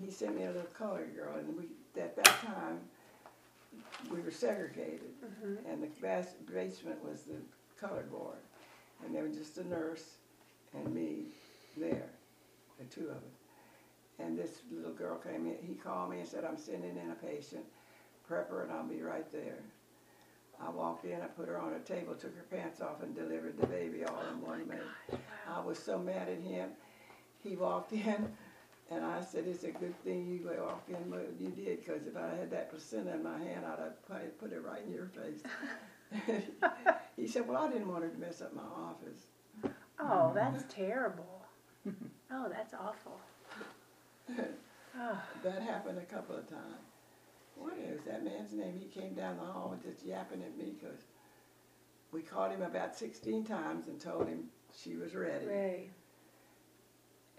He 0.00 0.10
sent 0.10 0.36
me 0.36 0.44
a 0.44 0.48
little 0.48 0.62
colored 0.76 1.14
girl, 1.16 1.36
and 1.36 1.56
we 1.56 1.64
at 2.00 2.16
that 2.16 2.24
time 2.24 2.80
we 4.10 4.20
were 4.20 4.30
segregated, 4.30 5.00
mm-hmm. 5.24 5.68
and 5.68 5.82
the 5.82 5.88
bas- 6.00 6.34
basement 6.52 7.02
was 7.04 7.22
the 7.22 7.36
colored 7.80 8.10
ward, 8.12 8.38
and 9.04 9.14
there 9.14 9.24
was 9.24 9.36
just 9.36 9.58
a 9.58 9.68
nurse 9.68 10.16
and 10.74 10.94
me 10.94 11.26
there, 11.76 12.10
the 12.78 12.84
two 12.84 13.08
of 13.08 13.16
us. 13.16 13.38
And 14.18 14.38
this 14.38 14.58
little 14.72 14.92
girl 14.92 15.16
came 15.16 15.46
in. 15.46 15.56
He 15.66 15.74
called 15.74 16.10
me 16.10 16.20
and 16.20 16.28
said, 16.28 16.44
"I'm 16.44 16.56
sending 16.56 16.96
in 16.96 17.10
a 17.10 17.14
patient. 17.14 17.64
Prep 18.28 18.48
her, 18.50 18.62
and 18.62 18.72
I'll 18.72 18.84
be 18.84 19.02
right 19.02 19.30
there." 19.32 19.58
I 20.60 20.70
walked 20.70 21.04
in, 21.04 21.20
I 21.20 21.26
put 21.26 21.48
her 21.48 21.58
on 21.58 21.74
a 21.74 21.80
table, 21.80 22.14
took 22.14 22.34
her 22.36 22.44
pants 22.44 22.80
off, 22.80 23.02
and 23.02 23.14
delivered 23.14 23.58
the 23.58 23.66
baby 23.66 24.04
all 24.04 24.22
in 24.32 24.40
one 24.40 24.62
oh 24.62 24.68
minute. 24.68 25.20
I 25.52 25.60
was 25.60 25.78
so 25.80 25.98
mad 25.98 26.28
at 26.28 26.38
him. 26.38 26.70
He 27.42 27.56
walked 27.56 27.92
in, 27.92 28.28
and 28.90 29.04
I 29.04 29.20
said, 29.20 29.46
"It's 29.48 29.64
a 29.64 29.72
good 29.72 30.00
thing 30.04 30.26
you 30.28 30.48
walked 30.60 30.88
in 30.90 31.12
you 31.40 31.50
did, 31.50 31.84
because 31.84 32.06
if 32.06 32.16
I 32.16 32.28
had 32.36 32.50
that 32.52 32.70
placenta 32.70 33.14
in 33.14 33.22
my 33.24 33.38
hand, 33.38 33.64
I'd 33.66 33.80
have 33.80 34.38
put 34.38 34.52
it 34.52 34.62
right 34.64 34.82
in 34.86 34.92
your 34.92 35.06
face." 35.06 35.42
he 37.16 37.26
said, 37.26 37.48
"Well, 37.48 37.64
I 37.64 37.70
didn't 37.70 37.88
want 37.88 38.04
her 38.04 38.10
to 38.10 38.18
mess 38.18 38.40
up 38.42 38.54
my 38.54 38.62
office." 38.62 39.26
Oh, 39.98 40.32
that's 40.34 40.64
terrible. 40.72 41.42
Oh, 42.30 42.48
that's 42.50 42.74
awful. 42.74 43.20
Oh, 44.98 45.18
That 45.44 45.62
happened 45.62 45.98
a 45.98 46.14
couple 46.14 46.36
of 46.36 46.48
times. 46.48 46.84
What 47.56 47.74
is 47.78 48.00
that 48.06 48.24
man's 48.24 48.52
name? 48.52 48.74
He 48.78 48.86
came 49.00 49.14
down 49.14 49.36
the 49.36 49.44
hall 49.44 49.76
just 49.82 50.04
yapping 50.04 50.42
at 50.42 50.56
me 50.58 50.74
because 50.80 50.98
we 52.12 52.22
called 52.22 52.52
him 52.52 52.62
about 52.62 52.96
16 52.96 53.44
times 53.44 53.86
and 53.88 54.00
told 54.00 54.26
him 54.28 54.44
she 54.76 54.96
was 54.96 55.14
ready. 55.14 55.44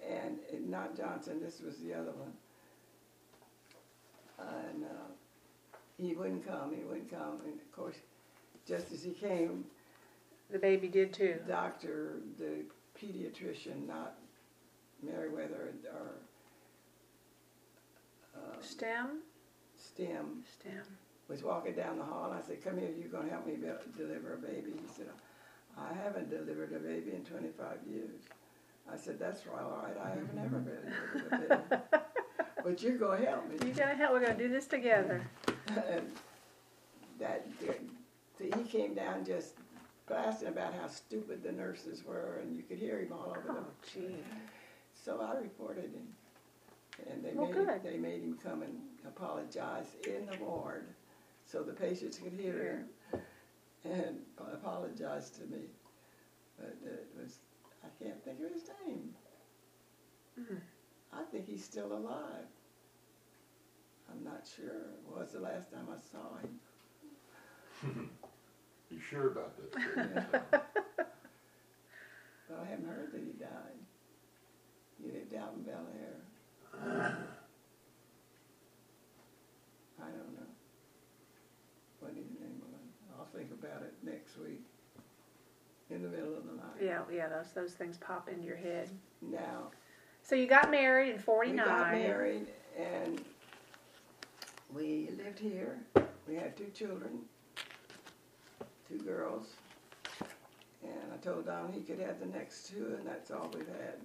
And 0.08 0.38
it, 0.52 0.68
not 0.70 0.96
Johnson, 0.96 1.40
this 1.42 1.62
was 1.62 1.78
the 1.80 1.94
other 1.94 2.12
one. 2.12 2.34
And 4.38 4.84
uh, 4.84 5.12
he 5.98 6.14
wouldn't 6.14 6.46
come, 6.48 6.74
he 6.76 6.84
wouldn't 6.84 7.10
come. 7.10 7.40
And 7.46 7.60
of 7.60 7.72
course, 7.72 7.96
just 8.68 8.92
as 8.92 9.04
he 9.04 9.12
came, 9.12 9.66
The 10.52 10.60
baby 10.60 10.88
did 10.88 11.14
too. 11.14 11.40
doctor, 11.48 12.14
the 12.40 12.64
pediatrician, 13.00 13.88
not 13.88 14.16
Meriwether 15.04 15.74
or 15.94 16.10
uh, 18.36 18.62
STEM? 18.62 19.20
STEM, 19.78 20.44
STEM. 20.60 20.84
was 21.28 21.44
walking 21.44 21.74
down 21.74 21.98
the 21.98 22.04
hall. 22.04 22.32
And 22.32 22.40
I 22.40 22.42
said, 22.46 22.64
"Come 22.64 22.78
here, 22.78 22.90
you're 22.98 23.10
gonna 23.10 23.30
help 23.30 23.46
me 23.46 23.54
be- 23.56 23.68
deliver 23.98 24.34
a 24.34 24.38
baby." 24.38 24.72
He 24.74 24.88
said, 24.96 25.08
"I 25.78 25.94
haven't 25.94 26.30
delivered 26.30 26.74
a 26.74 26.80
baby 26.80 27.12
in 27.14 27.24
25 27.26 27.78
years." 27.90 28.22
I 28.92 28.98
said, 28.98 29.20
"That's 29.20 29.46
right, 29.48 29.62
all 29.64 29.84
right. 29.84 29.98
I 30.04 30.10
haven't 30.10 30.38
ever 30.40 30.60
delivered 30.60 31.28
a 31.32 31.38
baby, 31.38 31.82
but 32.64 32.82
you're 32.82 32.98
gonna 32.98 33.26
help 33.26 33.48
me." 33.50 33.58
You're 33.66 33.76
gonna 33.76 33.96
help, 33.96 34.14
we're 34.14 34.22
gonna 34.26 34.38
do 34.38 34.50
this 34.50 34.68
together. 34.68 35.22
and 35.68 36.12
that 37.20 37.46
see, 38.38 38.52
he 38.56 38.64
came 38.64 38.94
down 38.94 39.26
just 39.26 39.56
blasting 40.08 40.50
about 40.50 40.74
how 40.74 40.88
stupid 40.88 41.42
the 41.44 41.52
nurses 41.52 42.04
were, 42.06 42.40
and 42.42 42.56
you 42.56 42.64
could 42.64 42.78
hear 42.78 43.00
him 43.00 43.12
all 43.14 43.30
over 43.32 43.46
Oh, 43.50 43.54
them. 43.54 43.66
gee. 43.94 44.24
So 44.94 45.20
I 45.22 45.40
reported 45.40 45.92
him, 45.94 46.16
and 47.10 47.24
they 47.24 47.34
Well, 47.34 47.48
made 47.48 47.54
good. 47.56 47.84
they 47.84 47.98
made 47.98 48.22
him 48.24 48.38
come 48.44 48.62
and 48.64 48.80
apologize 49.06 49.96
in 50.08 50.26
the 50.26 50.36
ward, 50.44 50.86
so 51.46 51.64
the 51.64 51.74
patients 51.74 52.18
could 52.18 52.34
hear 52.34 52.88
him 53.12 53.22
and 53.84 54.26
apologize 54.54 55.30
to 55.32 55.46
me. 55.46 55.70
But 56.58 56.76
it 56.84 57.08
was 57.20 57.40
I 57.84 58.04
can't 58.04 58.24
think 58.24 58.40
of 58.42 58.52
his 58.52 58.70
name. 58.88 59.14
Mhm. 60.40 60.60
I 61.14 61.24
think 61.24 61.46
he's 61.48 61.64
still 61.64 61.94
alive. 61.94 62.48
I'm 64.12 64.24
not 64.24 64.46
sure. 64.48 64.66
It 64.68 65.06
was 65.08 65.32
the 65.34 65.40
last 65.40 65.72
time 65.72 65.88
I 65.90 66.00
saw 66.00 66.38
him. 66.38 66.60
You 68.90 69.00
sure 69.00 69.28
about 69.28 69.54
this? 69.58 69.74
But 72.48 72.60
I 72.62 72.70
haven't 72.70 72.86
heard 72.86 73.12
that 73.12 73.22
he 73.22 73.32
died. 73.40 73.80
He 75.02 75.12
lived 75.12 75.34
out 75.34 75.54
in 75.58 75.64
Bel 75.64 75.88
Air. 76.00 76.22
I 80.00 80.06
don't 80.06 80.34
know 80.36 80.46
what 82.00 82.12
his 82.16 82.30
name 82.40 82.62
was. 82.62 82.94
I'll 83.18 83.26
think 83.36 83.50
about 83.52 83.82
it 83.82 83.94
next 84.04 84.38
week 84.38 84.62
in 85.90 86.04
the 86.04 86.10
middle 86.10 86.36
of 86.38 86.46
the 86.46 86.54
night. 86.54 86.78
Yeah, 86.80 87.02
yeah, 87.12 87.28
those, 87.30 87.52
those 87.56 87.74
things 87.74 87.98
pop 87.98 88.30
into 88.30 88.44
your 88.46 88.58
head. 88.58 88.90
Now, 89.24 89.72
So 90.22 90.36
you 90.36 90.46
got 90.46 90.70
married 90.70 91.10
in 91.10 91.16
we 91.16 91.22
forty-nine. 91.24 91.66
got 91.66 91.92
married 91.94 92.48
and 92.78 93.24
we 94.74 95.10
lived 95.18 95.40
here. 95.40 95.80
We 96.28 96.36
had 96.36 96.56
two 96.56 96.70
children, 96.76 97.22
two 98.90 98.98
girls. 99.00 99.48
And 100.84 100.94
I 101.14 101.18
told 101.18 101.46
Don 101.46 101.72
he 101.74 101.82
could 101.82 102.00
have 102.00 102.20
the 102.20 102.28
next 102.28 102.68
two, 102.70 102.96
and 102.98 103.08
that's 103.08 103.32
all 103.32 103.50
we've 103.54 103.68
had. 103.68 104.00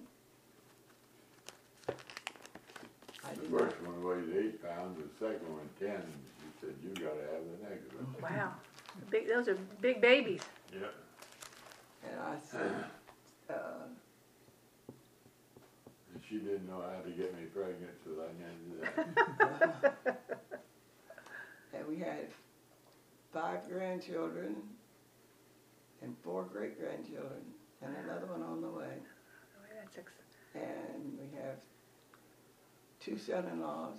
I 3.23 3.33
The 3.35 3.41
did 3.41 3.51
not, 3.51 3.61
first 3.61 3.81
one 3.83 4.03
weighed 4.03 4.35
eight 4.45 4.63
pounds, 4.63 4.97
the 4.97 5.25
second 5.25 5.47
one 5.51 5.69
ten. 5.79 6.01
You 6.41 6.51
said, 6.59 6.75
you 6.83 6.89
gotta 6.95 7.21
have 7.33 7.43
the 7.45 7.69
next 7.69 7.93
one. 7.93 8.15
Wow, 8.21 8.53
big, 9.09 9.27
those 9.27 9.47
are 9.47 9.57
big 9.79 10.01
babies. 10.01 10.41
Yeah. 10.73 10.87
and 12.09 12.19
I 12.19 12.35
said, 12.43 12.85
uh, 13.49 13.53
And 16.13 16.21
she 16.27 16.37
didn't 16.37 16.67
know 16.67 16.81
how 16.81 17.01
to 17.01 17.09
get 17.11 17.33
me 17.35 17.45
pregnant, 17.45 17.93
so 18.03 18.11
I 18.23 18.31
never 18.41 18.95
did 18.95 19.15
that. 19.39 20.29
and 21.73 21.87
we 21.87 21.97
had 21.97 22.27
five 23.33 23.67
grandchildren 23.69 24.55
and 26.01 26.15
four 26.23 26.43
great 26.43 26.79
grandchildren, 26.79 27.41
and 27.81 27.95
another 28.03 28.25
one 28.25 28.41
on 28.41 28.61
the 28.61 28.69
way. 28.69 28.93
Oh, 28.95 29.75
that's 29.79 29.97
ex- 29.97 30.11
And 30.55 31.17
we 31.19 31.37
have 31.37 31.57
two 32.99 33.17
son-in-laws, 33.17 33.97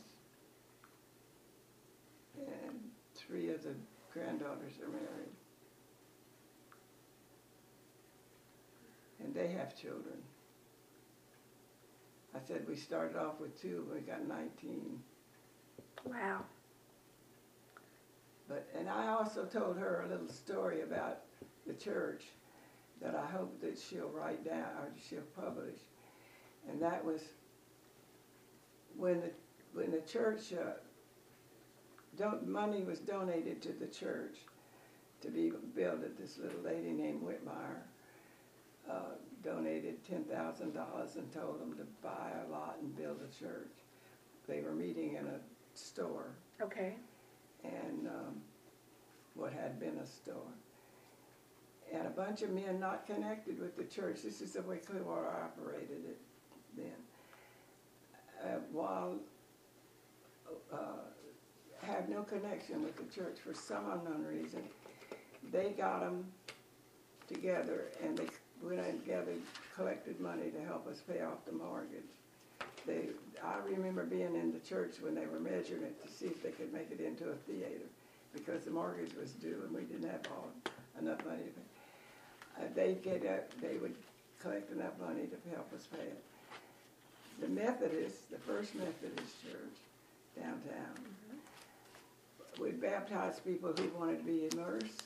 and 2.39 2.79
three 3.15 3.51
of 3.51 3.63
the 3.63 3.75
granddaughters 4.13 4.75
are 4.83 4.89
married. 4.89 5.33
And 9.21 9.35
they 9.35 9.49
have 9.53 9.81
children. 9.81 10.19
I 12.35 12.39
said 12.47 12.67
we 12.67 12.77
started 12.77 13.17
off 13.17 13.39
with 13.41 13.61
two, 13.61 13.87
we 13.93 14.01
got 14.01 14.27
19. 14.27 14.99
Wow. 16.07 16.45
But, 18.53 18.69
and 18.79 18.87
I 18.87 19.09
also 19.09 19.47
told 19.47 19.79
her 19.79 20.05
a 20.05 20.09
little 20.11 20.29
story 20.29 20.83
about 20.83 21.21
the 21.67 21.73
church 21.73 22.25
that 23.01 23.15
I 23.15 23.25
hope 23.25 23.59
that 23.63 23.79
she'll 23.79 24.11
write 24.11 24.45
down 24.45 24.69
or 24.79 24.93
she'll 25.09 25.23
publish. 25.35 25.79
And 26.69 26.81
that 26.83 27.03
was 27.03 27.23
when 28.95 29.23
the, 29.23 29.31
when 29.73 29.91
the 29.91 30.03
church, 30.03 30.53
uh, 30.53 30.73
don't, 32.19 32.47
money 32.47 32.83
was 32.83 32.99
donated 32.99 33.63
to 33.63 33.73
the 33.73 33.87
church 33.87 34.37
to 35.23 35.29
be 35.29 35.51
built 35.75 36.05
at 36.05 36.19
this 36.19 36.37
little 36.37 36.61
lady 36.61 36.91
named 36.91 37.23
Whitmire. 37.23 37.85
Uh, 38.91 39.15
donated 39.45 40.05
ten 40.05 40.25
thousand 40.25 40.75
dollars 40.75 41.17
and 41.17 41.33
told 41.33 41.61
them 41.61 41.73
to 41.77 41.85
buy 42.03 42.31
a 42.47 42.51
lot 42.51 42.77
and 42.83 42.95
build 42.97 43.17
a 43.23 43.43
church. 43.43 43.73
They 44.47 44.61
were 44.61 44.73
meeting 44.73 45.15
in 45.15 45.27
a 45.27 45.39
store 45.75 46.33
Okay. 46.63 46.95
And 47.65 48.07
um, 48.09 48.41
what 49.35 49.53
had 49.53 49.79
been 49.79 49.99
a 49.99 50.07
store. 50.07 50.55
And 51.93 52.07
a 52.07 52.11
bunch 52.11 52.43
of 52.43 52.51
men 52.51 52.81
not 52.81 53.07
connected 53.07 53.61
with 53.61 53.77
the 53.77 53.85
church. 53.85 54.23
This 54.23 54.41
is 54.41 54.53
the 54.53 54.63
way 54.63 54.79
Clearwater 54.79 55.29
operated 55.29 56.05
it 56.07 56.21
then. 56.77 56.87
Uh, 58.43 58.59
while 58.73 59.17
uh, 60.73 60.77
have 61.83 62.09
no 62.09 62.23
connection 62.23 62.83
with 62.83 62.97
the 62.97 63.15
church 63.15 63.39
for 63.45 63.55
some 63.55 63.91
unknown 63.91 64.25
reason, 64.25 64.63
they 65.53 65.71
got 65.71 66.01
them 66.01 66.25
together 67.29 67.89
and 68.03 68.17
they 68.17 68.27
went 68.63 68.81
in 68.87 69.01
together, 69.01 69.33
collected 69.75 70.21
money 70.21 70.51
to 70.51 70.65
help 70.65 70.87
us 70.87 71.01
pay 71.01 71.21
off 71.23 71.45
the 71.45 71.53
mortgage. 71.53 72.03
They, 72.87 73.09
I 73.45 73.59
remember 73.65 74.05
being 74.05 74.35
in 74.35 74.53
the 74.53 74.59
church 74.61 74.97
when 75.01 75.15
they 75.15 75.27
were 75.27 75.41
measuring 75.41 75.83
it 75.83 76.03
to 76.03 76.13
see 76.13 76.27
if 76.27 76.43
they 76.43 76.51
could 76.51 76.73
make 76.73 76.91
it 76.91 77.01
into 77.01 77.31
a 77.31 77.35
theater 77.35 77.87
because 78.33 78.65
the 78.65 78.71
mortgage 78.71 79.15
was 79.15 79.31
due 79.33 79.63
and 79.65 79.75
we 79.75 79.83
didn't 79.83 80.11
have 80.11 80.21
all, 80.31 80.49
enough 81.01 81.25
money 81.25 81.43
to. 81.55 82.63
Uh, 82.63 82.67
they'd 82.75 83.03
get 83.03 83.25
up, 83.27 83.49
they 83.61 83.77
would 83.79 83.95
collect 84.41 84.71
enough 84.73 84.93
money 85.01 85.27
to 85.27 85.51
help 85.55 85.73
us 85.73 85.87
pay 85.93 86.03
it. 86.03 86.23
The 87.41 87.49
Methodist, 87.49 88.31
the 88.31 88.39
First 88.39 88.75
Methodist 88.75 89.43
Church 89.43 89.79
downtown, 90.37 90.95
would 92.59 92.81
baptize 92.81 93.41
people 93.41 93.73
who 93.77 93.89
wanted 93.99 94.19
to 94.19 94.25
be 94.25 94.49
immersed 94.53 95.05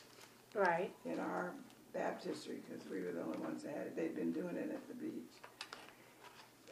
Right. 0.55 0.91
in 1.05 1.21
our 1.21 1.53
baptistry 1.93 2.59
because 2.69 2.89
we 2.91 3.01
were 3.03 3.13
the 3.13 3.23
only 3.23 3.39
ones 3.39 3.63
that 3.63 3.73
had 3.77 3.87
it. 3.89 3.97
They'd 3.97 4.17
been 4.17 4.33
doing 4.33 4.57
it 4.57 4.71
at 4.73 4.89
the 4.89 4.95
beach. 4.95 5.13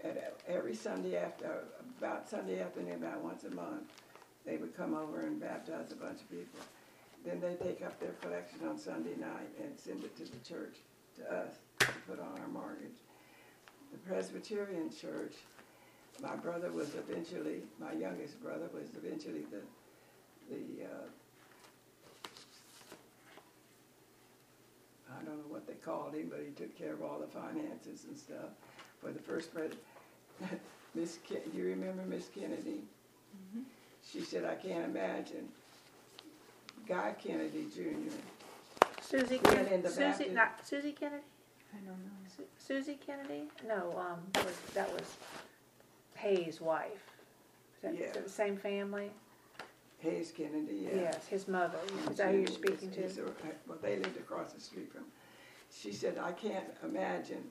Uh, 0.05 0.09
every 0.47 0.75
Sunday 0.75 1.17
after, 1.17 1.65
about 1.99 2.29
Sunday 2.29 2.61
afternoon, 2.61 3.03
about 3.03 3.23
once 3.23 3.45
a 3.45 3.51
month, 3.51 3.85
they 4.45 4.59
would 4.59 4.77
come 4.77 4.95
over 4.95 5.21
and 5.21 5.41
baptize 5.41 5.93
a 5.93 5.97
bunch 5.97 6.21
of 6.21 6.31
people. 6.31 6.61
Then 7.25 7.41
they'd 7.41 7.59
take 7.59 7.83
up 7.83 7.99
their 7.99 8.13
collection 8.21 8.59
on 8.69 8.77
Sunday 8.79 9.17
night 9.19 9.49
and 9.63 9.79
send 9.79 10.05
it 10.05 10.15
to 10.19 10.25
the 10.25 10.39
church, 10.47 10.77
to 11.17 11.35
us, 11.35 11.55
to 11.79 11.87
put 12.07 12.21
on 12.21 12.39
our 12.39 12.49
mortgage. 12.49 12.99
The 13.93 13.99
Presbyterian 13.99 14.91
church, 14.91 15.33
my 16.23 16.37
brother 16.37 16.71
was 16.71 16.95
eventually, 16.95 17.63
my 17.81 17.93
youngest 17.93 18.43
brother 18.43 18.69
was 18.75 18.89
eventually 19.03 19.47
the, 19.51 19.63
the, 20.55 20.85
uh, 20.85 21.09
I 25.11 25.25
don't 25.25 25.39
know 25.39 25.49
what 25.49 25.67
they 25.67 25.75
called 25.75 26.13
him, 26.13 26.29
but 26.29 26.41
he 26.41 26.51
took 26.53 26.77
care 26.77 26.93
of 26.93 27.03
all 27.03 27.19
the 27.19 27.27
finances 27.27 28.05
and 28.07 28.19
stuff 28.19 28.51
for 29.01 29.13
the 29.13 29.21
first 29.21 29.55
president. 29.55 29.81
Miss, 30.95 31.19
Ken- 31.29 31.41
you 31.53 31.65
remember 31.65 32.03
Miss 32.07 32.29
Kennedy? 32.29 32.81
She 34.11 34.21
said, 34.21 34.45
I 34.45 34.55
can't 34.55 34.85
imagine 34.85 35.49
Guy 36.87 37.15
Kennedy 37.23 37.67
Jr. 37.75 38.15
Susie, 39.01 39.41
Went 39.45 39.57
Ken- 39.57 39.67
in 39.69 39.83
the 39.83 39.89
Susie, 39.89 40.01
Baptist- 40.05 40.33
not 40.33 40.67
Susie 40.67 40.93
Kennedy? 40.93 41.23
I 41.73 41.77
don't 41.79 41.99
know. 41.99 42.11
Su- 42.37 42.45
Susie 42.59 42.99
Kennedy? 43.05 43.45
No, 43.67 43.93
um, 43.99 44.21
that 44.35 44.45
was, 44.45 44.55
that 44.75 44.93
was 44.93 45.17
Hayes' 46.17 46.61
wife. 46.61 47.11
Is 47.77 47.83
that, 47.83 47.95
is 47.95 48.01
Yeah. 48.01 48.13
that 48.13 48.25
the 48.25 48.31
same 48.31 48.57
family? 48.57 49.11
Hayes 49.99 50.33
Kennedy, 50.37 50.87
yeah. 50.93 50.95
Yes, 50.97 51.27
his 51.27 51.49
mother. 51.49 51.79
And 52.03 52.11
Is 52.11 52.19
that 52.19 52.31
who 52.33 52.39
you're 52.39 52.47
she- 52.49 52.53
speaking 52.55 52.91
to? 52.93 53.03
he's 53.03 53.19
Well, 53.67 53.79
they 53.83 53.97
lived 53.97 54.19
across 54.19 54.53
the 54.53 54.61
street 54.61 54.93
from. 54.93 55.05
She 55.73 55.93
said, 55.93 56.19
I 56.19 56.33
can't 56.33 56.67
imagine 56.85 57.43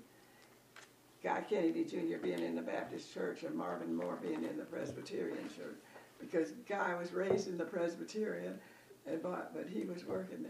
Guy 1.23 1.41
Kennedy 1.49 1.85
Jr. 1.85 2.17
being 2.21 2.39
in 2.43 2.55
the 2.55 2.61
Baptist 2.61 3.13
church 3.13 3.43
and 3.43 3.55
Marvin 3.55 3.95
Moore 3.95 4.19
being 4.21 4.43
in 4.43 4.57
the 4.57 4.65
Presbyterian 4.65 5.47
church. 5.55 5.77
Because 6.19 6.51
Guy 6.67 6.95
was 6.95 7.13
raised 7.13 7.47
in 7.47 7.57
the 7.57 7.65
Presbyterian, 7.65 8.59
and 9.07 9.21
but, 9.21 9.53
but 9.53 9.67
he 9.67 9.85
was 9.85 10.05
working. 10.05 10.45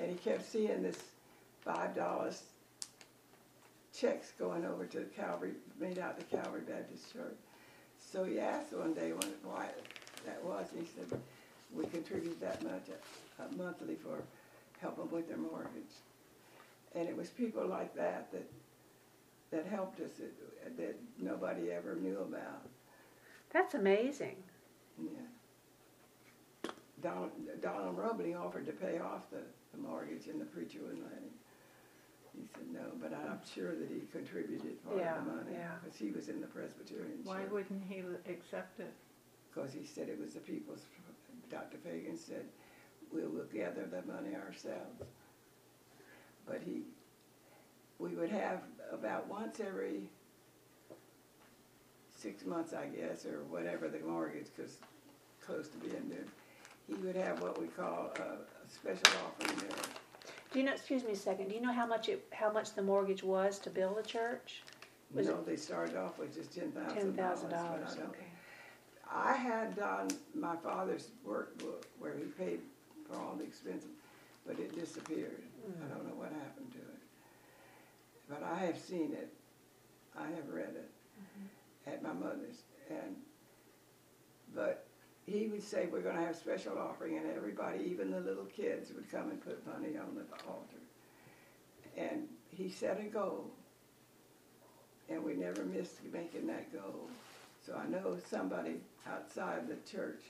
And 0.00 0.10
he 0.10 0.16
kept 0.16 0.50
seeing 0.50 0.82
this 0.82 0.98
five 1.60 1.94
dollars 1.94 2.42
checks 3.96 4.32
going 4.38 4.64
over 4.64 4.86
to 4.86 5.04
Calvary, 5.16 5.52
made 5.80 5.98
out 5.98 6.18
to 6.18 6.36
Calvary 6.36 6.62
Baptist 6.68 7.12
Church. 7.12 7.36
So 7.98 8.24
he 8.24 8.38
asked 8.38 8.72
one 8.72 8.94
day 8.94 9.12
why 9.42 9.66
that 10.24 10.44
was, 10.44 10.66
and 10.72 10.86
he 10.86 10.88
said, 10.94 11.20
we 11.74 11.84
contribute 11.86 12.40
that 12.40 12.62
much 12.62 12.84
uh, 13.40 13.44
monthly 13.56 13.96
for 13.96 14.22
help 14.80 14.96
them 14.96 15.10
with 15.10 15.28
their 15.28 15.36
mortgage. 15.36 15.94
And 16.94 17.08
it 17.08 17.16
was 17.16 17.28
people 17.30 17.66
like 17.66 17.94
that 17.96 18.30
that, 18.32 18.44
that 19.50 19.66
helped 19.66 20.00
us, 20.00 20.10
that, 20.18 20.76
that 20.76 20.96
nobody 21.18 21.70
ever 21.72 21.96
knew 21.96 22.18
about. 22.20 22.68
That's 23.52 23.74
amazing. 23.74 24.36
Yeah. 25.00 26.70
Donald, 27.02 27.30
Donald 27.62 27.96
Rubley 27.96 28.34
offered 28.38 28.66
to 28.66 28.72
pay 28.72 28.98
off 28.98 29.30
the, 29.30 29.38
the 29.72 29.78
mortgage 29.78 30.26
and 30.26 30.40
the 30.40 30.44
preacher 30.44 30.80
wouldn't 30.82 31.02
let 31.04 31.12
him. 31.12 31.30
He 32.36 32.46
said 32.52 32.64
no, 32.72 32.90
but 33.00 33.12
I'm 33.14 33.40
sure 33.54 33.74
that 33.74 33.88
he 33.88 34.00
contributed 34.12 34.84
part 34.84 34.98
Yeah, 34.98 35.18
of 35.18 35.24
the 35.24 35.30
money. 35.32 35.50
yeah. 35.54 35.70
Because 35.82 35.98
he 35.98 36.10
was 36.10 36.28
in 36.28 36.40
the 36.40 36.46
Presbyterian 36.46 37.18
Why 37.24 37.42
church. 37.42 37.50
wouldn't 37.52 37.82
he 37.88 38.02
accept 38.30 38.80
it? 38.80 38.92
Because 39.52 39.72
he 39.72 39.84
said 39.86 40.08
it 40.08 40.20
was 40.20 40.34
the 40.34 40.40
people's, 40.40 40.82
Dr. 41.50 41.78
Fagan 41.78 42.16
said, 42.18 42.44
we 43.12 43.22
will 43.22 43.46
gather 43.52 43.86
the 43.86 44.02
money 44.12 44.34
ourselves. 44.36 45.02
But 46.46 46.60
he, 46.64 46.82
we 47.98 48.14
would 48.14 48.30
have 48.30 48.62
about 48.92 49.28
once 49.28 49.60
every 49.60 50.02
six 52.16 52.44
months, 52.44 52.72
I 52.72 52.86
guess, 52.86 53.24
or 53.26 53.42
whatever 53.48 53.88
the 53.88 53.98
mortgage, 54.00 54.46
because 54.56 54.76
close 55.40 55.68
to 55.68 55.78
being 55.78 56.08
due, 56.08 56.24
he 56.86 56.94
would 56.94 57.16
have 57.16 57.40
what 57.42 57.60
we 57.60 57.68
call 57.68 58.12
a, 58.16 58.22
a 58.22 58.68
special 58.68 59.18
offering 59.26 59.58
there. 59.58 59.78
Do 60.52 60.58
you 60.58 60.64
know? 60.64 60.72
Excuse 60.72 61.04
me 61.04 61.12
a 61.12 61.16
second. 61.16 61.48
Do 61.48 61.54
you 61.54 61.60
know 61.60 61.72
how 61.72 61.86
much 61.86 62.08
it, 62.08 62.26
how 62.32 62.50
much 62.50 62.74
the 62.74 62.82
mortgage 62.82 63.22
was 63.22 63.58
to 63.60 63.70
build 63.70 63.98
the 63.98 64.02
church? 64.02 64.62
Was 65.14 65.26
No, 65.26 65.42
they 65.42 65.56
started 65.56 65.96
off 65.96 66.18
with 66.18 66.34
just 66.34 66.54
ten 66.54 66.72
thousand 66.72 67.16
dollars. 67.16 67.96
$10,000, 67.96 68.08
Okay. 68.08 68.24
I 69.10 69.32
had 69.34 69.74
done 69.74 70.08
my 70.34 70.56
father's 70.56 71.08
workbook 71.26 71.84
where 71.98 72.14
he 72.14 72.24
paid 72.24 72.60
for 73.08 73.16
all 73.16 73.36
the 73.36 73.44
expenses, 73.44 73.88
but 74.46 74.58
it 74.58 74.74
disappeared. 74.74 75.42
I 75.66 75.84
hmm. 75.84 75.88
don't 75.88 76.06
know 76.06 76.14
what 76.14 76.30
happened 76.32 76.72
to 76.72 76.78
it. 76.78 76.97
But 78.28 78.42
I 78.42 78.58
have 78.66 78.78
seen 78.78 79.12
it. 79.12 79.32
I 80.16 80.24
have 80.24 80.48
read 80.50 80.74
it 80.74 80.90
mm-hmm. 81.20 81.90
at 81.90 82.02
my 82.02 82.12
mother's. 82.12 82.62
And 82.90 83.16
but 84.54 84.86
he 85.26 85.46
would 85.48 85.62
say 85.62 85.86
we're 85.90 86.00
going 86.00 86.16
to 86.16 86.22
have 86.22 86.36
special 86.36 86.78
offering, 86.78 87.18
and 87.18 87.26
everybody, 87.36 87.84
even 87.84 88.10
the 88.10 88.20
little 88.20 88.46
kids, 88.46 88.92
would 88.94 89.10
come 89.10 89.30
and 89.30 89.44
put 89.44 89.66
money 89.66 89.96
on 89.98 90.14
the 90.14 90.22
altar. 90.46 90.78
And 91.96 92.28
he 92.50 92.68
set 92.68 93.00
a 93.00 93.08
goal, 93.08 93.50
and 95.08 95.22
we 95.22 95.34
never 95.34 95.64
missed 95.64 96.02
making 96.12 96.46
that 96.46 96.72
goal. 96.72 97.08
So 97.64 97.74
I 97.74 97.86
know 97.88 98.16
somebody 98.30 98.80
outside 99.06 99.68
the 99.68 99.76
church 99.90 100.22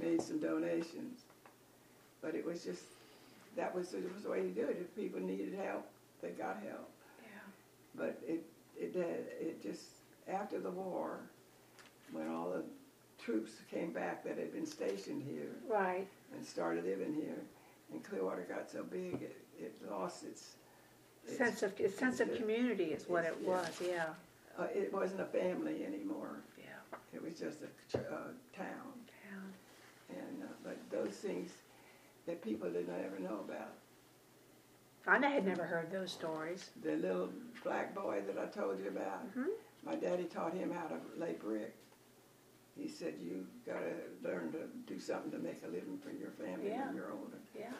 made 0.00 0.22
some 0.22 0.38
donations, 0.38 1.22
but 2.22 2.34
it 2.34 2.44
was 2.44 2.62
just 2.62 2.84
that 3.56 3.74
was, 3.74 3.92
was 3.92 4.22
the 4.22 4.30
way 4.30 4.42
to 4.42 4.48
do 4.48 4.62
it. 4.62 4.78
If 4.80 4.94
people 4.94 5.20
needed 5.20 5.54
help, 5.54 5.86
they 6.22 6.30
got 6.30 6.62
help. 6.62 6.89
But 7.94 8.20
it 8.26 8.44
it 8.78 8.92
did 8.92 9.26
it 9.40 9.62
just 9.62 9.82
after 10.28 10.58
the 10.60 10.70
war, 10.70 11.20
when 12.12 12.28
all 12.28 12.50
the 12.50 12.62
troops 13.22 13.52
came 13.70 13.92
back 13.92 14.24
that 14.24 14.38
had 14.38 14.52
been 14.52 14.66
stationed 14.66 15.22
here 15.22 15.50
Right. 15.68 16.06
and 16.34 16.44
started 16.44 16.84
living 16.84 17.14
here, 17.14 17.36
and 17.92 18.02
Clearwater 18.02 18.46
got 18.48 18.70
so 18.70 18.82
big 18.84 19.14
it, 19.14 19.36
it 19.58 19.74
lost 19.90 20.24
its, 20.24 20.54
its 21.26 21.36
Sense 21.36 21.62
of 21.62 21.78
a 21.78 21.88
sense 21.90 22.20
of 22.20 22.34
community 22.36 22.84
is 22.92 23.06
what 23.08 23.24
it 23.24 23.34
it's- 23.40 23.46
was. 23.46 23.80
Yeah. 23.86 24.14
uh, 24.58 24.68
it 24.74 24.92
wasn't 24.92 25.20
a 25.20 25.26
family 25.26 25.84
anymore. 25.84 26.40
Yeah. 26.58 26.98
It 27.12 27.22
was 27.22 27.34
just 27.34 27.58
a 27.62 27.98
uh, 27.98 28.18
town. 28.56 28.92
Yeah. 29.28 30.16
And, 30.16 30.42
uh, 30.44 30.46
but 30.64 30.78
those 30.90 31.14
things 31.16 31.50
that 32.26 32.42
people 32.42 32.70
didn't 32.70 32.88
ever 33.04 33.18
know 33.18 33.40
about. 33.46 33.72
I 35.06 35.18
had 35.28 35.46
never 35.46 35.64
heard 35.64 35.90
those 35.90 36.12
stories. 36.12 36.70
The 36.82 36.96
little 36.96 37.30
black 37.64 37.94
boy 37.94 38.22
that 38.26 38.38
I 38.38 38.46
told 38.46 38.78
you 38.80 38.88
about, 38.88 39.26
Mhm. 39.34 39.48
my 39.84 39.94
daddy 39.96 40.24
taught 40.24 40.54
him 40.54 40.70
how 40.70 40.88
to 40.88 41.00
lay 41.16 41.32
brick. 41.34 41.74
He 42.76 42.88
said, 42.88 43.14
you 43.18 43.46
gotta 43.66 43.94
learn 44.22 44.52
to 44.52 44.66
do 44.86 44.98
something 44.98 45.30
to 45.32 45.38
make 45.38 45.62
a 45.64 45.68
living 45.68 45.98
for 45.98 46.10
your 46.10 46.30
family 46.30 46.68
Yeah. 46.68 46.86
when 46.86 46.96
you're 46.96 47.12
older. 47.12 47.38
Yeah. 47.54 47.72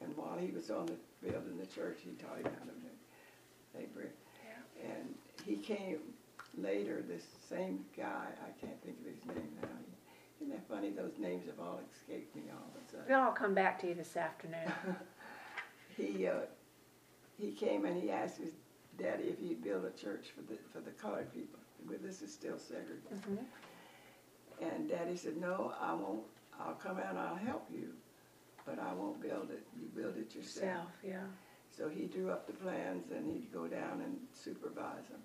And 0.00 0.16
while 0.16 0.38
he 0.38 0.50
was 0.52 0.70
on 0.70 0.86
the 0.86 0.96
building 1.22 1.56
the 1.58 1.66
church, 1.66 2.00
he 2.02 2.12
taught 2.12 2.38
him 2.38 2.44
how 2.44 2.64
to 2.64 2.72
lay- 2.84 3.80
lay 3.80 3.86
brick. 3.86 4.14
Yeah. 4.44 4.90
And 4.90 5.18
he 5.44 5.56
came 5.58 6.14
later, 6.56 7.02
this 7.02 7.24
same 7.24 7.84
guy, 7.96 8.32
I 8.44 8.50
can't 8.60 8.80
think 8.82 8.98
of 9.00 9.06
his 9.06 9.24
name 9.26 9.58
now. 9.60 9.68
Isn't 10.40 10.50
that 10.50 10.68
funny? 10.68 10.90
Those 10.90 11.18
names 11.18 11.46
have 11.46 11.58
all 11.58 11.80
escaped 11.92 12.34
me 12.36 12.50
all 12.50 12.58
of 12.74 12.82
a 12.82 12.84
sudden. 12.90 13.08
They'll 13.08 13.20
all 13.20 13.32
come 13.32 13.54
back 13.54 13.78
to 13.80 13.88
you 13.88 13.94
this 13.94 14.16
afternoon. 14.16 14.70
he 15.96 16.26
uh, 16.26 16.40
he 17.38 17.52
came 17.52 17.84
and 17.84 18.00
he 18.00 18.10
asked 18.10 18.38
his 18.38 18.50
daddy 18.98 19.24
if 19.24 19.38
he'd 19.38 19.62
build 19.62 19.84
a 19.84 19.90
church 19.90 20.26
for 20.34 20.42
the 20.42 20.58
for 20.72 20.80
the 20.80 20.90
colored 20.92 21.32
people. 21.34 21.58
But 21.86 22.02
this 22.02 22.22
is 22.22 22.32
still 22.32 22.58
segregated. 22.58 23.22
Mhm. 23.22 23.44
And 24.60 24.88
daddy 24.88 25.16
said, 25.16 25.36
"No, 25.36 25.74
I 25.78 25.92
won't. 25.94 26.24
I'll 26.58 26.74
come 26.74 26.98
out 26.98 27.10
and 27.10 27.18
I'll 27.18 27.34
help 27.36 27.66
you, 27.70 27.92
but 28.64 28.78
I 28.78 28.92
won't 28.94 29.20
build 29.20 29.50
it. 29.50 29.66
You 29.78 29.86
build 29.88 30.16
it 30.16 30.34
yourself." 30.34 30.88
Self. 30.88 30.90
Yeah. 31.04 31.26
So 31.70 31.88
he 31.90 32.06
drew 32.06 32.30
up 32.30 32.46
the 32.46 32.54
plans 32.54 33.10
and 33.10 33.26
he'd 33.26 33.52
go 33.52 33.66
down 33.68 34.00
and 34.00 34.26
supervise 34.32 35.06
them. 35.08 35.22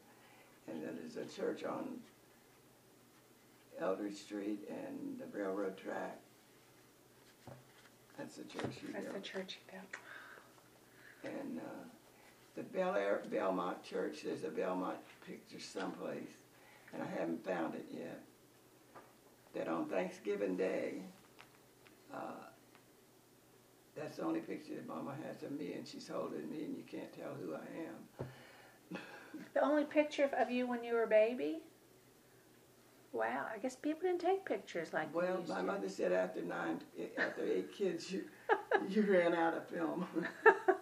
And 0.67 0.83
then 0.83 0.97
there's 0.97 1.15
a 1.15 1.25
church 1.33 1.63
on 1.63 2.01
Eldridge 3.79 4.15
Street 4.17 4.67
and 4.69 5.17
the 5.17 5.25
railroad 5.37 5.77
track. 5.77 6.19
That's 8.17 8.35
the 8.35 8.43
church 8.43 8.75
he 8.81 8.87
That's 8.91 9.05
built. 9.05 9.15
the 9.15 9.21
church 9.21 9.57
you 9.65 9.71
built. 9.71 11.33
And 11.35 11.59
uh, 11.59 11.63
the 12.55 12.61
Belleair 12.61 13.29
Belmont 13.29 13.83
Church, 13.83 14.23
there's 14.23 14.43
a 14.43 14.49
Belmont 14.49 14.97
picture 15.25 15.59
someplace, 15.59 16.29
and 16.93 17.01
I 17.01 17.05
haven't 17.19 17.43
found 17.45 17.75
it 17.75 17.85
yet. 17.91 18.21
That 19.53 19.67
on 19.67 19.85
Thanksgiving 19.87 20.55
Day, 20.55 21.01
uh, 22.13 22.17
that's 23.95 24.17
the 24.17 24.23
only 24.23 24.39
picture 24.39 24.75
that 24.75 24.87
Mama 24.87 25.13
has 25.27 25.43
of 25.43 25.51
me, 25.51 25.73
and 25.73 25.85
she's 25.87 26.07
holding 26.07 26.49
me, 26.49 26.63
and 26.63 26.77
you 26.77 26.83
can't 26.89 27.11
tell 27.13 27.33
who 27.41 27.53
I 27.53 27.59
am. 27.87 28.27
The 29.53 29.61
only 29.61 29.83
picture 29.85 30.25
of- 30.25 30.49
you 30.51 30.67
when 30.67 30.83
you 30.83 30.93
were 30.93 31.03
a 31.03 31.07
baby? 31.07 31.61
Wow, 33.13 33.45
I 33.53 33.57
guess 33.57 33.75
people 33.75 34.03
didn't 34.03 34.21
take 34.21 34.45
pictures 34.45 34.93
like 34.93 35.13
we 35.13 35.21
Well, 35.23 35.43
my 35.47 35.57
to. 35.57 35.63
mother 35.63 35.89
said 35.89 36.13
after 36.13 36.41
nine, 36.41 36.79
after 37.17 37.43
eight 37.43 37.73
kids, 37.73 38.09
you 38.11 38.23
you 38.89 39.01
ran 39.03 39.33
out 39.33 39.53
of 39.53 39.67
film. 39.67 40.07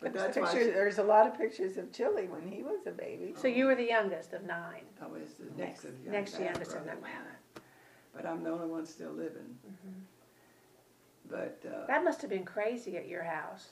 but 0.00 0.12
that's 0.12 0.36
why 0.36 0.44
Pictures, 0.44 0.66
she, 0.66 0.70
there's 0.72 0.98
a 0.98 1.02
lot 1.02 1.26
of 1.26 1.36
pictures 1.36 1.76
of 1.76 1.92
Chili 1.92 2.26
when 2.26 2.46
he 2.50 2.62
was 2.62 2.86
a 2.86 2.90
baby. 2.90 3.34
So 3.36 3.48
you 3.48 3.66
were 3.66 3.74
the 3.74 3.86
youngest 3.86 4.32
of 4.32 4.44
nine. 4.44 4.82
I 5.02 5.06
was 5.06 5.34
the 5.38 5.62
next 5.62 5.84
of 5.84 5.92
the 6.04 6.10
Next 6.10 6.32
young- 6.34 6.42
I 6.42 6.44
youngest 6.46 6.72
of 6.72 6.84
brother. 6.84 7.00
them. 7.00 7.02
Wow. 7.02 7.62
but 8.14 8.26
I'm 8.26 8.42
the 8.42 8.50
only 8.50 8.66
one 8.68 8.86
still 8.86 9.12
living. 9.12 9.56
But 11.30 11.60
uh, 11.66 11.86
That 11.86 12.02
must 12.02 12.20
have 12.22 12.30
been 12.30 12.44
crazy 12.44 12.96
at 12.96 13.06
your 13.08 13.22
house. 13.22 13.68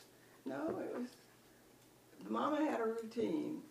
no, 0.46 0.68
it 0.80 0.98
was. 1.00 1.08
Mama 2.28 2.64
had 2.68 2.80
a 2.80 2.84
routine. 2.84 3.62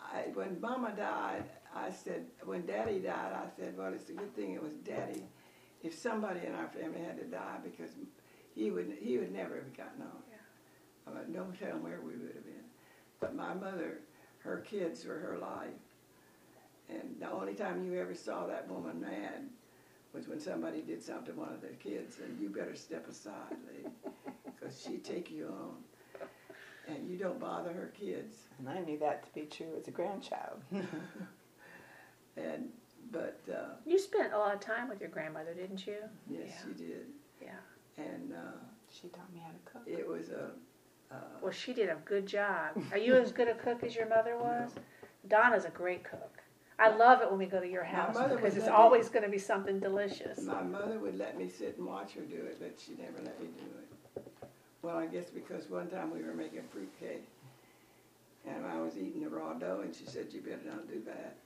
I, 0.00 0.26
when 0.34 0.60
Mama 0.60 0.92
died, 0.96 1.44
I 1.74 1.90
said, 1.90 2.24
when 2.44 2.64
Daddy 2.66 3.00
died, 3.00 3.32
I 3.32 3.46
said, 3.56 3.76
well, 3.76 3.92
it's 3.92 4.08
a 4.10 4.12
good 4.12 4.34
thing 4.36 4.52
it 4.54 4.62
was 4.62 4.72
Daddy. 4.84 5.22
If 5.82 5.92
somebody 5.98 6.40
in 6.46 6.54
our 6.54 6.68
family 6.68 7.00
had 7.00 7.18
to 7.18 7.24
die, 7.24 7.58
because 7.64 7.90
he 8.54 8.70
would 8.70 8.96
he 9.00 9.18
would 9.18 9.32
never 9.32 9.56
have 9.56 9.76
gotten 9.76 10.02
on. 10.02 10.22
I 11.06 11.10
mean, 11.14 11.32
don't 11.32 11.58
tell 11.58 11.70
him 11.72 11.82
where 11.82 12.00
we 12.00 12.12
would 12.16 12.34
have 12.34 12.44
been. 12.44 12.64
But 13.20 13.34
my 13.34 13.54
mother, 13.54 13.98
her 14.40 14.58
kids 14.58 15.04
were 15.04 15.18
her 15.18 15.38
life. 15.38 15.68
And 16.88 17.16
the 17.20 17.30
only 17.30 17.54
time 17.54 17.84
you 17.84 17.98
ever 18.00 18.14
saw 18.14 18.46
that 18.46 18.68
woman 18.68 19.00
mad 19.00 19.48
was 20.12 20.28
when 20.28 20.40
somebody 20.40 20.82
did 20.82 21.02
something 21.02 21.34
to 21.34 21.40
one 21.40 21.52
of 21.52 21.60
their 21.60 21.72
kids, 21.72 22.18
and 22.24 22.40
you 22.40 22.48
better 22.48 22.74
step 22.76 23.08
aside, 23.08 23.56
lady, 23.66 23.88
because 24.44 24.80
she'd 24.80 25.04
take 25.04 25.30
you 25.30 25.48
on. 25.48 25.76
And 26.88 27.08
you 27.10 27.16
don't 27.18 27.40
bother 27.40 27.72
her 27.72 27.92
kids. 27.98 28.36
And 28.58 28.68
I 28.68 28.78
knew 28.80 28.96
that 28.98 29.24
to 29.24 29.30
be 29.34 29.46
true 29.46 29.74
as 29.78 29.88
a 29.88 29.90
grandchild. 29.90 30.60
And 32.36 32.68
but 33.12 33.40
uh, 33.50 33.74
You 33.86 33.98
spent 33.98 34.32
a 34.32 34.38
lot 34.38 34.52
of 34.54 34.60
time 34.60 34.88
with 34.88 35.00
your 35.00 35.08
grandmother, 35.08 35.54
didn't 35.54 35.86
you? 35.86 35.96
yes, 36.28 36.40
Yeah. 36.48 36.52
she 36.64 36.84
did. 36.84 37.06
Yeah. 37.40 37.50
And 38.04 38.32
uh, 38.32 38.58
she 38.90 39.08
taught 39.08 39.32
me 39.32 39.40
how 39.44 39.50
to 39.52 39.58
cook. 39.72 39.82
it 39.86 40.06
was 40.06 40.28
a. 40.30 40.50
Uh, 41.10 41.14
Well, 41.42 41.52
she 41.52 41.72
did 41.72 41.88
a 41.88 41.96
good 42.04 42.26
job. 42.26 42.76
Are 42.92 42.98
you 42.98 43.14
as 43.14 43.32
good 43.32 43.48
a 43.48 43.54
cook 43.54 43.82
as 43.84 43.94
your 43.94 44.08
mother 44.08 44.36
was? 44.36 44.74
Donna's 45.28 45.64
a 45.64 45.70
great 45.70 46.04
cook. 46.04 46.38
I 46.78 46.94
love 46.94 47.22
it 47.22 47.30
when 47.30 47.38
we 47.38 47.46
go 47.46 47.58
to 47.60 47.68
your 47.68 47.84
house 47.84 48.16
because 48.28 48.56
it's 48.56 48.68
always 48.68 49.08
going 49.08 49.22
to 49.24 49.30
be 49.30 49.38
something 49.38 49.80
delicious. 49.80 50.42
My 50.42 50.62
mother 50.62 50.98
would 50.98 51.16
let 51.18 51.38
me 51.38 51.48
sit 51.48 51.78
and 51.78 51.86
watch 51.86 52.12
her 52.12 52.20
do 52.20 52.36
it, 52.36 52.58
but 52.60 52.74
she 52.78 52.92
never 53.00 53.18
let 53.24 53.40
me 53.40 53.48
do 53.58 53.64
it. 53.64 54.26
Well, 54.82 54.98
I 54.98 55.06
guess 55.06 55.30
because 55.30 55.70
one 55.70 55.88
time 55.88 56.12
we 56.12 56.22
were 56.22 56.34
making 56.34 56.62
fruit 56.70 56.92
cake, 57.00 57.26
and 58.46 58.64
I 58.66 58.78
was 58.80 58.96
eating 58.96 59.22
the 59.22 59.28
raw 59.30 59.54
dough, 59.54 59.80
and 59.82 59.94
she 59.94 60.04
said, 60.06 60.26
"You 60.32 60.42
better 60.42 60.60
not 60.66 60.86
do 60.86 61.00
that. 61.06 61.36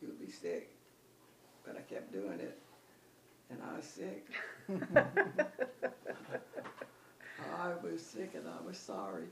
You'll 0.00 0.12
be 0.18 0.30
sick." 0.30 0.70
But 1.64 1.76
I 1.76 1.82
kept 1.82 2.10
doing 2.12 2.40
it, 2.40 2.58
and 3.50 3.60
I 3.62 3.76
was 3.76 3.84
sick. 3.84 4.26
I 7.54 7.72
was 7.82 8.00
sick, 8.04 8.32
and 8.34 8.44
I 8.48 8.66
was 8.66 8.76
sorry. 8.78 9.24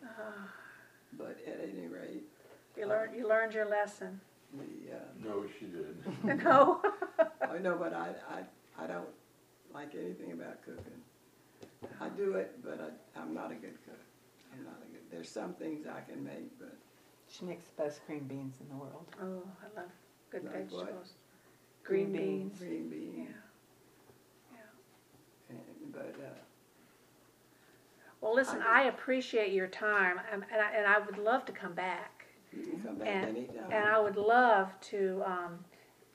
But 1.18 1.38
at 1.46 1.60
any 1.62 1.88
rate, 1.88 2.24
You 2.76 2.86
learned, 2.86 3.14
you 3.16 3.28
learned 3.28 3.52
your 3.54 3.66
lesson. 3.68 4.20
the 4.54 4.94
uh, 4.96 4.98
No, 5.22 5.44
she 5.58 5.66
didn't. 5.66 6.02
No? 6.44 6.80
I 7.50 7.58
know, 7.58 7.76
but 7.76 7.92
I, 7.92 8.14
I, 8.30 8.82
I 8.82 8.86
don't 8.86 9.08
like 9.74 9.94
anything 9.94 10.32
about 10.32 10.62
cooking. 10.64 11.00
I 12.00 12.08
do 12.08 12.34
it, 12.34 12.58
but 12.64 12.80
I, 12.80 13.20
I'm 13.20 13.34
not 13.34 13.50
a 13.50 13.54
good 13.54 13.76
cook. 13.84 13.98
I'm 14.52 14.64
not 14.64 14.78
a 14.82 14.86
good. 14.92 15.02
There's 15.10 15.28
some 15.28 15.52
things 15.54 15.86
I 15.86 16.00
can 16.10 16.24
make, 16.24 16.58
but 16.58 16.76
She 17.28 17.44
makes 17.44 17.64
the 17.66 17.82
best 17.84 18.00
green 18.06 18.24
beans 18.24 18.56
in 18.60 18.68
the 18.68 18.76
world. 18.76 19.06
Oh, 19.20 19.42
I 19.62 19.80
love 19.80 19.90
good 20.30 20.44
Like 20.44 20.70
what? 20.72 20.84
vegetables. 20.86 21.12
Green 21.84 22.12
Green 22.12 22.38
beans. 22.40 22.58
green 22.58 22.84
Yeah. 22.84 22.90
beans. 22.90 23.34
yeah. 24.52 24.58
And, 25.50 25.92
but 25.92 26.14
uh, 26.24 26.28
Well, 28.22 28.34
listen, 28.34 28.62
I 28.66 28.84
appreciate 28.84 29.52
your 29.52 29.66
time, 29.66 30.18
um, 30.32 30.44
and 30.52 30.62
I, 30.62 30.70
and 30.76 30.86
I 30.86 30.98
would 31.00 31.18
love 31.18 31.44
to 31.46 31.52
come 31.52 31.74
back. 31.74 32.26
you 32.56 32.62
can 32.62 32.80
come 32.80 32.94
back 32.96 33.08
And, 33.08 33.36
anytime. 33.36 33.64
and 33.72 33.84
I 33.84 33.98
would 33.98 34.16
love 34.16 34.68
to, 34.92 35.22
um, 35.26 35.64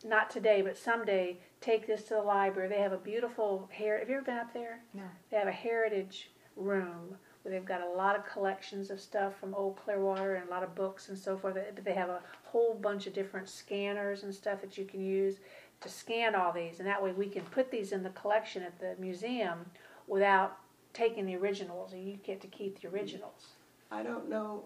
not 0.05 0.29
today, 0.29 0.61
but 0.61 0.77
someday, 0.77 1.37
take 1.59 1.85
this 1.85 2.03
to 2.03 2.13
the 2.13 2.21
library. 2.21 2.69
They 2.69 2.79
have 2.79 2.93
a 2.93 2.97
beautiful 2.97 3.69
hair. 3.73 3.99
Have 3.99 4.09
you 4.09 4.15
ever 4.15 4.23
been 4.25 4.37
up 4.37 4.53
there? 4.53 4.79
No. 4.93 5.03
They 5.29 5.35
have 5.37 5.49
a 5.49 5.51
heritage 5.51 6.31
room 6.55 7.17
where 7.43 7.51
they've 7.51 7.65
got 7.65 7.81
a 7.81 7.89
lot 7.89 8.15
of 8.15 8.25
collections 8.25 8.89
of 8.89 9.01
stuff 9.01 9.37
from 9.37 9.53
old 9.53 9.75
Clearwater 9.75 10.35
and 10.35 10.47
a 10.47 10.51
lot 10.51 10.63
of 10.63 10.75
books 10.75 11.09
and 11.09 11.17
so 11.17 11.37
forth. 11.37 11.55
But 11.55 11.83
they 11.83 11.93
have 11.93 12.09
a 12.09 12.21
whole 12.43 12.73
bunch 12.75 13.05
of 13.07 13.13
different 13.13 13.49
scanners 13.49 14.23
and 14.23 14.33
stuff 14.33 14.61
that 14.61 14.77
you 14.77 14.85
can 14.85 15.01
use 15.03 15.35
to 15.81 15.89
scan 15.89 16.35
all 16.35 16.53
these, 16.53 16.79
and 16.79 16.87
that 16.87 17.03
way 17.03 17.11
we 17.11 17.27
can 17.27 17.43
put 17.43 17.69
these 17.69 17.91
in 17.91 18.01
the 18.01 18.09
collection 18.11 18.63
at 18.63 18.79
the 18.79 18.95
museum 18.97 19.65
without 20.07 20.57
taking 20.97 21.25
the 21.25 21.35
originals, 21.35 21.93
and 21.93 22.03
you 22.07 22.17
get 22.23 22.41
to 22.41 22.47
keep 22.47 22.81
the 22.81 22.87
originals. 22.87 23.47
I 23.91 24.03
don't 24.03 24.29
know. 24.29 24.65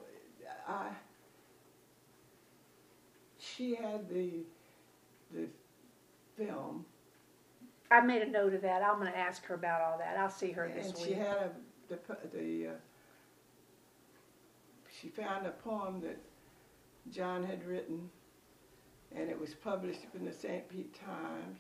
I 0.68 0.90
she 3.38 3.76
had 3.76 4.08
the 4.10 4.44
the 5.34 5.48
film, 6.38 6.86
I 7.92 8.00
made 8.00 8.22
a 8.22 8.30
note 8.30 8.54
of 8.54 8.62
that. 8.62 8.82
I'm 8.82 9.00
going 9.00 9.12
to 9.12 9.18
ask 9.18 9.44
her 9.46 9.56
about 9.56 9.82
all 9.82 9.98
that. 9.98 10.18
I'll 10.18 10.30
see 10.30 10.52
her 10.52 10.72
this 10.74 10.88
and 10.88 10.96
week. 10.96 11.06
she 11.06 11.14
had 11.14 11.38
a 11.38 11.52
the 11.90 12.00
the 12.34 12.68
uh, 12.68 12.72
she 15.02 15.10
found 15.10 15.46
a 15.46 15.52
poem 15.52 16.00
that 16.02 16.18
John 17.12 17.44
had 17.44 17.66
written, 17.66 18.10
and 19.14 19.30
it 19.30 19.40
was 19.40 19.54
published 19.54 20.00
in 20.16 20.24
the 20.26 20.32
St. 20.32 20.68
Pete 20.70 20.98
Times. 21.06 21.60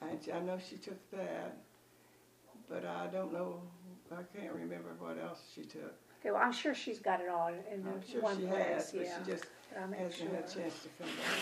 And 0.00 0.18
I 0.34 0.40
know 0.40 0.58
she 0.58 0.76
took 0.76 0.98
that, 1.10 1.58
but 2.68 2.84
I 2.86 3.08
don't 3.08 3.32
know. 3.32 3.60
I 4.18 4.38
can't 4.38 4.52
remember 4.54 4.90
what 4.98 5.18
else 5.22 5.40
she 5.54 5.62
took. 5.62 5.94
Okay, 6.20 6.30
well, 6.30 6.42
I'm 6.42 6.52
sure 6.52 6.74
she's 6.74 7.00
got 7.00 7.20
it 7.20 7.28
all 7.28 7.48
in, 7.48 7.80
in 7.80 7.86
I'm 7.86 8.00
sure 8.08 8.20
one 8.20 8.38
she 8.38 8.46
place. 8.46 8.64
has, 8.64 8.92
but 8.92 9.04
yeah. 9.04 9.18
she 9.24 9.30
just 9.32 9.44
But 9.74 9.80
I'll 9.82 9.92
hasn't 9.92 10.14
sure. 10.14 10.28
had 10.28 10.44
a 10.44 10.54
chance 10.54 10.82
to 10.82 10.88
come 10.98 11.08
back. 11.16 11.38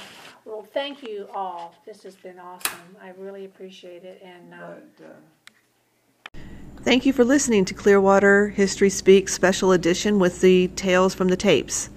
Well, 0.47 0.63
thank 0.63 1.03
you 1.03 1.29
all. 1.35 1.75
This 1.85 2.03
has 2.05 2.17
been 2.17 2.39
awesome. 2.39 2.97
I 3.03 3.11
really 3.19 3.45
appreciate 3.45 4.05
it. 4.05 4.23
And 4.25 4.55
uh, 4.55 4.73
But 4.99 5.05
uh, 5.05 6.41
Thank 6.83 7.05
you 7.05 7.13
for 7.13 7.25
listening 7.25 7.67
to 7.67 7.75
Clearwater 7.75 8.49
History 8.49 8.89
Speaks 8.89 9.35
special 9.35 9.73
edition 9.73 10.19
with 10.19 10.41
the 10.41 10.69
tales 10.69 11.15
from 11.15 11.29
the 11.29 11.37
tapes. 11.37 11.91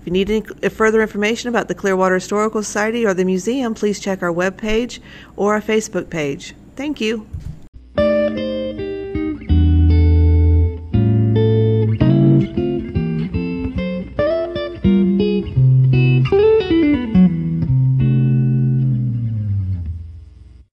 If 0.00 0.06
you 0.06 0.12
need 0.12 0.30
any 0.30 0.68
further 0.68 1.02
information 1.02 1.48
about 1.48 1.68
the 1.68 1.76
Clearwater 1.76 2.16
Historical 2.16 2.62
Society 2.64 3.06
or 3.06 3.14
the 3.14 3.24
museum, 3.24 3.72
please 3.74 4.00
check 4.00 4.20
our 4.20 4.32
webpage 4.32 4.98
or 5.36 5.54
our 5.54 5.60
Facebook 5.62 6.10
page. 6.10 6.56
Thank 6.74 7.00
you. 7.00 7.28